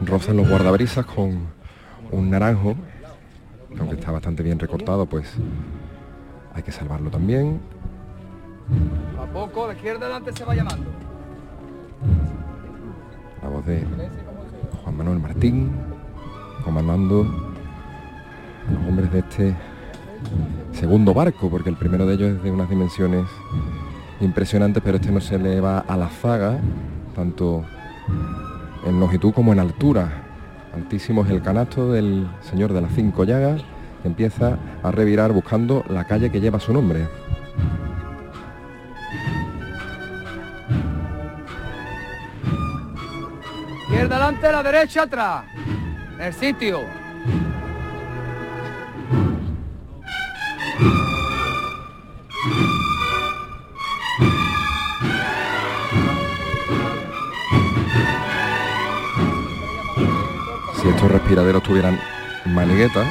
Rozan 0.00 0.36
los 0.36 0.48
guardabrisas 0.48 1.04
con 1.04 1.48
un 2.10 2.30
naranjo 2.30 2.76
está 4.06 4.12
bastante 4.12 4.44
bien 4.44 4.56
recortado, 4.60 5.04
pues 5.04 5.34
hay 6.54 6.62
que 6.62 6.70
salvarlo 6.70 7.10
también. 7.10 7.58
A 9.20 9.26
poco, 9.32 9.66
la 9.66 9.72
izquierda 9.72 10.06
delante 10.06 10.32
se 10.32 10.44
va 10.44 10.54
llamando. 10.54 10.86
La 13.42 13.48
voz 13.48 13.66
de 13.66 13.84
Juan 14.84 14.96
Manuel 14.96 15.18
Martín, 15.18 15.72
comandando 16.64 17.22
a 18.68 18.70
los 18.70 18.88
hombres 18.88 19.10
de 19.10 19.18
este 19.18 19.56
segundo 20.70 21.12
barco, 21.12 21.50
porque 21.50 21.70
el 21.70 21.76
primero 21.76 22.06
de 22.06 22.14
ellos 22.14 22.36
es 22.36 22.42
de 22.44 22.52
unas 22.52 22.70
dimensiones 22.70 23.24
impresionantes, 24.20 24.84
pero 24.84 24.98
este 24.98 25.10
no 25.10 25.20
se 25.20 25.36
le 25.36 25.60
va 25.60 25.80
a 25.80 25.96
la 25.96 26.06
zaga, 26.06 26.60
tanto 27.16 27.64
en 28.86 29.00
longitud 29.00 29.32
como 29.32 29.52
en 29.52 29.58
altura. 29.58 30.22
Altísimo 30.76 31.24
es 31.24 31.30
el 31.30 31.42
canasto 31.42 31.90
del 31.90 32.28
señor 32.42 32.72
de 32.72 32.82
las 32.82 32.92
cinco 32.92 33.24
llagas, 33.24 33.64
empieza 34.06 34.58
a 34.82 34.90
revirar 34.90 35.32
buscando 35.32 35.84
la 35.88 36.04
calle 36.04 36.30
que 36.30 36.40
lleva 36.40 36.60
su 36.60 36.72
nombre. 36.72 37.06
Izquierda 43.82 44.16
adelante, 44.16 44.52
la 44.52 44.62
derecha 44.62 45.02
atrás. 45.02 45.44
En 46.18 46.24
el 46.24 46.32
sitio. 46.32 46.80
Si 60.80 60.88
estos 60.88 61.10
respiraderos 61.10 61.62
tuvieran 61.62 61.98
manigueta, 62.44 63.04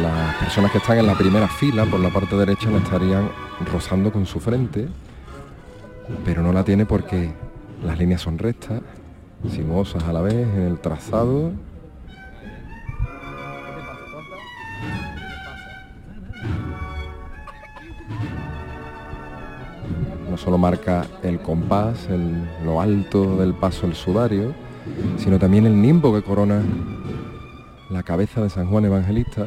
las 0.00 0.34
personas 0.36 0.70
que 0.70 0.78
están 0.78 0.98
en 0.98 1.06
la 1.06 1.14
primera 1.16 1.48
fila 1.48 1.84
por 1.84 2.00
la 2.00 2.10
parte 2.10 2.36
derecha 2.36 2.70
la 2.70 2.78
estarían 2.78 3.28
rozando 3.72 4.12
con 4.12 4.26
su 4.26 4.40
frente, 4.40 4.88
pero 6.24 6.42
no 6.42 6.52
la 6.52 6.64
tiene 6.64 6.86
porque 6.86 7.32
las 7.84 7.98
líneas 7.98 8.20
son 8.20 8.38
rectas, 8.38 8.80
sinuosas 9.50 10.02
a 10.04 10.12
la 10.12 10.20
vez 10.22 10.34
en 10.34 10.62
el 10.62 10.78
trazado. 10.78 11.52
no 20.30 20.36
solo 20.38 20.56
marca 20.58 21.04
el 21.22 21.40
compás, 21.40 22.08
el- 22.08 22.48
lo 22.64 22.80
alto 22.80 23.36
del 23.36 23.54
paso, 23.54 23.86
el 23.86 23.94
sudario, 23.94 24.54
sino 25.18 25.38
también 25.38 25.66
el 25.66 25.80
nimbo 25.80 26.12
que 26.14 26.22
corona 26.22 26.62
la 27.90 28.02
cabeza 28.02 28.42
de 28.42 28.48
San 28.50 28.66
Juan 28.68 28.84
Evangelista. 28.86 29.46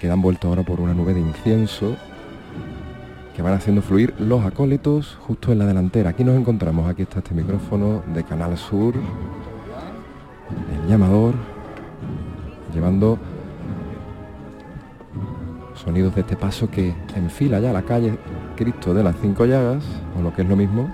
Que 0.00 0.06
queda 0.06 0.14
envuelto 0.14 0.48
ahora 0.48 0.62
por 0.62 0.80
una 0.80 0.94
nube 0.94 1.12
de 1.12 1.20
incienso 1.20 1.94
que 3.36 3.42
van 3.42 3.52
haciendo 3.52 3.82
fluir 3.82 4.14
los 4.18 4.42
acólitos 4.46 5.18
justo 5.20 5.52
en 5.52 5.58
la 5.58 5.66
delantera. 5.66 6.08
Aquí 6.10 6.24
nos 6.24 6.38
encontramos, 6.38 6.88
aquí 6.88 7.02
está 7.02 7.18
este 7.18 7.34
micrófono 7.34 8.02
de 8.14 8.24
Canal 8.24 8.56
Sur, 8.56 8.94
el 10.72 10.88
llamador, 10.88 11.34
llevando 12.72 13.18
sonidos 15.74 16.14
de 16.14 16.22
este 16.22 16.34
paso 16.34 16.70
que 16.70 16.94
enfila 17.14 17.60
ya 17.60 17.70
la 17.70 17.82
calle 17.82 18.18
Cristo 18.56 18.94
de 18.94 19.04
las 19.04 19.16
Cinco 19.20 19.44
Llagas, 19.44 19.84
o 20.18 20.22
lo 20.22 20.32
que 20.32 20.40
es 20.40 20.48
lo 20.48 20.56
mismo, 20.56 20.90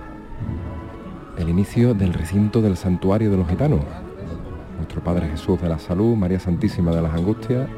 el 1.38 1.48
inicio 1.48 1.94
del 1.94 2.12
recinto 2.12 2.60
del 2.60 2.76
santuario 2.76 3.30
de 3.30 3.36
los 3.36 3.48
gitanos. 3.48 3.82
Nuestro 4.78 5.00
Padre 5.00 5.28
Jesús 5.28 5.62
de 5.62 5.68
la 5.68 5.78
Salud, 5.78 6.16
María 6.16 6.40
Santísima 6.40 6.90
de 6.90 7.02
las 7.02 7.14
Angustias, 7.14 7.68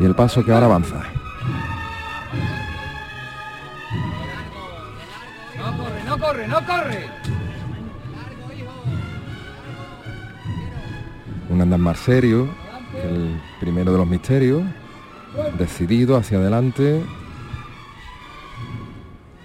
y 0.00 0.04
el 0.04 0.14
paso 0.14 0.44
que 0.44 0.52
ahora 0.52 0.66
avanza. 0.66 1.02
No 5.56 5.76
corre, 5.76 6.04
no 6.04 6.18
corre, 6.18 6.48
no 6.48 6.66
corre. 6.66 7.34
un 11.54 11.60
andar 11.60 11.78
más 11.78 11.98
serio, 11.98 12.48
el 13.02 13.40
primero 13.60 13.92
de 13.92 13.98
los 13.98 14.06
misterios, 14.06 14.62
decidido 15.58 16.16
hacia 16.16 16.38
adelante. 16.38 17.02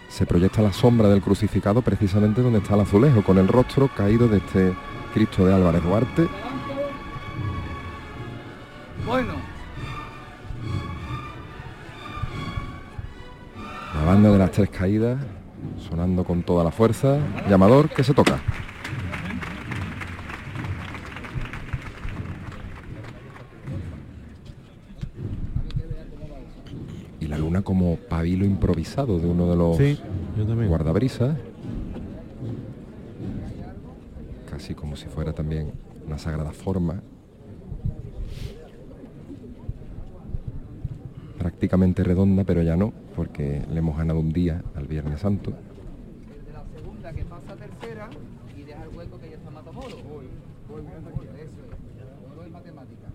Se 0.09 0.25
proyecta 0.25 0.61
la 0.61 0.73
sombra 0.73 1.07
del 1.07 1.21
crucificado 1.21 1.81
precisamente 1.81 2.41
donde 2.41 2.59
está 2.59 2.75
el 2.75 2.81
azulejo, 2.81 3.23
con 3.23 3.37
el 3.37 3.47
rostro 3.47 3.89
caído 3.95 4.27
de 4.27 4.37
este 4.37 4.73
Cristo 5.13 5.45
de 5.45 5.53
Álvarez 5.53 5.83
Duarte. 5.83 6.27
De 14.31 14.37
las 14.37 14.51
tres 14.51 14.69
caídas, 14.69 15.17
sonando 15.89 16.23
con 16.23 16.43
toda 16.43 16.63
la 16.63 16.71
fuerza. 16.71 17.17
Llamador 17.49 17.89
que 17.89 18.03
se 18.03 18.13
toca. 18.13 18.39
Y 27.19 27.27
la 27.27 27.37
luna 27.37 27.63
como 27.63 27.97
pabilo 27.97 28.45
improvisado 28.45 29.19
de 29.19 29.27
uno 29.27 29.49
de 29.49 29.55
los 29.55 29.77
Sí, 29.77 29.99
guardabrisas. 30.67 31.35
Casi 34.49 34.75
como 34.75 34.95
si 34.95 35.07
fuera 35.07 35.33
también 35.33 35.71
una 36.05 36.17
sagrada 36.17 36.51
forma. 36.51 37.01
Prácticamente 41.59 42.05
redonda, 42.05 42.45
pero 42.45 42.63
ya 42.63 42.77
no, 42.77 42.93
porque 43.17 43.61
le 43.69 43.79
hemos 43.79 43.97
ganado 43.97 44.21
un 44.21 44.31
día 44.31 44.63
al 44.75 44.87
Viernes 44.87 45.19
Santo. 45.19 45.51
de 45.51 46.53
la 46.53 46.63
segunda 46.73 47.11
que 47.11 47.25
pasa 47.25 47.51
a 47.51 47.55
tercera 47.57 48.09
y 48.57 48.63
deja 48.63 48.81
el 48.81 48.95
hueco 48.95 49.19
que 49.19 49.29
ya 49.29 49.35
está 49.35 49.49
Matamoro. 49.51 49.89
Voy, 49.89 50.27
voy, 50.69 50.83
Eso 51.35 51.43
es. 51.43 52.33
Todo 52.33 52.45
es 52.45 52.51
matemática. 52.51 53.07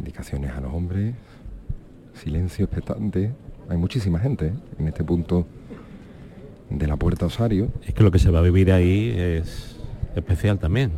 Indicaciones 0.00 0.50
a 0.50 0.60
los 0.60 0.72
hombres. 0.74 1.14
Silencio 2.14 2.64
expectante. 2.64 3.32
Hay 3.68 3.76
muchísima 3.76 4.18
gente 4.18 4.48
¿eh? 4.48 4.54
en 4.80 4.88
este 4.88 5.04
punto 5.04 5.46
de 6.70 6.86
la 6.86 6.96
Puerta 6.96 7.26
Osario. 7.26 7.68
Es 7.86 7.94
que 7.94 8.02
lo 8.02 8.10
que 8.10 8.18
se 8.18 8.30
va 8.30 8.40
a 8.40 8.42
vivir 8.42 8.72
ahí 8.72 9.14
es 9.16 9.76
especial 10.14 10.58
también. 10.58 10.92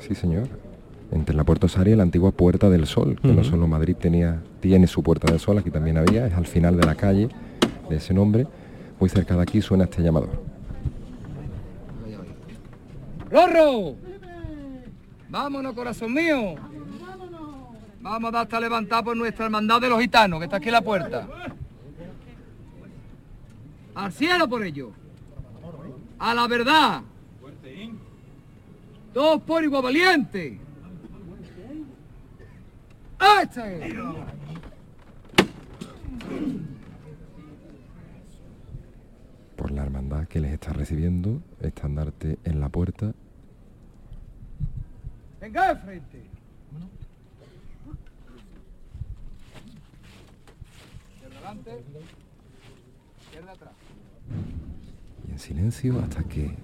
Sí, 0.00 0.14
señor. 0.14 0.48
Entre 1.10 1.34
la 1.34 1.44
Puerta 1.44 1.66
Osario 1.66 1.94
y 1.94 1.96
la 1.96 2.02
antigua 2.02 2.32
Puerta 2.32 2.70
del 2.70 2.86
Sol, 2.86 3.18
que 3.20 3.32
no 3.32 3.44
solo 3.44 3.66
Madrid 3.68 3.96
tenía, 3.96 4.42
tiene 4.60 4.86
su 4.86 5.02
Puerta 5.02 5.30
del 5.30 5.40
Sol, 5.40 5.58
aquí 5.58 5.70
también 5.70 5.98
había, 5.98 6.26
es 6.26 6.34
al 6.34 6.46
final 6.46 6.76
de 6.76 6.86
la 6.86 6.94
calle 6.94 7.28
de 7.88 7.96
ese 7.96 8.14
nombre. 8.14 8.46
Muy 8.98 9.08
cerca 9.10 9.36
de 9.36 9.42
aquí 9.42 9.60
suena 9.60 9.84
este 9.84 10.02
llamador. 10.02 10.30
¡Rorro! 13.30 13.94
Vámonos, 15.28 15.74
corazón 15.74 16.14
mío. 16.14 16.54
Vamos 18.00 18.28
a 18.28 18.32
dar 18.32 18.42
hasta 18.42 18.60
levantar 18.60 19.04
por 19.04 19.16
nuestra 19.16 19.46
hermandad 19.46 19.80
de 19.80 19.88
los 19.88 20.00
gitanos, 20.00 20.38
que 20.38 20.44
está 20.44 20.56
aquí 20.56 20.68
en 20.68 20.72
la 20.74 20.82
puerta. 20.82 21.28
Al 23.94 24.12
cielo 24.12 24.48
por 24.48 24.64
ello. 24.64 24.92
A 26.18 26.34
la 26.34 26.46
verdad. 26.46 27.02
Dos 29.12 29.42
por 29.42 29.62
igual 29.62 29.82
valiente. 29.82 30.58
¡Este! 33.42 33.94
Por 39.56 39.70
la 39.70 39.82
hermandad 39.82 40.26
que 40.26 40.40
les 40.40 40.52
está 40.52 40.72
recibiendo, 40.72 41.42
estandarte 41.60 42.38
en 42.44 42.60
la 42.60 42.68
puerta. 42.68 43.12
Venga 45.40 45.74
de 45.74 45.80
frente. 45.80 46.22
Izquierda 51.14 51.36
adelante. 51.38 51.84
Y 55.28 55.32
en 55.32 55.38
silencio 55.38 55.98
hasta 56.00 56.24
que 56.24 56.54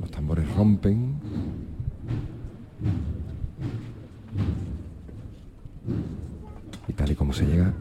los 0.00 0.10
tambores 0.10 0.52
rompen. 0.54 1.14
Y 6.88 6.92
tal 6.92 7.10
y 7.10 7.14
como 7.14 7.32
se 7.32 7.46
llega, 7.46 7.72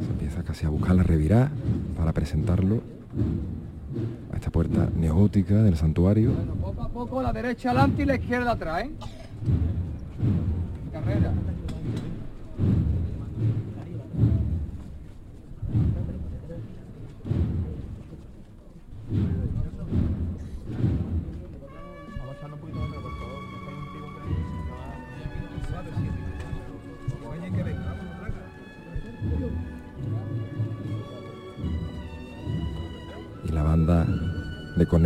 se 0.00 0.10
empieza 0.10 0.42
casi 0.42 0.66
a 0.66 0.68
buscar 0.68 0.96
la 0.96 1.02
revirá 1.02 1.50
para 1.96 2.12
presentarlo 2.12 2.82
a 4.32 4.36
esta 4.36 4.50
puerta 4.50 4.88
neogótica 4.96 5.62
del 5.62 5.76
santuario. 5.76 6.32
Poco 6.60 6.82
a 6.82 6.88
poco 6.88 7.22
la 7.22 7.32
derecha 7.32 7.70
adelante 7.70 8.02
y 8.02 8.06
la 8.06 8.16
izquierda 8.16 8.52
atrás, 8.52 8.84
¿eh? 8.84 8.90
Carrera. 10.92 11.32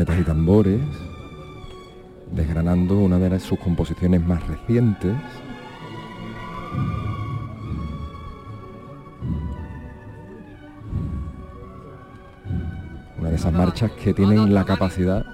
Cornetas 0.05 0.21
y 0.21 0.25
tambores, 0.25 0.81
desgranando 2.33 2.99
una 2.99 3.18
de 3.18 3.39
sus 3.39 3.59
composiciones 3.59 4.24
más 4.26 4.45
recientes. 4.49 5.14
Una 13.18 13.29
de 13.29 13.37
esas 13.37 13.53
marchas 13.53 13.93
que 13.93 14.12
tienen 14.12 14.53
la 14.53 14.64
capacidad 14.64 15.24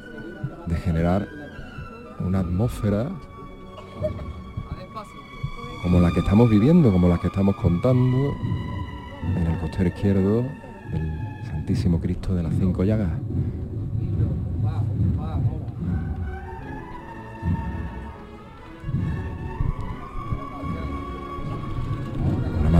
de 0.67 0.77
generar 0.77 1.27
una 2.21 2.41
atmósfera 2.41 3.11
como 5.83 6.01
la 6.01 6.11
que 6.11 6.21
estamos 6.21 6.51
viviendo, 6.51 6.93
como 6.93 7.09
la 7.09 7.19
que 7.19 7.29
estamos 7.29 7.57
contando 7.57 8.35
en 9.35 9.47
el 9.47 9.59
costero 9.61 9.89
izquierdo 9.89 10.43
del 10.93 11.47
Santísimo 11.47 12.01
Cristo 12.01 12.35
de 12.35 12.43
las 12.43 12.55
Cinco 12.55 12.85
Llagas. 12.85 13.28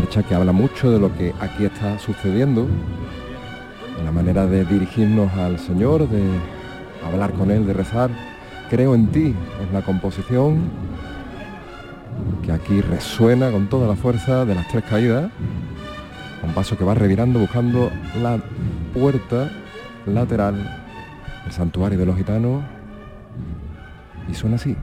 Que 0.09 0.35
habla 0.35 0.51
mucho 0.51 0.91
de 0.91 0.99
lo 0.99 1.17
que 1.17 1.33
aquí 1.39 1.65
está 1.65 1.97
sucediendo, 2.01 2.67
de 3.97 4.03
la 4.03 4.11
manera 4.11 4.47
de 4.47 4.65
dirigirnos 4.65 5.33
al 5.35 5.61
Señor, 5.61 6.09
de 6.09 6.25
hablar 7.07 7.33
con 7.35 7.53
Él, 7.53 7.65
de 7.65 7.73
rezar. 7.73 8.11
Creo 8.69 8.97
en 8.97 9.07
ti, 9.13 9.33
es 9.63 9.73
la 9.73 9.81
composición 9.83 10.71
que 12.43 12.51
aquí 12.51 12.81
resuena 12.81 13.53
con 13.53 13.69
toda 13.69 13.87
la 13.87 13.95
fuerza 13.95 14.45
de 14.45 14.57
las 14.57 14.67
tres 14.67 14.83
caídas. 14.91 15.31
Un 16.43 16.53
paso 16.53 16.77
que 16.77 16.85
va 16.85 16.95
revirando 16.95 17.39
buscando 17.39 17.89
la 18.21 18.41
puerta 18.93 19.53
lateral 20.05 20.57
del 21.45 21.53
santuario 21.53 21.97
de 21.97 22.07
los 22.07 22.17
gitanos. 22.17 22.65
Y 24.29 24.35
suena 24.35 24.57
así. 24.57 24.75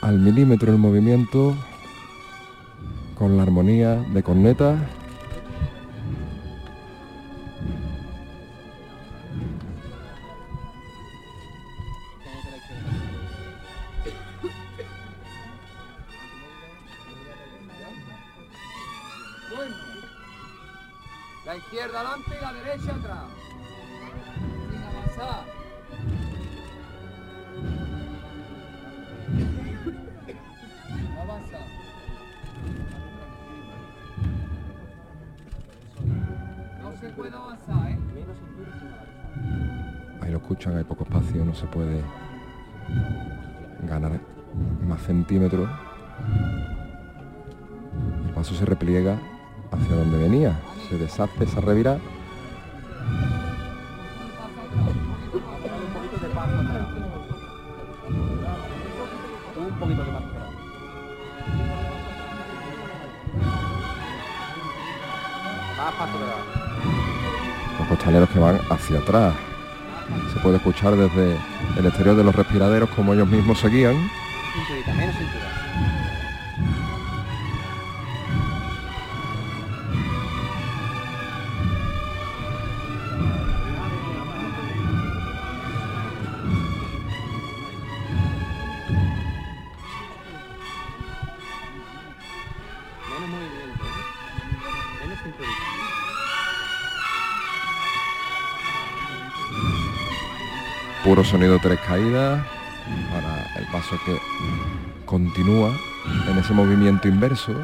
Al 0.00 0.18
milímetro 0.18 0.72
el 0.72 0.78
movimiento 0.78 1.54
con 3.14 3.36
la 3.36 3.42
armonía 3.42 3.96
de 4.14 4.22
corneta 4.22 4.78
La 21.44 21.56
izquierda 21.56 22.00
adelante 22.00 22.30
y 22.30 22.42
la 22.42 22.52
derecha 22.52 22.94
atrás. 22.94 23.17
Repliega 48.88 49.18
hacia 49.70 49.96
donde 49.96 50.16
venía 50.16 50.58
se 50.88 50.96
deshace 50.96 51.44
esa 51.44 51.60
revira. 51.60 51.98
Un 59.58 59.78
poquito 59.78 60.02
de 60.04 60.12
los 67.78 67.88
costaleros 67.88 68.30
que 68.30 68.38
van 68.38 68.58
hacia 68.70 69.00
atrás. 69.00 69.34
Se 70.32 70.40
puede 70.40 70.56
escuchar 70.56 70.96
desde 70.96 71.36
el 71.78 71.84
exterior 71.84 72.16
de 72.16 72.24
los 72.24 72.34
respiraderos 72.34 72.88
como 72.96 73.12
ellos 73.12 73.28
mismos 73.28 73.58
seguían 73.58 73.96
puro 101.18 101.30
sonido 101.30 101.58
tres 101.58 101.80
caídas 101.80 102.46
para 103.10 103.42
el 103.56 103.66
paso 103.72 103.98
que 104.06 104.16
continúa 105.04 105.76
en 106.30 106.38
ese 106.38 106.52
movimiento 106.52 107.08
inverso. 107.08 107.54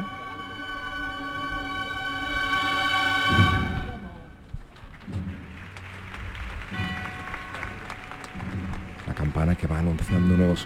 La 9.07 9.13
campana 9.13 9.55
que 9.55 9.67
va 9.67 9.79
anunciando 9.79 10.33
un 10.33 10.37
nuevo 10.37 10.57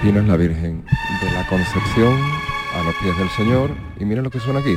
espinas 0.00 0.26
la 0.26 0.38
Virgen 0.38 0.82
de 1.20 1.30
la 1.32 1.46
Concepción 1.46 2.18
a 2.74 2.82
los 2.84 2.94
pies 3.02 3.14
del 3.18 3.28
Señor 3.28 3.70
y 3.98 4.06
miren 4.06 4.24
lo 4.24 4.30
que 4.30 4.40
suena 4.40 4.60
aquí 4.60 4.74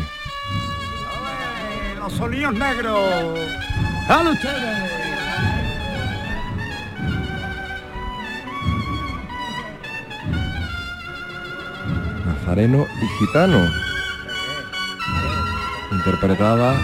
Los 1.98 2.12
sonidos 2.12 2.54
negros. 2.54 3.40
¡Dale 4.10 4.32
ustedes! 4.32 4.92
Nazareno 12.26 12.86
y 13.02 13.08
Gitano 13.26 13.72
interpretada 15.90 16.76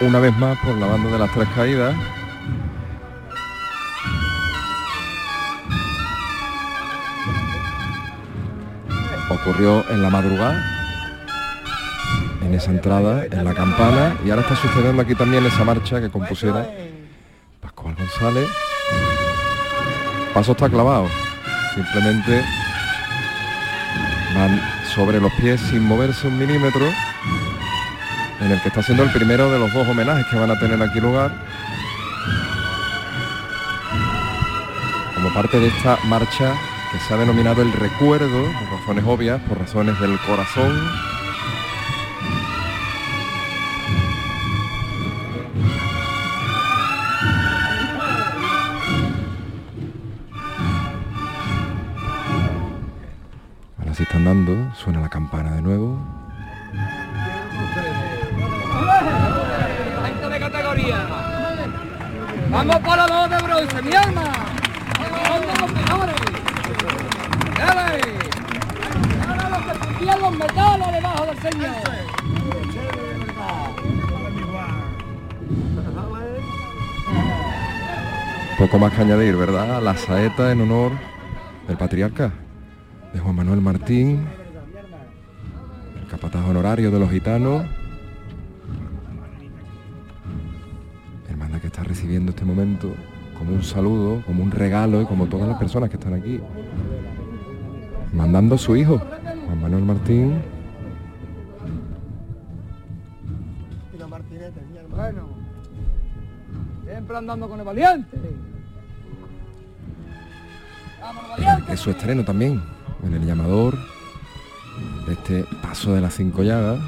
una 0.00 0.18
vez 0.18 0.36
más 0.36 0.58
por 0.64 0.76
la 0.78 0.86
banda 0.86 1.10
de 1.12 1.18
las 1.20 1.30
tres 1.32 1.48
caídas 1.54 1.94
ocurrió 9.40 9.84
en 9.90 10.02
la 10.02 10.10
madrugada 10.10 10.78
en 12.42 12.54
esa 12.54 12.70
entrada 12.70 13.26
en 13.26 13.44
la 13.44 13.54
campana 13.54 14.16
y 14.24 14.30
ahora 14.30 14.42
está 14.42 14.56
sucediendo 14.56 15.02
aquí 15.02 15.14
también 15.14 15.44
esa 15.44 15.64
marcha 15.64 16.00
que 16.00 16.08
compusiera 16.08 16.66
Pascual 17.60 17.94
González. 17.94 18.48
Paso 20.32 20.52
está 20.52 20.68
clavado 20.68 21.08
simplemente 21.74 22.44
van 24.34 24.60
sobre 24.94 25.20
los 25.20 25.32
pies 25.34 25.60
sin 25.60 25.84
moverse 25.84 26.26
un 26.26 26.38
milímetro 26.38 26.86
en 28.40 28.50
el 28.50 28.60
que 28.62 28.68
está 28.68 28.82
siendo 28.82 29.02
el 29.02 29.10
primero 29.10 29.50
de 29.50 29.58
los 29.58 29.72
dos 29.72 29.86
homenajes 29.86 30.26
que 30.26 30.36
van 30.36 30.50
a 30.50 30.58
tener 30.58 30.80
aquí 30.82 31.00
lugar. 31.00 31.32
Como 35.14 35.34
parte 35.34 35.58
de 35.58 35.68
esta 35.68 35.98
marcha 36.04 36.54
que 36.92 36.98
se 37.00 37.14
ha 37.14 37.16
denominado 37.18 37.62
el 37.62 37.72
recuerdo, 37.72 38.44
por 38.44 38.78
razones 38.78 39.04
obvias, 39.06 39.40
por 39.42 39.58
razones 39.58 40.00
del 40.00 40.18
corazón. 40.20 40.88
Ahora 53.78 53.94
sí 53.94 54.02
están 54.02 54.24
dando, 54.24 54.74
suena 54.74 55.00
la 55.00 55.08
campana 55.08 55.52
de 55.52 55.62
nuevo. 55.62 55.98
Vamos 62.50 62.76
por 62.80 62.96
los 62.96 63.30
de 63.30 63.36
bronce, 63.42 63.82
mi 63.82 63.94
alma. 63.94 64.32
Poco 78.58 78.80
más 78.80 78.92
que 78.92 79.02
añadir, 79.02 79.36
¿verdad? 79.36 79.80
La 79.80 79.96
saeta 79.96 80.50
en 80.50 80.60
honor 80.62 80.90
del 81.68 81.76
patriarca 81.76 82.32
de 83.12 83.20
Juan 83.20 83.36
Manuel 83.36 83.60
Martín, 83.60 84.26
el 86.00 86.08
capataz 86.08 86.44
honorario 86.44 86.90
de 86.90 86.98
los 86.98 87.08
gitanos. 87.08 87.64
Hermana 91.28 91.60
que 91.60 91.68
está 91.68 91.84
recibiendo 91.84 92.30
este 92.30 92.44
momento 92.44 92.92
como 93.38 93.52
un 93.52 93.62
saludo, 93.62 94.22
como 94.26 94.42
un 94.42 94.50
regalo 94.50 95.02
y 95.02 95.06
como 95.06 95.26
todas 95.26 95.46
las 95.48 95.56
personas 95.56 95.88
que 95.88 95.96
están 95.96 96.14
aquí. 96.14 96.40
Mandando 98.12 98.54
a 98.54 98.58
su 98.58 98.76
hijo, 98.76 98.98
Juan 98.98 99.60
Manuel 99.60 99.84
Martín, 99.84 100.42
Bueno, 104.90 105.28
siempre 106.84 107.16
andando 107.16 107.48
con 107.48 107.60
el 107.60 107.64
valiente. 107.64 108.18
Vámonos, 111.00 111.30
valiente. 111.30 111.72
es 111.72 111.78
su 111.80 111.90
estreno 111.90 112.24
también 112.24 112.60
en 113.04 113.14
el 113.14 113.24
llamador 113.24 113.78
de 115.06 115.12
este 115.12 115.44
paso 115.62 115.94
de 115.94 116.00
las 116.00 116.14
cinco 116.14 116.42
llagas 116.42 116.80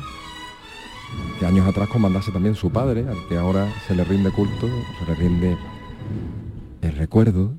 que 1.39 1.47
años 1.47 1.67
atrás 1.69 1.89
comandase 1.89 2.33
también 2.33 2.55
su 2.55 2.71
padre 2.71 3.07
al 3.09 3.17
que 3.29 3.39
ahora 3.39 3.69
se 3.87 3.95
le 3.95 4.05
rinde 4.05 4.31
culto 4.33 4.69
se 4.99 5.07
le 5.07 5.15
rinde 5.15 5.59
el 6.83 6.97
recuerdo 6.97 7.53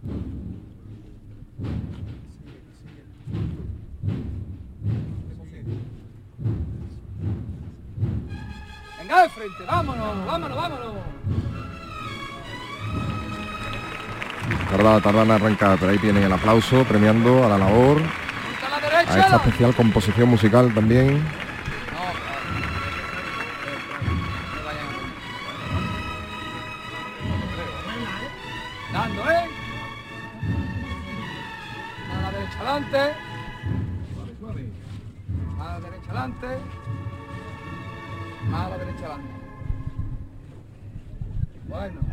Venga 9.00 9.24
de 9.24 9.30
frente, 9.30 9.64
vámonos, 9.66 10.26
vámonos, 10.26 10.58
vámonos. 10.58 11.22
tarda 14.72 15.02
tardan 15.02 15.26
en 15.28 15.32
arrancar 15.32 15.78
pero 15.78 15.92
ahí 15.92 15.98
tienen 15.98 16.24
el 16.24 16.32
aplauso 16.32 16.86
premiando 16.86 17.44
a 17.44 17.50
la 17.50 17.58
labor 17.58 18.02
A 18.96 19.20
esta 19.20 19.36
especial 19.36 19.76
composición 19.76 20.30
musical 20.30 20.74
también 20.74 21.22
Dando, 28.94 29.32
¿eh? 29.32 29.61
Adelante. 32.62 32.98
A 35.60 35.64
la 35.64 35.80
derecha 35.80 36.10
adelante. 36.10 36.48
A 38.54 38.70
la 38.70 38.78
derecha 38.78 39.06
adelante. 39.06 39.34
Bueno. 41.68 42.12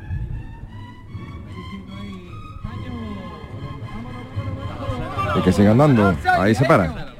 y 5.36 5.42
que 5.42 5.52
sigan 5.52 5.76
dando 5.76 6.16
ahí 6.38 6.54
se 6.54 6.64
para 6.64 7.12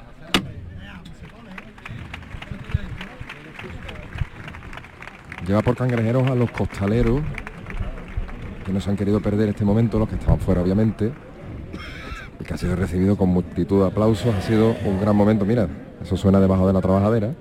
lleva 5.47 5.63
por 5.63 5.77
cangrejeros 5.77 6.29
a 6.31 6.35
los 6.35 6.51
costaleros 6.51 7.21
que 8.65 8.73
no 8.73 8.81
se 8.81 8.91
han 8.91 8.97
querido 8.97 9.21
perder 9.21 9.51
este 9.51 9.65
momento 9.65 9.99
los 9.99 10.09
que 10.09 10.15
estaban 10.15 10.41
fuera 10.41 10.63
obviamente 10.63 11.13
que 12.49 12.55
ha 12.55 12.57
sido 12.57 12.75
recibido 12.75 13.17
con 13.17 13.29
multitud 13.29 13.83
de 13.83 13.89
aplausos 13.89 14.35
ha 14.35 14.41
sido 14.41 14.75
un 14.87 14.99
gran 15.01 15.15
momento 15.15 15.45
mira 15.45 15.69
eso 16.03 16.17
suena 16.17 16.41
debajo 16.41 16.67
de 16.67 16.73
la 16.73 16.81
trabajadera 16.81 17.35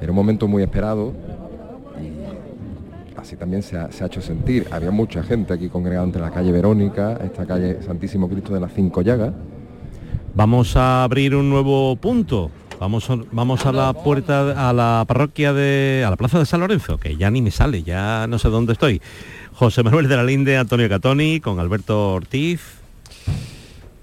era 0.00 0.10
un 0.10 0.16
momento 0.16 0.48
muy 0.48 0.62
esperado 0.62 1.12
y 2.00 3.20
así 3.20 3.36
también 3.36 3.62
se 3.62 3.76
ha, 3.76 3.90
hecho 4.06 4.22
sentir 4.22 4.66
había 4.70 4.90
mucha 4.90 5.22
gente 5.22 5.52
aquí 5.52 5.68
congregada 5.68 6.06
entre 6.06 6.22
la 6.22 6.30
calle 6.30 6.50
Verónica 6.50 7.18
esta 7.22 7.44
calle 7.44 7.82
Santísimo 7.82 8.28
Cristo 8.30 8.54
de 8.54 8.60
las 8.60 8.72
Cinco 8.72 9.02
Llagas 9.02 9.34
Vamos 10.38 10.76
a 10.76 11.02
abrir 11.02 11.34
un 11.34 11.50
nuevo 11.50 11.96
punto. 11.96 12.52
Vamos 12.78 13.10
a, 13.10 13.16
vamos 13.32 13.66
a 13.66 13.72
la 13.72 13.92
puerta, 13.92 14.68
a 14.68 14.72
la 14.72 15.04
parroquia 15.08 15.52
de, 15.52 16.04
a 16.06 16.10
la 16.10 16.16
plaza 16.16 16.38
de 16.38 16.46
San 16.46 16.60
Lorenzo, 16.60 16.96
que 16.96 17.16
ya 17.16 17.28
ni 17.28 17.42
me 17.42 17.50
sale, 17.50 17.82
ya 17.82 18.28
no 18.28 18.38
sé 18.38 18.48
dónde 18.48 18.74
estoy. 18.74 19.02
José 19.54 19.82
Manuel 19.82 20.06
de 20.06 20.16
la 20.16 20.22
Linde, 20.22 20.56
Antonio 20.56 20.88
Catoni, 20.88 21.40
con 21.40 21.58
Alberto 21.58 22.14
Ortiz. 22.14 22.77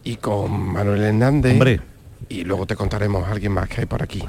Y 0.05 0.15
con 0.17 0.51
Manuel 0.51 1.03
Hernández. 1.03 1.53
Hombre. 1.53 1.81
Y 2.29 2.43
luego 2.43 2.65
te 2.65 2.75
contaremos 2.75 3.27
a 3.27 3.31
alguien 3.31 3.51
más 3.51 3.67
que 3.67 3.81
hay 3.81 3.87
por 3.87 4.01
aquí. 4.01 4.23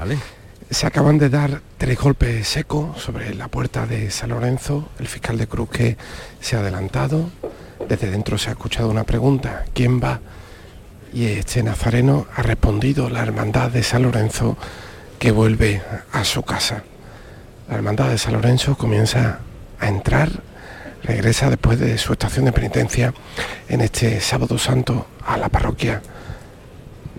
Se 0.71 0.87
acaban 0.87 1.19
de 1.19 1.29
dar 1.29 1.61
tres 1.79 1.99
golpes 1.99 2.49
secos 2.49 3.01
sobre 3.01 3.35
la 3.35 3.49
puerta 3.49 3.87
de 3.87 4.11
San 4.11 4.31
Lorenzo. 4.31 4.89
El 4.99 5.07
fiscal 5.07 5.39
de 5.39 5.47
Cruz 5.47 5.69
que 5.71 5.97
se 6.41 6.57
ha 6.57 6.61
adelantado. 6.61 7.31
Desde 7.89 8.11
dentro 8.11 8.39
se 8.39 8.49
ha 8.49 8.53
escuchado 8.53 8.89
una 8.89 9.05
pregunta. 9.05 9.67
¿Quién 9.75 10.03
va? 10.03 10.21
Y 11.13 11.27
este 11.27 11.63
nazareno 11.63 12.27
ha 12.35 12.43
respondido 12.43 13.09
la 13.11 13.23
hermandad 13.23 13.71
de 13.71 13.83
San 13.83 14.03
Lorenzo 14.03 14.57
que 15.19 15.31
vuelve 15.31 15.83
a 16.11 16.25
su 16.25 16.43
casa. 16.43 16.85
La 17.69 17.77
hermandad 17.77 18.09
de 18.09 18.19
San 18.19 18.33
Lorenzo 18.33 18.77
comienza 18.77 19.41
a 19.79 19.89
entrar, 19.89 20.31
regresa 21.03 21.51
después 21.51 21.79
de 21.79 21.99
su 21.99 22.13
estación 22.13 22.45
de 22.45 22.53
penitencia 22.53 23.13
en 23.69 23.81
este 23.81 24.21
sábado 24.21 24.59
santo 24.59 25.07
a 25.25 25.37
la 25.37 25.49
parroquia 25.49 26.03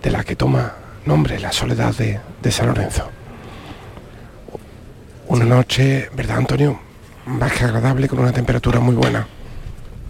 de 0.01 0.11
la 0.11 0.23
que 0.23 0.35
toma 0.35 0.73
nombre 1.05 1.39
la 1.39 1.51
soledad 1.51 1.95
de, 1.95 2.19
de 2.41 2.51
San 2.51 2.67
Lorenzo. 2.67 3.09
Una 5.27 5.45
noche, 5.45 6.09
¿verdad 6.15 6.37
Antonio? 6.37 6.79
Más 7.25 7.51
que 7.51 7.65
agradable 7.65 8.07
con 8.07 8.19
una 8.19 8.31
temperatura 8.31 8.79
muy 8.79 8.95
buena. 8.95 9.27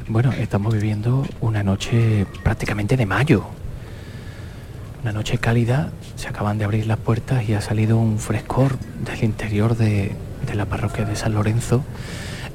Bueno, 0.07 0.32
estamos 0.32 0.74
viviendo 0.74 1.26
una 1.41 1.63
noche 1.63 2.26
prácticamente 2.43 2.95
de 2.95 3.05
mayo. 3.05 3.43
Una 5.01 5.11
noche 5.11 5.38
cálida, 5.38 5.91
se 6.15 6.28
acaban 6.28 6.57
de 6.57 6.65
abrir 6.65 6.88
las 6.88 6.97
puertas 6.97 7.47
y 7.47 7.53
ha 7.53 7.61
salido 7.61 7.97
un 7.97 8.20
frescor 8.20 8.78
del 8.80 9.24
interior 9.24 9.76
de, 9.76 10.15
de 10.45 10.55
la 10.55 10.65
parroquia 10.65 11.05
de 11.05 11.15
San 11.15 11.34
Lorenzo. 11.34 11.84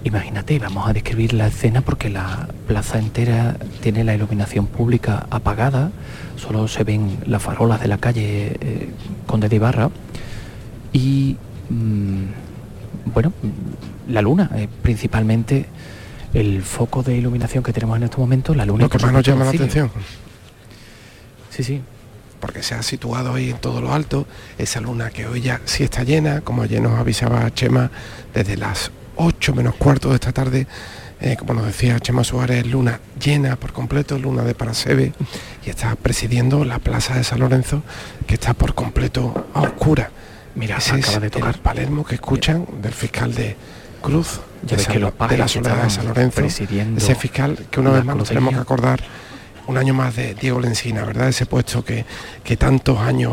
Imagínate, 0.04 0.58
vamos 0.58 0.88
a 0.88 0.92
describir 0.92 1.32
la 1.32 1.46
escena 1.46 1.80
porque 1.80 2.10
la 2.10 2.48
plaza 2.66 2.98
entera 2.98 3.56
tiene 3.82 4.02
la 4.02 4.14
iluminación 4.14 4.66
pública 4.66 5.26
apagada, 5.30 5.92
solo 6.36 6.66
se 6.66 6.82
ven 6.82 7.18
las 7.26 7.40
farolas 7.40 7.80
de 7.80 7.88
la 7.88 7.98
calle 7.98 8.56
eh, 8.60 8.90
Conde 9.26 9.48
de 9.48 9.56
Ibarra 9.56 9.90
y, 10.92 11.36
mm, 11.68 12.22
bueno, 13.14 13.32
la 14.08 14.22
luna, 14.22 14.50
eh, 14.56 14.68
principalmente 14.82 15.66
el 16.34 16.62
foco 16.62 17.04
de 17.04 17.16
iluminación 17.16 17.62
que 17.62 17.72
tenemos 17.72 17.96
en 17.96 18.04
este 18.04 18.16
momento, 18.16 18.54
la 18.54 18.66
luna. 18.66 18.84
Lo 18.84 18.90
que 18.90 18.98
más 18.98 19.12
nos 19.12 19.22
llama 19.22 19.44
la 19.44 19.50
atención. 19.50 19.90
Sí, 21.50 21.62
sí. 21.62 21.80
Porque 22.40 22.64
se 22.64 22.74
ha 22.74 22.82
situado 22.82 23.34
ahí 23.34 23.50
en 23.50 23.58
todo 23.58 23.80
lo 23.80 23.94
alto, 23.94 24.26
esa 24.58 24.80
luna 24.80 25.10
que 25.10 25.28
hoy 25.28 25.42
ya 25.42 25.60
sí 25.64 25.84
está 25.84 26.02
llena, 26.02 26.40
como 26.40 26.62
ayer 26.62 26.82
nos 26.82 26.98
avisaba 26.98 27.48
Chema, 27.54 27.90
desde 28.34 28.56
las 28.56 28.90
8 29.16 29.54
menos 29.54 29.74
cuarto 29.76 30.08
de 30.10 30.14
esta 30.16 30.32
tarde, 30.32 30.66
eh, 31.20 31.36
como 31.38 31.54
nos 31.54 31.66
decía 31.66 31.98
Chema 32.00 32.24
Suárez, 32.24 32.66
luna 32.66 33.00
llena 33.22 33.56
por 33.56 33.72
completo, 33.72 34.18
luna 34.18 34.42
de 34.42 34.54
Parasebe, 34.54 35.12
y 35.64 35.70
está 35.70 35.94
presidiendo 35.96 36.64
la 36.64 36.78
plaza 36.78 37.14
de 37.14 37.24
San 37.24 37.40
Lorenzo, 37.40 37.82
que 38.26 38.34
está 38.34 38.54
por 38.54 38.74
completo 38.74 39.46
a 39.54 39.60
oscura. 39.62 40.10
Mira, 40.54 40.78
Ese 40.78 40.94
acaba 40.96 41.14
es 41.16 41.20
de 41.22 41.30
tocar. 41.30 41.54
el 41.54 41.60
Palermo 41.60 42.04
que 42.04 42.14
escuchan 42.16 42.66
del 42.82 42.92
fiscal 42.92 43.34
de 43.34 43.56
Cruz, 44.02 44.40
Ya 44.66 44.76
de, 44.76 44.82
San- 44.82 44.92
que 44.94 44.98
los 44.98 45.12
de 45.28 45.38
la 45.38 45.48
soledad 45.48 45.82
de 45.84 45.90
San 45.90 46.06
Lorenzo, 46.08 46.36
presidiendo 46.36 46.98
ese 46.98 47.14
fiscal 47.14 47.66
que 47.70 47.80
una 47.80 47.90
vez 47.90 48.04
más 48.04 48.16
nos 48.16 48.28
tenemos 48.28 48.52
que 48.54 48.60
acordar 48.60 49.00
un 49.68 49.78
año 49.78 49.94
más 49.94 50.16
de 50.16 50.34
Diego 50.34 50.58
Lencina, 50.60 51.04
¿verdad? 51.04 51.28
Ese 51.28 51.46
puesto 51.46 51.84
que, 51.84 52.04
que 52.42 52.56
tantos 52.56 52.98
años 52.98 53.32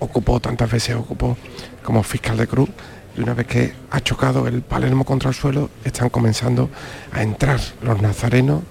ocupó, 0.00 0.40
tantas 0.40 0.70
veces 0.70 0.96
ocupó 0.96 1.36
como 1.84 2.02
fiscal 2.02 2.36
de 2.36 2.48
Cruz. 2.48 2.68
Y 3.16 3.20
una 3.20 3.34
vez 3.34 3.46
que 3.46 3.72
ha 3.90 4.00
chocado 4.00 4.46
el 4.48 4.62
Palermo 4.62 5.04
contra 5.04 5.28
el 5.28 5.34
suelo, 5.34 5.70
están 5.84 6.08
comenzando 6.08 6.70
a 7.12 7.22
entrar 7.22 7.60
los 7.82 8.00
nazarenos, 8.00 8.62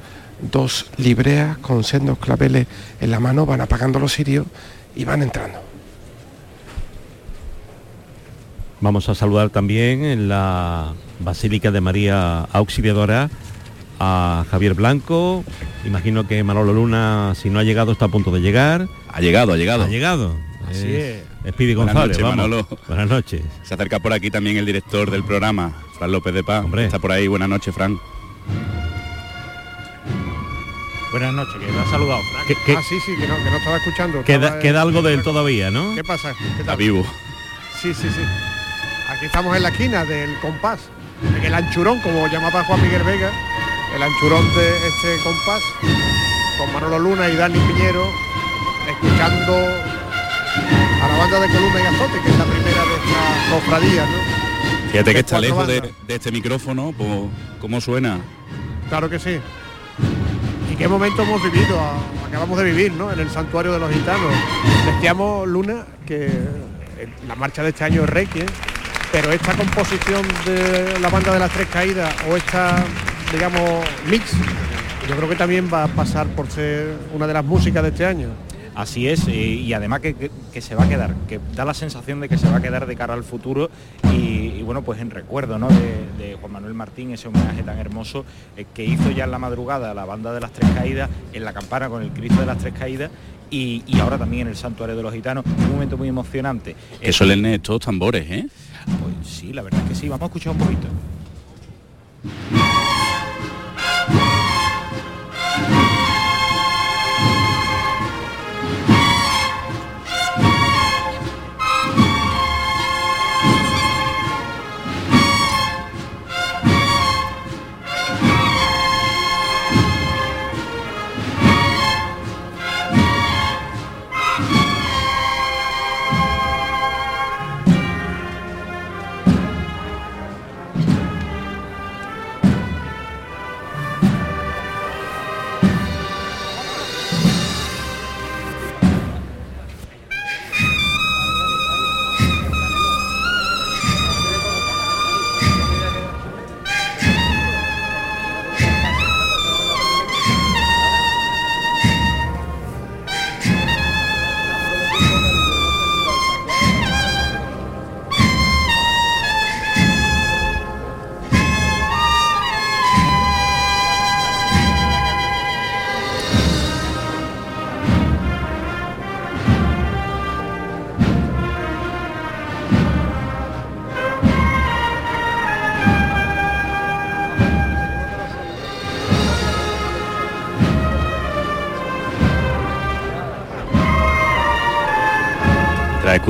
dos 0.42 0.90
libreas 0.98 1.58
con 1.60 1.84
sendos 1.84 2.18
claveles 2.18 2.68
en 3.00 3.12
la 3.12 3.20
mano, 3.20 3.46
van 3.46 3.62
apagando 3.62 4.00
los 4.00 4.14
sirios 4.14 4.48
y 4.96 5.06
van 5.06 5.22
entrando. 5.22 5.60
Vamos 8.80 9.10
a 9.10 9.16
saludar 9.16 9.52
también 9.52 10.04
en 10.04 10.28
la 10.28 10.94
Basílica 11.20 11.70
de 11.70 11.82
María 11.82 12.48
Auxiliadora 12.52 13.30
a 14.00 14.44
Javier 14.50 14.74
Blanco. 14.74 15.44
Imagino 15.86 16.28
que 16.28 16.44
Manolo 16.44 16.74
Luna, 16.74 17.34
si 17.36 17.52
no 17.52 17.60
ha 17.60 17.64
llegado, 17.64 17.92
está 17.92 18.06
a 18.06 18.08
punto 18.08 18.32
de 18.32 18.42
llegar. 18.42 18.88
Ha 19.14 19.22
llegado, 19.22 19.54
ha 19.54 19.58
llegado. 19.58 19.84
Ha 19.84 19.88
llegado. 19.88 20.51
Así 20.72 20.96
es. 20.96 21.24
Speedy 21.50 21.76
Buenas 21.76 21.94
González, 21.96 22.18
noches, 22.18 22.24
vamos. 22.24 22.38
Manolo. 22.38 22.68
Buenas 22.88 23.10
noches. 23.10 23.42
Se 23.64 23.74
acerca 23.74 24.00
por 24.00 24.14
aquí 24.14 24.32
también 24.32 24.58
el 24.58 24.66
director 24.66 25.10
del 25.12 25.24
programa, 25.24 25.74
Fran 25.98 26.12
López 26.12 26.34
de 26.34 26.44
Paz. 26.44 26.66
Está 26.78 27.00
por 27.00 27.12
ahí. 27.12 27.28
Buenas 27.28 27.50
noches, 27.50 27.74
Fran. 27.74 28.00
Buenas 31.12 31.34
noches, 31.34 31.56
que 31.60 31.72
me 31.72 31.80
ha 31.80 31.86
saludado, 31.90 32.22
Frank. 32.32 32.58
Ah, 32.78 32.82
sí, 32.88 32.96
sí, 33.06 33.12
que 33.20 33.28
no, 33.28 33.36
que 33.38 33.50
no 33.52 33.58
estaba 33.58 33.78
escuchando. 33.78 34.24
Queda, 34.24 34.46
estaba- 34.46 34.60
queda 34.62 34.82
algo 34.82 35.02
de 35.02 35.14
él 35.14 35.24
todavía, 35.24 35.70
¿no? 35.70 35.94
¿Qué 35.94 36.04
pasa? 36.06 36.34
¿Qué 36.56 36.62
Está 36.62 36.76
vivo. 36.78 37.06
Sí, 37.82 37.94
sí, 37.94 38.08
sí. 38.10 38.22
Aquí 39.10 39.26
estamos 39.26 39.56
en 39.58 39.64
la 39.64 39.70
esquina 39.70 40.06
del 40.06 40.34
compás, 40.40 40.80
en 41.38 41.44
el 41.44 41.54
anchurón, 41.54 42.00
como 42.00 42.28
llamaba 42.28 42.64
Juan 42.64 42.82
Miguel 42.82 43.04
Vega, 43.04 43.30
el 43.94 44.02
anchurón 44.02 44.46
de 44.56 44.88
este 44.88 45.18
compás 45.24 45.62
con 46.58 46.74
Manolo 46.74 46.98
Luna 47.00 47.28
y 47.28 47.36
Dani 47.36 47.60
Piñero 47.60 48.06
escuchando 48.90 49.54
a 51.02 51.08
la 51.08 51.18
banda 51.18 51.40
de 51.40 51.48
Columna 51.48 51.80
y 51.82 51.86
Azote, 51.86 52.20
que 52.24 52.30
es 52.30 52.38
la 52.38 52.46
primera 52.46 52.82
de 52.86 52.96
esta 52.96 53.52
cofradía, 53.56 54.06
¿no? 54.06 54.92
Fíjate 54.92 55.14
que 55.14 55.20
está 55.20 55.40
lejos 55.40 55.68
de, 55.68 55.94
este 56.10 56.32
micrófono, 56.32 56.94
pues, 56.98 57.10
¿cómo 57.60 57.80
suena? 57.80 58.20
Claro 58.90 59.10
que 59.10 59.20
sí. 59.20 59.40
¿Y 60.72 60.76
qué 60.76 60.88
momento 60.88 61.24
hemos 61.24 61.42
vivido? 61.44 61.80
a- 61.80 62.28
Acabamos 62.28 62.58
de 62.60 62.64
vivir, 62.66 62.94
¿no? 62.94 63.12
En 63.12 63.20
el 63.20 63.30
santuario 63.30 63.74
de 63.74 63.80
los 63.80 63.92
gitanos. 63.92 64.32
Decíamos, 64.86 65.46
Luna, 65.50 65.86
que 66.06 66.28
eh, 66.28 67.10
la 67.28 67.36
marcha 67.36 67.62
de 67.62 67.70
este 67.70 67.84
año 67.84 68.04
es 68.04 68.10
Requiem, 68.10 68.48
pero 69.12 69.34
esta 69.34 69.54
composición 69.54 70.22
de 70.46 70.98
la 71.02 71.10
banda 71.10 71.34
de 71.34 71.40
las 71.40 71.52
tres 71.52 71.68
caídas 71.68 72.14
o 72.30 72.38
esta, 72.38 72.86
digamos, 73.34 73.84
mix, 74.10 74.32
yo 75.10 75.16
creo 75.18 75.28
que 75.28 75.36
también 75.36 75.70
va 75.74 75.84
a 75.84 75.88
pasar 75.88 76.26
por 76.28 76.50
ser 76.50 76.96
una 77.14 77.28
de 77.28 77.34
las 77.34 77.44
músicas 77.44 77.84
de 77.84 77.90
este 77.90 78.06
año. 78.06 78.30
Así 78.82 79.08
es, 79.08 79.28
eh, 79.28 79.34
y 79.36 79.74
además 79.74 80.00
que, 80.00 80.16
que- 80.16 80.32
que 80.52 80.60
se 80.60 80.74
va 80.74 80.86
a 80.86 80.90
quedar, 80.90 81.14
que 81.28 81.40
da 81.56 81.66
la 81.66 81.76
sensación 81.76 82.20
de 82.20 82.28
que 82.28 82.38
se 82.40 82.50
va 82.50 82.58
a 82.58 82.62
quedar 82.64 82.88
de 82.88 82.96
cara 82.96 83.14
al 83.14 83.24
futuro 83.24 83.70
y, 84.12 84.16
y 84.58 84.64
bueno, 84.64 84.82
pues 84.82 85.00
en 85.00 85.12
recuerdo 85.12 85.60
¿no? 85.60 85.68
de, 85.68 86.08
de 86.18 86.36
Juan 86.40 86.52
Manuel 86.54 86.74
Martín, 86.74 87.12
ese 87.12 87.28
homenaje 87.28 87.62
tan 87.62 87.78
hermoso 87.78 88.26
eh, 88.58 88.66
que 88.74 88.84
hizo 88.84 89.12
ya 89.12 89.26
en 89.26 89.32
la 89.32 89.38
madrugada 89.38 89.94
la 89.94 90.06
banda 90.06 90.34
de 90.34 90.40
las 90.42 90.52
Tres 90.52 90.72
Caídas, 90.72 91.12
en 91.32 91.46
la 91.46 91.54
campana 91.54 91.90
con 91.90 92.02
el 92.02 92.10
Cristo 92.10 92.40
de 92.40 92.48
las 92.48 92.58
Tres 92.58 92.74
Caídas 92.74 93.12
y, 93.52 93.84
y 93.86 94.00
ahora 94.00 94.18
también 94.18 94.44
en 94.44 94.48
el 94.48 94.56
Santuario 94.58 94.96
de 94.96 95.04
los 95.04 95.14
Gitanos, 95.14 95.46
un 95.46 95.72
momento 95.74 95.96
muy 95.96 96.08
emocionante. 96.08 96.76
Que 97.00 97.14
suelen 97.14 97.46
estos 97.46 97.82
tambores, 97.82 98.26
¿eh? 98.32 98.48
Pues 98.86 99.28
sí, 99.32 99.54
la 99.54 99.62
verdad 99.62 99.82
es 99.84 99.90
que 99.90 99.96
sí, 99.96 100.10
vamos 100.10 100.24
a 100.24 100.26
escuchar 100.26 100.54
un 100.54 100.58
poquito. 100.58 100.88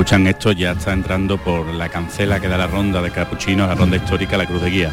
Escuchan 0.02 0.26
esto 0.26 0.50
ya 0.50 0.72
está 0.72 0.92
entrando 0.92 1.38
por 1.38 1.64
la 1.64 1.88
cancela 1.88 2.40
que 2.40 2.48
da 2.48 2.58
la 2.58 2.66
ronda 2.66 3.00
de 3.00 3.12
capuchinos, 3.12 3.68
la 3.68 3.76
ronda 3.76 3.98
histórica, 3.98 4.36
la 4.36 4.46
cruz 4.46 4.60
de 4.60 4.70
guía. 4.70 4.92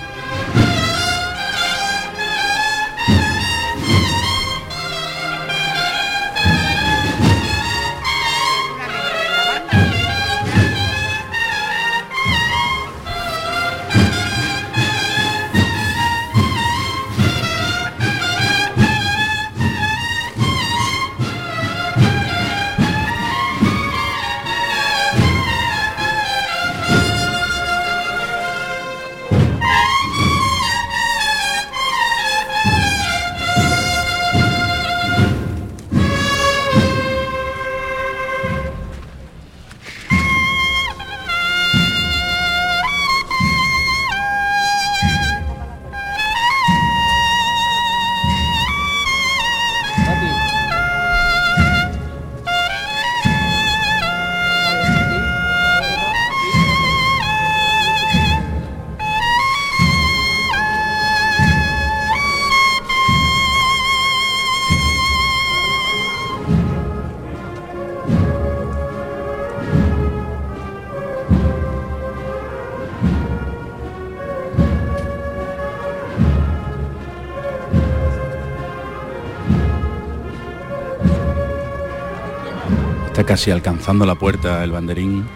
Casi 83.27 83.51
alcanzando 83.51 84.07
la 84.07 84.15
puerta 84.15 84.63
el 84.63 84.71
banderín 84.71 85.27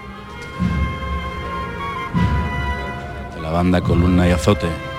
de 3.35 3.41
la 3.41 3.51
banda 3.51 3.81
Columna 3.81 4.27
y 4.27 4.31
Azote. 4.31 4.92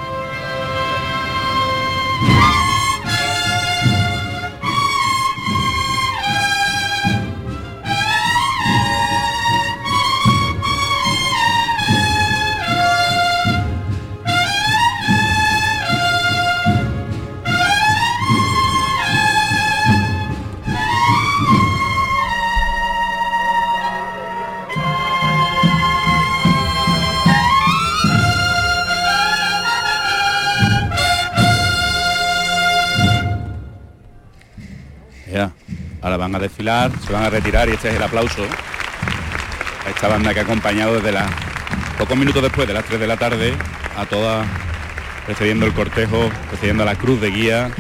Se 36.64 37.12
van 37.12 37.24
a 37.24 37.30
retirar 37.30 37.68
y 37.68 37.72
este 37.72 37.90
es 37.90 37.96
el 37.96 38.02
aplauso 38.02 38.42
a 39.86 39.90
esta 39.90 40.08
banda 40.08 40.32
que 40.32 40.40
ha 40.40 40.44
acompañado 40.44 40.94
desde 40.94 41.12
las 41.12 41.30
pocos 41.98 42.16
minutos 42.16 42.42
después 42.42 42.66
de 42.66 42.72
las 42.72 42.84
3 42.84 43.00
de 43.00 43.06
la 43.06 43.18
tarde 43.18 43.52
a 43.98 44.06
todas 44.06 44.46
precediendo 45.26 45.66
el 45.66 45.74
cortejo, 45.74 46.30
precediendo 46.48 46.82
a 46.84 46.86
la 46.86 46.94
cruz 46.94 47.20
de 47.20 47.30
guía. 47.30 47.70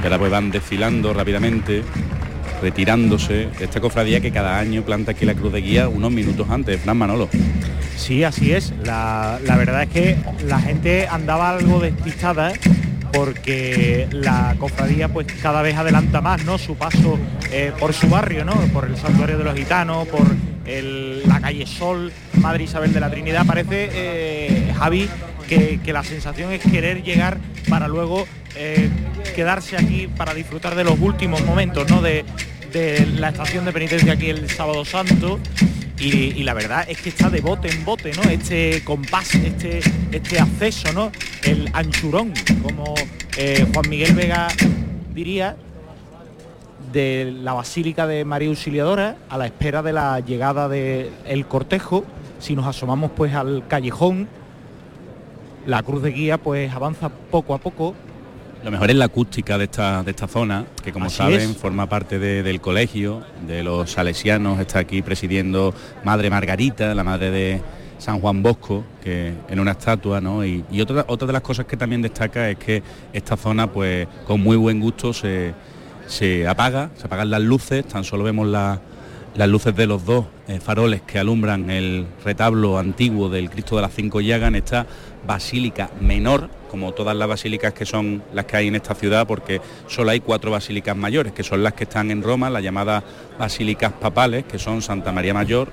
Y 0.00 0.04
ahora 0.04 0.18
pues 0.18 0.30
van 0.30 0.52
desfilando 0.52 1.12
rápidamente, 1.12 1.82
retirándose. 2.62 3.48
Esta 3.58 3.80
cofradía 3.80 4.20
que 4.20 4.30
cada 4.30 4.58
año 4.60 4.82
planta 4.82 5.10
aquí 5.10 5.24
la 5.24 5.34
cruz 5.34 5.52
de 5.52 5.60
guía 5.60 5.88
unos 5.88 6.12
minutos 6.12 6.48
antes, 6.50 6.80
Fran 6.80 6.96
Manolo. 6.96 7.28
Sí, 7.96 8.22
así 8.22 8.52
es. 8.52 8.72
La, 8.84 9.40
la 9.44 9.56
verdad 9.56 9.82
es 9.82 9.88
que 9.88 10.16
la 10.46 10.60
gente 10.60 11.08
andaba 11.08 11.50
algo 11.50 11.80
despistada, 11.80 12.52
¿eh? 12.52 12.60
Porque 13.12 14.08
la 14.10 14.54
cofradía 14.58 15.08
pues 15.08 15.26
cada 15.42 15.62
vez 15.62 15.76
adelanta 15.76 16.20
más 16.20 16.44
¿no? 16.44 16.58
su 16.58 16.76
paso 16.76 17.18
eh, 17.50 17.72
por 17.78 17.92
su 17.92 18.08
barrio, 18.08 18.44
¿no? 18.44 18.54
por 18.72 18.86
el 18.86 18.96
santuario 18.96 19.38
de 19.38 19.44
los 19.44 19.54
gitanos, 19.54 20.06
por 20.08 20.26
la 20.66 21.40
calle 21.40 21.66
Sol, 21.66 22.12
Madre 22.34 22.64
Isabel 22.64 22.92
de 22.92 23.00
la 23.00 23.10
Trinidad. 23.10 23.46
Parece, 23.46 23.88
eh, 23.92 24.72
Javi, 24.78 25.08
que, 25.48 25.80
la 25.92 26.04
sensación 26.04 26.52
es 26.52 26.60
querer 26.62 27.02
llegar 27.02 27.38
para 27.68 27.88
luego 27.88 28.26
eh, 28.54 28.90
quedarse 29.34 29.76
aquí 29.76 30.08
para 30.08 30.34
disfrutar 30.34 30.74
de 30.74 30.84
los 30.84 30.98
últimos 31.00 31.42
momentos 31.44 31.88
¿no? 31.88 32.02
de, 32.02 32.24
de 32.72 33.06
la 33.06 33.30
estación 33.30 33.64
de 33.64 33.72
penitencia 33.72 34.12
aquí 34.12 34.28
el 34.28 34.48
sábado 34.50 34.84
santo 34.84 35.40
y, 36.00 36.42
la 36.44 36.54
verdad 36.54 36.86
es 36.88 37.00
que 37.00 37.08
está 37.08 37.28
de 37.28 37.40
bote 37.40 37.68
en 37.68 37.84
bote, 37.84 38.12
¿no? 38.12 38.30
Este 38.30 38.82
compás, 38.84 39.34
este, 39.34 39.80
este 40.12 40.38
acceso, 40.38 40.92
¿no? 40.92 41.10
El 41.42 41.68
anchurón, 41.72 42.32
como 42.62 42.94
eh, 43.36 43.66
Juan 43.72 43.88
Miguel 43.88 44.14
Vega 44.14 44.48
diría, 45.12 45.56
de 46.92 47.32
la 47.42 47.52
Basílica 47.52 48.06
de 48.06 48.24
María 48.24 48.48
Auxiliadora 48.48 49.16
a 49.28 49.36
la 49.36 49.46
espera 49.46 49.82
de 49.82 49.92
la 49.92 50.20
llegada 50.20 50.68
del 50.68 51.46
cortejo. 51.48 52.04
Si 52.38 52.54
nos 52.54 52.66
asomamos 52.66 53.10
pues 53.16 53.34
al 53.34 53.66
callejón, 53.66 54.28
la 55.66 55.82
cruz 55.82 56.02
de 56.02 56.12
guía 56.12 56.38
pues 56.38 56.72
avanza 56.72 57.08
poco 57.08 57.54
a 57.54 57.58
poco 57.58 57.94
lo 58.64 58.70
mejor 58.70 58.90
es 58.90 58.96
la 58.96 59.06
acústica 59.06 59.56
de 59.56 59.64
esta, 59.64 60.02
de 60.02 60.10
esta 60.10 60.26
zona, 60.26 60.66
que 60.82 60.92
como 60.92 61.10
saben 61.10 61.54
forma 61.54 61.88
parte 61.88 62.18
del 62.18 62.60
colegio, 62.60 63.22
de 63.46 63.62
los 63.62 63.90
salesianos, 63.92 64.58
está 64.60 64.80
aquí 64.80 65.02
presidiendo 65.02 65.74
Madre 66.04 66.30
Margarita, 66.30 66.94
la 66.94 67.04
madre 67.04 67.30
de 67.30 67.62
San 67.98 68.20
Juan 68.20 68.42
Bosco, 68.42 68.84
que 69.02 69.32
en 69.48 69.60
una 69.60 69.72
estatua, 69.72 70.20
¿no? 70.20 70.44
Y, 70.44 70.64
otra, 70.80 71.04
otra 71.08 71.26
de 71.26 71.32
las 71.32 71.42
cosas 71.42 71.66
que 71.66 71.76
también 71.76 72.02
destaca 72.02 72.50
es 72.50 72.58
que 72.58 72.82
esta 73.12 73.36
zona, 73.36 73.70
pues 73.70 74.06
con 74.26 74.40
muy 74.40 74.56
buen 74.56 74.80
gusto 74.80 75.12
se, 75.12 75.54
apaga, 76.48 76.90
se 76.96 77.06
apagan 77.06 77.30
las 77.30 77.42
luces, 77.42 77.86
tan 77.86 78.04
solo 78.04 78.24
vemos 78.24 78.46
las 79.34 79.48
luces 79.48 79.74
de 79.74 79.86
los 79.86 80.04
dos 80.04 80.26
eh, 80.48 80.60
faroles 80.60 81.02
que 81.02 81.18
alumbran 81.18 81.70
el 81.70 82.06
retablo 82.24 82.78
antiguo 82.78 83.28
del 83.28 83.50
Cristo 83.50 83.76
de 83.76 83.82
las 83.82 83.94
Cinco 83.94 84.20
Llagas 84.20 84.48
en 84.48 84.56
esta 84.56 84.86
basílica 85.26 85.90
menor 86.00 86.48
como 86.68 86.92
todas 86.92 87.16
las 87.16 87.26
basílicas 87.26 87.72
que 87.72 87.86
son 87.86 88.22
las 88.32 88.44
que 88.44 88.56
hay 88.56 88.68
en 88.68 88.76
esta 88.76 88.94
ciudad, 88.94 89.26
porque 89.26 89.60
solo 89.86 90.10
hay 90.10 90.20
cuatro 90.20 90.50
basílicas 90.50 90.96
mayores, 90.96 91.32
que 91.32 91.42
son 91.42 91.62
las 91.62 91.72
que 91.72 91.84
están 91.84 92.10
en 92.10 92.22
Roma, 92.22 92.50
las 92.50 92.62
llamadas 92.62 93.02
basílicas 93.38 93.92
papales, 93.92 94.44
que 94.44 94.58
son 94.58 94.82
Santa 94.82 95.10
María 95.10 95.34
Mayor, 95.34 95.68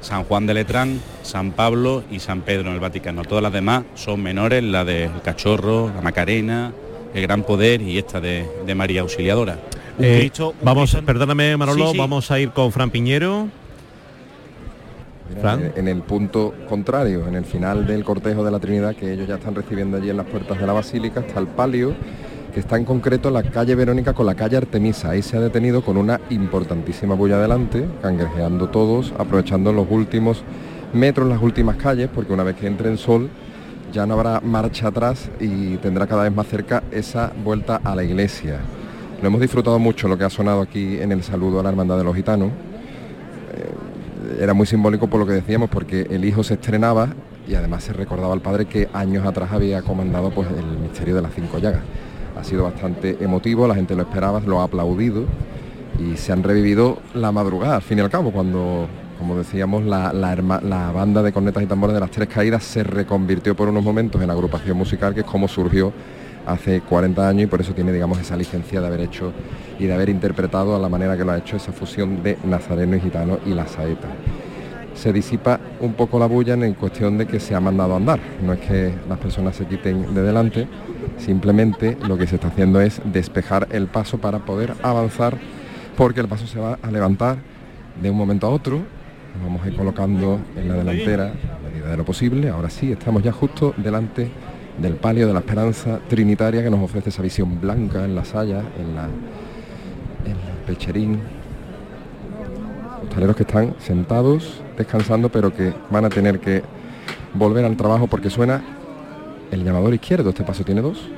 San 0.00 0.24
Juan 0.24 0.46
de 0.46 0.54
Letrán, 0.54 1.00
San 1.22 1.52
Pablo 1.52 2.04
y 2.10 2.20
San 2.20 2.42
Pedro 2.42 2.68
en 2.68 2.74
el 2.74 2.80
Vaticano. 2.80 3.24
Todas 3.24 3.42
las 3.42 3.52
demás 3.52 3.84
son 3.94 4.22
menores, 4.22 4.62
la 4.62 4.84
del 4.84 5.10
Cachorro, 5.22 5.90
la 5.94 6.02
Macarena, 6.02 6.72
el 7.14 7.22
Gran 7.22 7.42
Poder 7.42 7.80
y 7.80 7.98
esta 7.98 8.20
de, 8.20 8.46
María 8.76 9.00
Auxiliadora. 9.00 9.58
Eh, 9.98 10.30
vamos, 10.62 10.94
perdóname 11.06 11.56
Manolo, 11.56 11.92
vamos 11.94 12.30
a 12.30 12.38
ir 12.38 12.50
con 12.50 12.70
Fran 12.70 12.90
Piñero. 12.90 13.48
En 15.74 15.88
el 15.88 16.02
punto 16.02 16.54
contrario, 16.68 17.26
en 17.26 17.34
el 17.34 17.44
final 17.44 17.86
del 17.86 18.04
cortejo 18.04 18.44
de 18.44 18.50
la 18.50 18.58
Trinidad, 18.58 18.94
que 18.94 19.12
ellos 19.12 19.26
ya 19.26 19.36
están 19.36 19.54
recibiendo 19.54 19.96
allí 19.96 20.10
en 20.10 20.16
las 20.16 20.26
puertas 20.26 20.58
de 20.58 20.66
la 20.66 20.72
Basílica, 20.72 21.20
está 21.20 21.40
el 21.40 21.46
palio, 21.46 21.94
que 22.54 22.60
está 22.60 22.76
en 22.76 22.84
concreto 22.84 23.28
en 23.28 23.34
la 23.34 23.42
calle 23.42 23.74
Verónica 23.74 24.12
con 24.12 24.26
la 24.26 24.34
calle 24.34 24.56
Artemisa. 24.56 25.10
Ahí 25.10 25.22
se 25.22 25.36
ha 25.36 25.40
detenido 25.40 25.82
con 25.82 25.96
una 25.96 26.20
importantísima 26.30 27.14
bulla 27.14 27.36
adelante, 27.36 27.86
cangrejeando 28.02 28.68
todos, 28.68 29.12
aprovechando 29.18 29.72
los 29.72 29.86
últimos 29.90 30.42
metros, 30.92 31.28
las 31.28 31.42
últimas 31.42 31.76
calles, 31.76 32.08
porque 32.14 32.32
una 32.32 32.44
vez 32.44 32.56
que 32.56 32.66
entre 32.66 32.90
el 32.90 32.98
sol 32.98 33.28
ya 33.92 34.06
no 34.06 34.14
habrá 34.14 34.40
marcha 34.40 34.88
atrás 34.88 35.28
y 35.40 35.76
tendrá 35.78 36.06
cada 36.06 36.22
vez 36.22 36.34
más 36.34 36.46
cerca 36.46 36.82
esa 36.90 37.32
vuelta 37.44 37.80
a 37.82 37.94
la 37.94 38.04
iglesia. 38.04 38.60
Lo 39.20 39.28
hemos 39.28 39.40
disfrutado 39.40 39.78
mucho 39.78 40.08
lo 40.08 40.18
que 40.18 40.24
ha 40.24 40.30
sonado 40.30 40.60
aquí 40.60 40.98
en 41.00 41.12
el 41.12 41.22
saludo 41.22 41.60
a 41.60 41.62
la 41.62 41.70
Hermandad 41.70 41.98
de 41.98 42.04
los 42.04 42.14
Gitanos 42.14 42.50
era 44.40 44.54
muy 44.54 44.66
simbólico 44.66 45.08
por 45.08 45.20
lo 45.20 45.26
que 45.26 45.32
decíamos, 45.32 45.70
porque 45.70 46.06
el 46.10 46.24
hijo 46.24 46.42
se 46.42 46.54
estrenaba 46.54 47.08
y 47.48 47.54
además 47.54 47.84
se 47.84 47.92
recordaba 47.92 48.32
al 48.32 48.40
padre 48.40 48.66
que 48.66 48.88
años 48.92 49.26
atrás 49.26 49.52
había 49.52 49.82
comandado 49.82 50.30
pues, 50.30 50.48
el 50.48 50.78
misterio 50.78 51.14
de 51.14 51.22
las 51.22 51.34
cinco 51.34 51.58
llagas. 51.58 51.82
Ha 52.38 52.44
sido 52.44 52.64
bastante 52.64 53.16
emotivo, 53.20 53.66
la 53.66 53.74
gente 53.74 53.94
lo 53.94 54.02
esperaba, 54.02 54.40
lo 54.40 54.60
ha 54.60 54.64
aplaudido 54.64 55.24
y 55.98 56.16
se 56.16 56.32
han 56.32 56.42
revivido 56.42 56.98
la 57.14 57.32
madrugada, 57.32 57.76
al 57.76 57.82
fin 57.82 57.98
y 57.98 58.00
al 58.02 58.10
cabo, 58.10 58.30
cuando, 58.30 58.86
como 59.18 59.36
decíamos, 59.36 59.84
la, 59.84 60.12
la 60.12 60.92
banda 60.92 61.22
de 61.22 61.32
cornetas 61.32 61.62
y 61.62 61.66
tambores 61.66 61.94
de 61.94 62.00
las 62.00 62.10
tres 62.10 62.28
caídas 62.28 62.62
se 62.64 62.82
reconvirtió 62.82 63.56
por 63.56 63.68
unos 63.68 63.82
momentos 63.82 64.20
en 64.20 64.30
agrupación 64.30 64.76
musical, 64.76 65.14
que 65.14 65.20
es 65.20 65.26
como 65.26 65.48
surgió 65.48 65.92
hace 66.46 66.80
40 66.80 67.28
años 67.28 67.42
y 67.44 67.46
por 67.46 67.60
eso 67.60 67.74
tiene 67.74 67.92
digamos 67.92 68.18
esa 68.18 68.36
licencia 68.36 68.80
de 68.80 68.86
haber 68.86 69.00
hecho 69.00 69.32
y 69.78 69.86
de 69.86 69.92
haber 69.92 70.08
interpretado 70.08 70.74
a 70.74 70.78
la 70.78 70.88
manera 70.88 71.16
que 71.16 71.24
lo 71.24 71.32
ha 71.32 71.38
hecho 71.38 71.56
esa 71.56 71.72
fusión 71.72 72.22
de 72.22 72.38
nazareno 72.44 72.96
y 72.96 73.00
gitano 73.00 73.38
y 73.44 73.50
la 73.50 73.66
saeta. 73.66 74.08
Se 74.94 75.12
disipa 75.12 75.60
un 75.80 75.92
poco 75.92 76.18
la 76.18 76.26
bulla 76.26 76.54
en 76.54 76.72
cuestión 76.72 77.18
de 77.18 77.26
que 77.26 77.38
se 77.38 77.54
ha 77.54 77.60
mandado 77.60 77.92
a 77.92 77.96
andar, 77.96 78.18
no 78.42 78.54
es 78.54 78.60
que 78.60 78.94
las 79.08 79.18
personas 79.18 79.54
se 79.54 79.66
quiten 79.66 80.14
de 80.14 80.22
delante, 80.22 80.66
simplemente 81.18 81.98
lo 82.08 82.16
que 82.16 82.26
se 82.26 82.36
está 82.36 82.48
haciendo 82.48 82.80
es 82.80 83.02
despejar 83.04 83.68
el 83.72 83.88
paso 83.88 84.18
para 84.18 84.38
poder 84.38 84.72
avanzar 84.82 85.36
porque 85.96 86.20
el 86.20 86.28
paso 86.28 86.46
se 86.46 86.58
va 86.58 86.78
a 86.80 86.90
levantar 86.90 87.36
de 88.00 88.10
un 88.10 88.16
momento 88.16 88.46
a 88.46 88.50
otro, 88.50 88.80
vamos 89.42 89.62
a 89.64 89.68
ir 89.68 89.76
colocando 89.76 90.40
en 90.56 90.68
la 90.68 90.74
delantera 90.74 91.26
a 91.26 91.68
medida 91.68 91.90
de 91.90 91.96
lo 91.96 92.04
posible, 92.04 92.48
ahora 92.48 92.70
sí, 92.70 92.92
estamos 92.92 93.22
ya 93.22 93.32
justo 93.32 93.74
delante 93.76 94.30
del 94.78 94.94
palio 94.94 95.26
de 95.26 95.32
la 95.32 95.40
esperanza 95.40 96.00
trinitaria 96.08 96.62
que 96.62 96.70
nos 96.70 96.80
ofrece 96.80 97.08
esa 97.10 97.22
visión 97.22 97.60
blanca 97.60 98.04
en 98.04 98.14
la 98.14 98.24
saya, 98.24 98.62
en, 98.78 98.94
la, 98.94 99.08
pecherín. 100.66 101.20
Hostaleros 103.02 103.36
que 103.36 103.44
están 103.44 103.74
sentados, 103.78 104.60
descansando, 104.76 105.28
pero 105.28 105.54
que 105.54 105.72
van 105.90 106.04
a 106.04 106.08
tener 106.08 106.40
que 106.40 106.62
volver 107.34 107.64
al 107.64 107.76
trabajo 107.76 108.08
porque 108.08 108.30
suena 108.30 108.62
el 109.50 109.64
llamador 109.64 109.94
izquierdo. 109.94 110.30
Este 110.30 110.42
paso 110.42 110.64
tiene 110.64 110.80
dos 110.80 111.08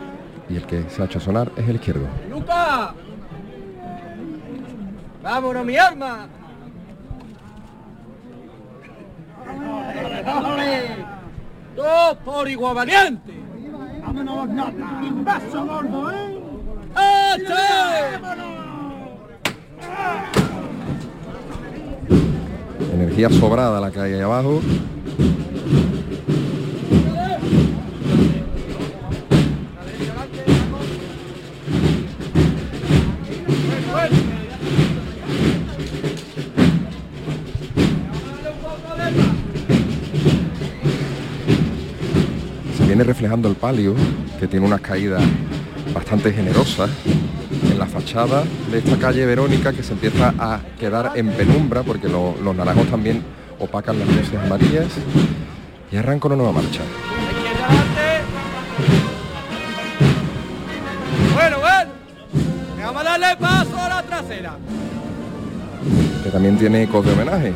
y 0.50 0.56
el 0.56 0.64
que 0.64 0.84
se 0.90 1.02
ha 1.02 1.06
hecho 1.06 1.18
sonar 1.18 1.50
es 1.56 1.68
el 1.68 1.76
izquierdo. 1.76 2.06
¡Luca! 2.30 2.94
¡Vámonos, 5.22 5.64
mi 5.64 5.76
arma! 5.76 6.28
¡Dos 11.74 12.16
por 12.24 12.48
igual 12.48 12.74
valiente! 12.74 13.37
Energía 22.92 23.30
sobrada 23.30 23.80
la 23.80 23.90
hay 24.00 24.14
ahí 24.14 24.20
abajo. 24.20 24.60
Reflejando 42.96 43.48
el 43.48 43.54
palio, 43.54 43.94
que 44.40 44.46
tiene 44.46 44.66
unas 44.66 44.80
caídas 44.80 45.22
bastante 45.94 46.32
generosas 46.32 46.90
en 47.70 47.78
la 47.78 47.86
fachada 47.86 48.42
de 48.70 48.78
esta 48.78 48.96
calle 48.96 49.26
Verónica 49.26 49.72
que 49.72 49.82
se 49.82 49.92
empieza 49.92 50.34
a 50.38 50.60
quedar 50.80 51.12
en 51.14 51.28
penumbra 51.28 51.82
porque 51.82 52.08
los 52.08 52.56
naranjos 52.56 52.86
también 52.88 53.22
opacan 53.58 53.98
las 53.98 54.08
luces 54.08 54.34
amarillas 54.34 54.86
y 55.92 55.96
arranca 55.96 56.28
una 56.28 56.36
nueva 56.36 56.52
marcha. 56.52 56.80
Bueno, 61.34 61.58
bueno, 61.60 61.90
vamos 62.82 63.00
a 63.00 63.04
darle 63.04 63.36
paso 63.38 63.76
a 63.76 63.88
la 63.88 64.02
trasera. 64.02 64.56
Que 66.24 66.30
también 66.30 66.58
tiene 66.58 66.82
ecos 66.82 67.04
de 67.04 67.12
homenaje, 67.12 67.52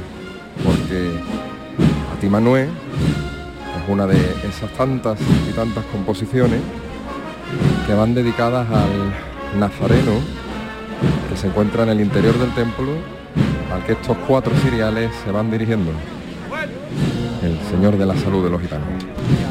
porque 0.64 1.10
a 2.16 2.20
ti 2.20 2.28
Manuel 2.28 2.68
una 3.88 4.06
de 4.06 4.18
esas 4.48 4.70
tantas 4.72 5.18
y 5.20 5.52
tantas 5.52 5.84
composiciones 5.86 6.60
que 7.86 7.94
van 7.94 8.14
dedicadas 8.14 8.68
al 8.70 9.60
Nazareno 9.60 10.12
que 11.28 11.36
se 11.36 11.48
encuentra 11.48 11.82
en 11.82 11.90
el 11.90 12.00
interior 12.00 12.38
del 12.38 12.54
templo 12.54 12.92
al 13.72 13.84
que 13.84 13.92
estos 13.92 14.16
cuatro 14.26 14.52
ciriales 14.62 15.10
se 15.24 15.30
van 15.30 15.50
dirigiendo. 15.50 15.90
El 17.42 17.58
Señor 17.70 17.96
de 17.96 18.06
la 18.06 18.16
Salud 18.16 18.44
de 18.44 18.50
los 18.50 18.60
Gitanos. 18.60 18.86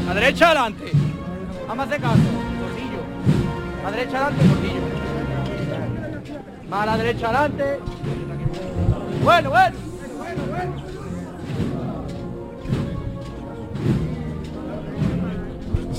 A 0.08 0.14
derecha 0.14 0.46
adelante. 0.46 0.92
Vamos 1.68 1.84
a 1.84 1.88
hacer 1.88 2.00
caso. 2.00 2.16
Gordillo. 2.60 3.86
A 3.86 3.90
derecha 3.90 4.26
adelante, 4.26 4.48
gordillo. 4.48 4.80
Más 6.70 6.82
a 6.82 6.86
la 6.86 6.96
derecha 6.96 7.28
adelante. 7.28 7.64
Bueno, 9.22 9.50
bueno. 9.50 9.91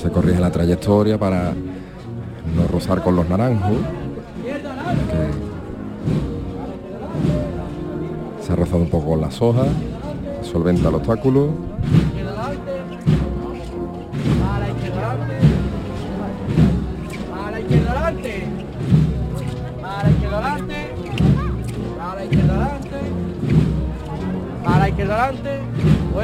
Se 0.04 0.10
corrige 0.10 0.38
la 0.38 0.50
trayectoria 0.50 1.16
para 1.16 1.54
no 1.54 2.68
rozar 2.70 3.02
con 3.02 3.16
los 3.16 3.26
naranjos. 3.26 3.78
se 8.42 8.52
ha 8.52 8.56
rozado 8.56 8.82
un 8.82 8.90
poco 8.90 9.12
con 9.12 9.22
las 9.22 9.40
hojas, 9.40 9.68
solventa 10.42 10.90
el 10.90 10.96
obstáculo. 10.96 11.54
A 14.44 14.60
la 14.60 14.68
izquierda 24.90 25.14
adelante. 25.14 25.60
A 26.14 26.18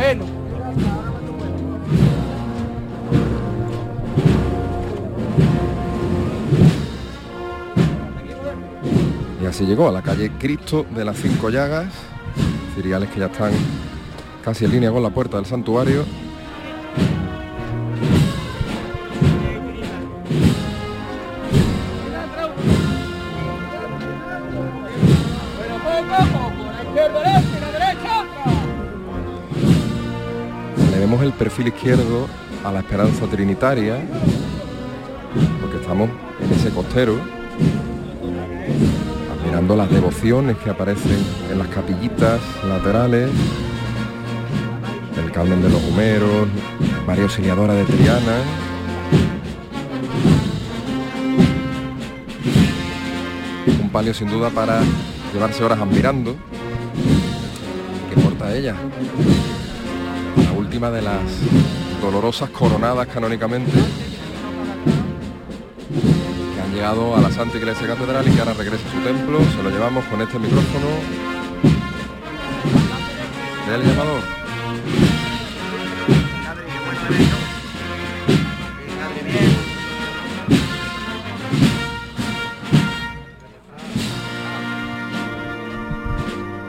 así 9.51 9.67
llegó 9.67 9.89
a 9.89 9.93
la 9.93 10.01
calle 10.01 10.31
Cristo 10.39 10.87
de 10.95 11.05
las 11.05 11.17
Cinco 11.17 11.51
Llagas, 11.51 11.93
ciriales 12.77 13.11
que 13.11 13.19
ya 13.19 13.27
están 13.27 13.53
casi 14.45 14.65
en 14.65 14.71
línea 14.71 14.93
con 14.93 15.03
la 15.03 15.11
puerta 15.11 15.39
del 15.39 15.47
santuario. 15.47 16.05
Le 30.93 30.99
vemos 31.01 31.23
el 31.23 31.33
perfil 31.33 31.69
izquierdo 31.69 32.29
a 32.65 32.71
la 32.71 32.79
esperanza 32.79 33.27
trinitaria, 33.27 33.99
porque 35.61 35.79
estamos 35.79 36.09
en 36.41 36.53
ese 36.53 36.71
costero, 36.71 37.39
admirando 39.51 39.75
las 39.75 39.91
devociones 39.91 40.57
que 40.59 40.71
aparecen 40.71 41.19
en 41.51 41.59
las 41.59 41.67
capillitas 41.67 42.41
laterales, 42.69 43.29
el 45.21 45.33
Carmen 45.33 45.61
de 45.61 45.69
los 45.69 45.83
Humeros, 45.83 46.47
María 47.05 47.25
Auxiliadora 47.25 47.75
de 47.75 47.85
Triana. 47.85 48.43
Un 53.83 53.91
palio 53.91 54.15
sin 54.15 54.31
duda 54.31 54.51
para 54.51 54.83
llevarse 55.33 55.65
horas 55.65 55.81
admirando. 55.81 56.37
¿Qué 58.09 58.21
importa 58.21 58.55
ella? 58.55 58.77
la 60.37 60.53
última 60.53 60.93
de 60.93 61.03
las 61.03 61.23
dolorosas 62.01 62.51
coronadas 62.51 63.09
canónicamente 63.09 63.73
llegado 66.73 67.16
a 67.16 67.21
la 67.21 67.31
Santa 67.31 67.59
Iglesia 67.59 67.87
Catedral 67.87 68.27
y 68.27 68.31
que 68.33 68.41
ahora 68.41 68.55
regresa 68.55 68.89
a 68.89 68.93
su 68.93 69.01
templo. 69.01 69.41
Se 69.57 69.62
lo 69.62 69.71
llevamos 69.71 70.05
con 70.07 70.21
este 70.23 70.39
micrófono 70.39 70.87
del 73.71 73.83
llamador. 73.83 74.23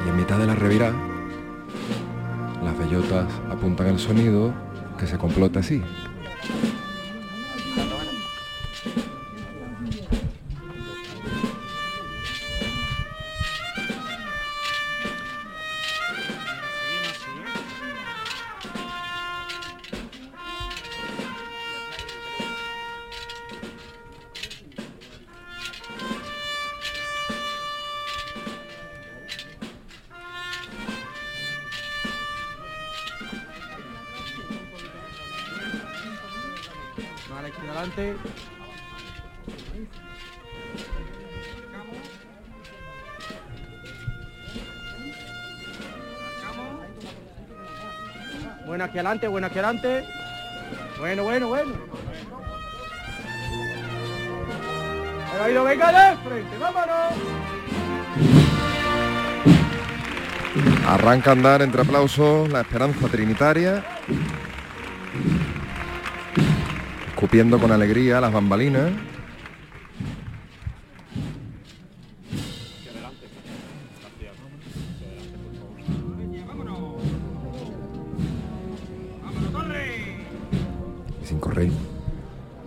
Y 0.05 0.09
en 0.09 0.17
mitad 0.17 0.37
de 0.37 0.47
la 0.47 0.55
revirá 0.55 0.93
las 2.63 2.77
bellotas 2.77 3.25
apuntan 3.49 3.87
el 3.87 3.99
sonido 3.99 4.53
que 4.97 5.07
se 5.07 5.17
complota 5.17 5.61
así. 5.61 5.81
Adelante, 49.11 49.27
buena 49.27 49.47
adelante. 49.47 50.05
Bueno, 50.99 51.23
bueno, 51.23 51.47
bueno. 51.47 51.73
El 55.35 55.41
oído 55.41 55.63
venga 55.63 55.91
de 55.91 56.17
frente, 56.17 56.57
vámonos. 56.57 57.13
Arranca 60.87 61.31
andar 61.31 61.61
entre 61.61 61.81
aplausos 61.81 62.49
la 62.49 62.61
esperanza 62.61 63.07
trinitaria. 63.07 63.83
Escupiendo 67.09 67.59
con 67.59 67.71
alegría 67.71 68.21
las 68.21 68.31
bambalinas. 68.31 68.91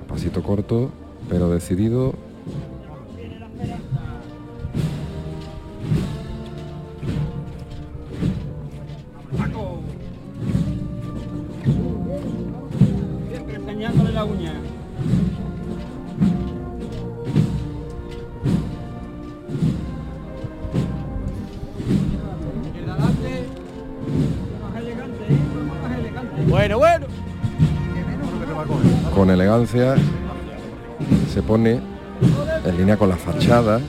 Pasito 0.09 0.43
corto, 0.43 0.91
pero 1.28 1.49
decidido. 1.51 2.14
Se 29.67 31.43
pone 31.43 31.81
en 32.65 32.77
línea 32.77 32.97
con 32.97 33.09
la 33.09 33.17
fachada 33.17 33.81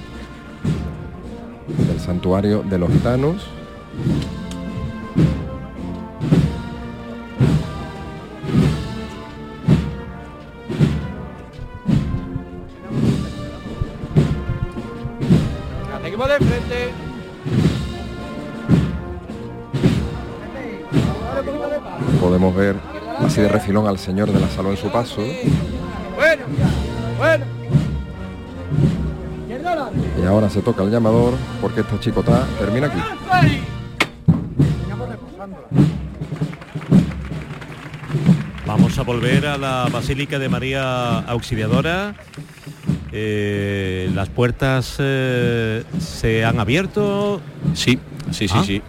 del 1.68 2.00
santuario 2.00 2.64
de 2.64 2.78
los 2.78 2.90
gitanos. 2.92 3.48
Al 23.84 24.00
señor 24.00 24.32
de 24.32 24.40
la 24.40 24.48
salud 24.50 24.72
en 24.72 24.78
su 24.78 24.90
paso. 24.90 25.22
Bueno, 26.16 26.44
bueno. 27.18 27.46
Y 30.22 30.26
ahora 30.26 30.50
se 30.50 30.62
toca 30.62 30.84
el 30.84 30.92
llamador 30.92 31.34
porque 31.62 31.82
esta 31.82 32.00
chicota 32.00 32.46
termina 32.58 32.88
aquí. 32.88 33.00
Vamos 38.66 38.98
a 38.98 39.04
volver 39.04 39.46
a 39.46 39.58
la 39.58 39.88
Basílica 39.92 40.40
de 40.40 40.50
María 40.50 41.20
Auxiliadora. 41.20 42.16
Eh, 43.12 44.10
las 44.14 44.30
puertas 44.30 44.96
eh, 45.00 45.84
se 46.00 46.44
han 46.44 46.60
abierto. 46.60 47.42
Sí, 47.74 48.00
sí, 48.32 48.48
sí, 48.48 48.56
Ah. 48.58 48.64
sí. 48.66 48.82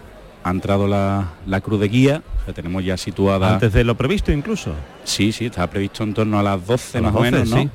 Ha 0.43 0.49
entrado 0.51 0.87
la, 0.87 1.29
la 1.45 1.59
cruz 1.61 1.79
de 1.79 1.89
guía, 1.89 2.21
la 2.47 2.53
tenemos 2.53 2.83
ya 2.83 2.95
situada. 2.97 3.53
Antes 3.53 3.73
de 3.73 3.83
lo 3.83 3.95
previsto 3.95 4.31
incluso. 4.31 4.73
Sí, 5.03 5.31
sí, 5.31 5.45
estaba 5.47 5.67
previsto 5.67 6.03
en 6.03 6.13
torno 6.13 6.39
a 6.39 6.43
las 6.43 6.65
12 6.65 6.97
A 6.97 7.01
más 7.01 7.13
las 7.13 7.19
o 7.19 7.23
menos, 7.23 7.49
12, 7.49 7.55
¿no? 7.55 7.61
sí. 7.61 7.69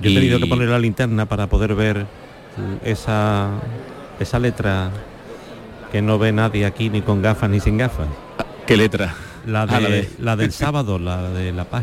Yo 0.00 0.10
he 0.10 0.14
tenido 0.14 0.38
que 0.40 0.46
poner 0.46 0.68
la 0.68 0.78
linterna 0.78 1.26
para 1.26 1.46
poder 1.48 1.74
ver 1.74 1.98
eh, 1.98 2.04
esa, 2.84 3.50
esa 4.18 4.38
letra 4.38 4.90
que 5.92 6.02
no 6.02 6.18
ve 6.18 6.32
nadie 6.32 6.66
aquí 6.66 6.90
ni 6.90 7.00
con 7.02 7.22
gafas 7.22 7.48
ni 7.50 7.60
sin 7.60 7.78
gafas. 7.78 8.06
¿Qué 8.66 8.76
letra? 8.76 9.14
La, 9.46 9.66
de, 9.66 9.74
Ah, 9.74 9.80
la 9.80 9.88
de- 9.88 10.10
la 10.18 10.36
del 10.36 10.52
sábado, 10.64 10.98
la 10.98 11.28
de 11.30 11.52
la 11.52 11.64
paz. 11.64 11.70